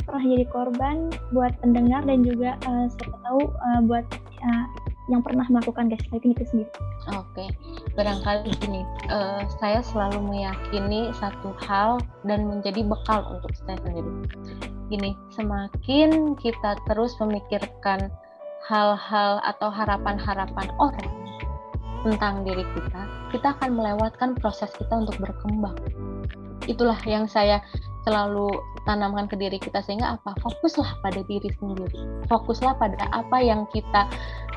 pernah 0.04 0.24
jadi 0.24 0.46
korban, 0.48 0.96
buat 1.32 1.52
pendengar 1.60 2.04
dan 2.04 2.22
juga 2.22 2.56
uh, 2.68 2.86
siapa 2.92 3.16
tahu 3.24 3.40
uh, 3.50 3.80
buat 3.88 4.04
uh, 4.44 4.66
yang 5.12 5.20
pernah 5.20 5.44
melakukan 5.52 5.92
gaslighting 5.92 6.32
itu 6.32 6.44
sendiri. 6.48 6.72
Oke, 7.12 7.44
barangkali 7.92 8.48
gini, 8.64 8.80
uh, 9.12 9.44
saya 9.60 9.84
selalu 9.84 10.24
meyakini 10.24 11.12
satu 11.20 11.52
hal 11.64 12.00
dan 12.24 12.48
menjadi 12.48 12.80
bekal 12.84 13.20
untuk 13.36 13.52
saya 13.64 13.76
sendiri. 13.84 14.08
Gini, 14.88 15.12
semakin 15.32 16.36
kita 16.40 16.80
terus 16.88 17.12
memikirkan 17.20 18.08
hal-hal 18.64 19.44
atau 19.44 19.68
harapan-harapan 19.68 20.68
orang 20.80 21.23
tentang 22.04 22.44
diri 22.44 22.62
kita, 22.76 23.02
kita 23.32 23.56
akan 23.58 23.80
melewatkan 23.80 24.36
proses 24.36 24.68
kita 24.76 24.92
untuk 24.92 25.16
berkembang. 25.18 25.74
Itulah 26.68 26.96
yang 27.08 27.24
saya 27.24 27.64
selalu 28.04 28.52
tanamkan 28.84 29.24
ke 29.24 29.36
diri 29.40 29.56
kita 29.56 29.80
sehingga 29.80 30.20
apa? 30.20 30.36
Fokuslah 30.44 31.00
pada 31.00 31.24
diri 31.24 31.48
sendiri. 31.56 32.28
Fokuslah 32.28 32.76
pada 32.76 33.00
apa 33.16 33.40
yang 33.40 33.64
kita 33.72 34.08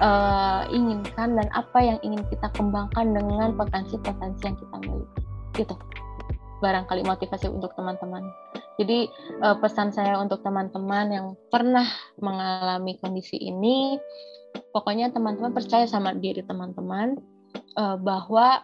uh, 0.03 0.67
inginkan 0.67 1.39
dan 1.39 1.47
apa 1.55 1.79
yang 1.79 1.97
ingin 2.03 2.21
kita 2.27 2.51
kembangkan 2.51 3.15
dengan 3.15 3.55
potensi-potensi 3.55 4.43
yang 4.43 4.55
kita 4.59 4.75
miliki. 4.83 5.21
Gitu 5.55 5.75
barangkali 6.57 7.05
motivasi 7.05 7.53
untuk 7.53 7.73
teman-teman. 7.77 8.33
Jadi 8.81 9.09
uh, 9.45 9.57
pesan 9.61 9.93
saya 9.93 10.17
untuk 10.17 10.41
teman-teman 10.41 11.05
yang 11.09 11.27
pernah 11.53 11.85
mengalami 12.21 12.97
kondisi 12.97 13.37
ini 13.37 13.97
pokoknya 14.73 15.13
teman-teman 15.13 15.53
percaya 15.53 15.85
sama 15.85 16.13
diri 16.17 16.41
teman-teman 16.45 17.17
uh, 17.77 17.97
bahwa 17.99 18.63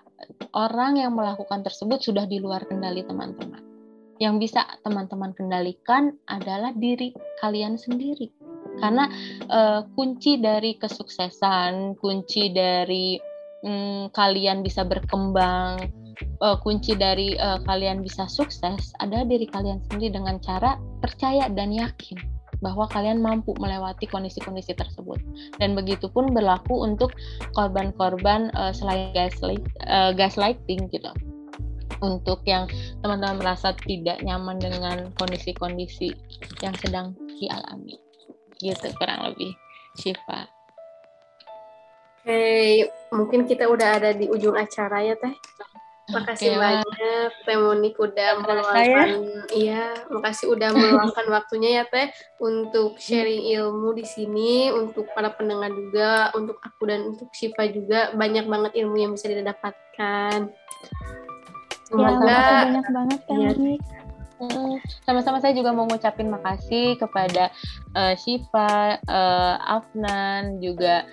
orang 0.55 0.99
yang 0.99 1.13
melakukan 1.13 1.61
tersebut 1.61 2.01
sudah 2.01 2.25
di 2.25 2.39
luar 2.39 2.65
kendali 2.65 3.03
teman-teman. 3.03 3.61
Yang 4.21 4.49
bisa 4.49 4.61
teman-teman 4.86 5.34
kendalikan 5.36 6.15
adalah 6.29 6.71
diri 6.73 7.11
kalian 7.41 7.75
sendiri. 7.75 8.31
Karena 8.81 9.05
uh, 9.51 9.86
kunci 9.93 10.41
dari 10.41 10.79
kesuksesan, 10.81 11.97
kunci 12.01 12.49
dari 12.49 13.19
um, 13.61 14.09
kalian 14.09 14.65
bisa 14.65 14.81
berkembang, 14.81 15.77
uh, 16.41 16.57
kunci 16.61 16.97
dari 16.97 17.38
uh, 17.38 17.61
kalian 17.67 18.01
bisa 18.01 18.25
sukses 18.25 18.93
adalah 18.97 19.25
diri 19.29 19.45
kalian 19.45 19.81
sendiri 19.89 20.17
dengan 20.17 20.41
cara 20.41 20.77
percaya 21.01 21.49
dan 21.53 21.69
yakin 21.69 22.32
bahwa 22.64 22.88
kalian 22.88 23.20
mampu 23.20 23.51
melewati 23.59 24.07
kondisi-kondisi 24.07 24.72
tersebut. 24.74 25.20
Dan 25.59 25.76
begitu 25.76 26.07
pun 26.07 26.32
berlaku 26.32 26.80
untuk 26.80 27.11
korban-korban 27.51 28.49
uh, 28.55 28.72
selain 28.72 29.11
gaslight, 29.11 29.61
uh, 29.84 30.16
gaslighting 30.16 30.88
gitu. 30.88 31.11
Untuk 31.99 32.41
yang 32.47 32.72
teman-teman 33.03 33.43
merasa 33.43 33.76
tidak 33.84 34.24
nyaman 34.24 34.59
dengan 34.64 35.11
kondisi-kondisi 35.20 36.16
yang 36.64 36.74
sedang 36.80 37.11
dialami. 37.36 37.99
Gitu 38.64 38.88
kurang 38.95 39.28
lebih. 39.28 39.51
Syifa. 39.99 40.47
Oke, 42.24 42.32
hey, 42.32 42.88
mungkin 43.11 43.43
kita 43.43 43.68
udah 43.68 43.99
ada 43.99 44.16
di 44.16 44.32
ujung 44.32 44.55
acara 44.55 45.03
ya 45.03 45.11
Teh. 45.20 45.36
Makasih 46.03 46.51
okay, 46.51 46.59
banyak 46.59 47.31
Teh 47.47 47.55
Monik 47.55 47.95
udah 47.95 48.43
meluangkan 48.43 49.07
iya, 49.55 49.95
makasih 50.11 50.51
udah 50.51 50.69
meluangkan 50.75 51.31
waktunya 51.31 51.79
ya 51.79 51.83
Teh 51.87 52.11
untuk 52.43 52.99
sharing 52.99 53.47
ilmu 53.55 53.95
di 53.95 54.03
sini 54.03 54.67
untuk 54.75 55.07
para 55.15 55.31
pendengar 55.31 55.71
juga, 55.71 56.27
untuk 56.35 56.59
aku 56.59 56.91
dan 56.91 57.07
untuk 57.07 57.31
Shiva 57.31 57.71
juga 57.71 58.11
banyak 58.19 58.43
banget 58.51 58.71
ilmu 58.83 58.99
yang 58.99 59.11
bisa 59.15 59.31
didapatkan. 59.31 60.51
Semoga 61.87 62.27
ya, 62.27 62.43
banyak 62.67 62.87
banget 62.91 63.19
Teh 63.23 63.37
ya. 63.39 63.51
Sama-sama 65.07 65.39
saya 65.39 65.55
juga 65.55 65.71
mau 65.71 65.87
ngucapin 65.87 66.27
makasih 66.27 66.99
kepada 66.99 67.47
uh, 67.95 68.11
Shiva, 68.19 68.99
uh, 69.07 69.55
Afnan, 69.79 70.59
juga 70.59 71.07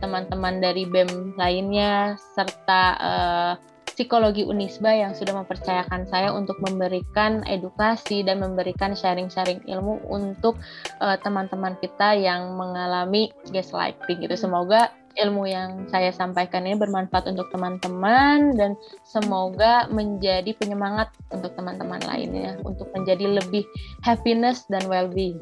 teman-teman 0.00 0.64
dari 0.64 0.88
BEM 0.88 1.36
lainnya, 1.36 2.16
serta 2.32 2.82
uh, 2.96 3.54
psikologi 3.94 4.42
Unisba 4.42 4.90
yang 4.90 5.14
sudah 5.14 5.38
mempercayakan 5.38 6.04
saya 6.10 6.34
untuk 6.34 6.58
memberikan 6.60 7.46
edukasi 7.46 8.26
dan 8.26 8.42
memberikan 8.42 8.92
sharing-sharing 8.92 9.62
ilmu 9.70 10.02
untuk 10.10 10.58
uh, 10.98 11.14
teman-teman 11.22 11.78
kita 11.78 12.18
yang 12.18 12.58
mengalami 12.58 13.30
gaslighting 13.54 14.26
gitu. 14.26 14.34
Semoga 14.34 14.90
ilmu 15.14 15.46
yang 15.46 15.86
saya 15.86 16.10
sampaikan 16.10 16.66
ini 16.66 16.74
bermanfaat 16.74 17.30
untuk 17.30 17.46
teman-teman 17.54 18.58
dan 18.58 18.74
semoga 19.06 19.86
menjadi 19.94 20.50
penyemangat 20.58 21.14
untuk 21.30 21.54
teman-teman 21.54 22.02
lainnya 22.02 22.58
untuk 22.66 22.90
menjadi 22.90 23.38
lebih 23.38 23.62
happiness 24.02 24.66
dan 24.66 24.82
well-being 24.90 25.38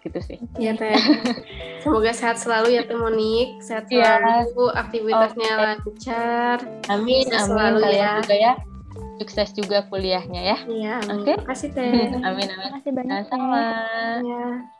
gitu 0.00 0.18
sih. 0.24 0.38
Iya 0.56 0.76
teh. 0.76 0.96
Semoga 1.84 2.10
sehat 2.12 2.40
selalu 2.40 2.76
ya 2.76 2.82
teh 2.84 2.96
Monik, 2.96 3.60
sehat 3.60 3.88
iya. 3.92 4.20
selalu, 4.20 4.64
ya. 4.68 4.80
aktivitasnya 4.80 5.50
okay. 5.52 5.62
lancar. 5.64 6.58
Amin, 6.88 7.24
amin 7.28 7.44
selalu 7.44 7.80
ya. 7.92 8.12
Juga 8.24 8.36
ya. 8.36 8.54
sukses 9.20 9.52
juga 9.52 9.84
kuliahnya 9.92 10.40
ya. 10.40 10.58
Iya, 10.64 10.94
amin. 11.04 11.20
Oke. 11.20 11.32
Makasih 11.44 11.70
Teh. 11.76 11.92
amin 12.24 12.48
Terima 12.48 12.64
amin. 12.64 12.72
kasih 12.80 12.92
banyak. 12.96 13.16
Sama-sama. 13.28 13.60
Ya. 14.24 14.79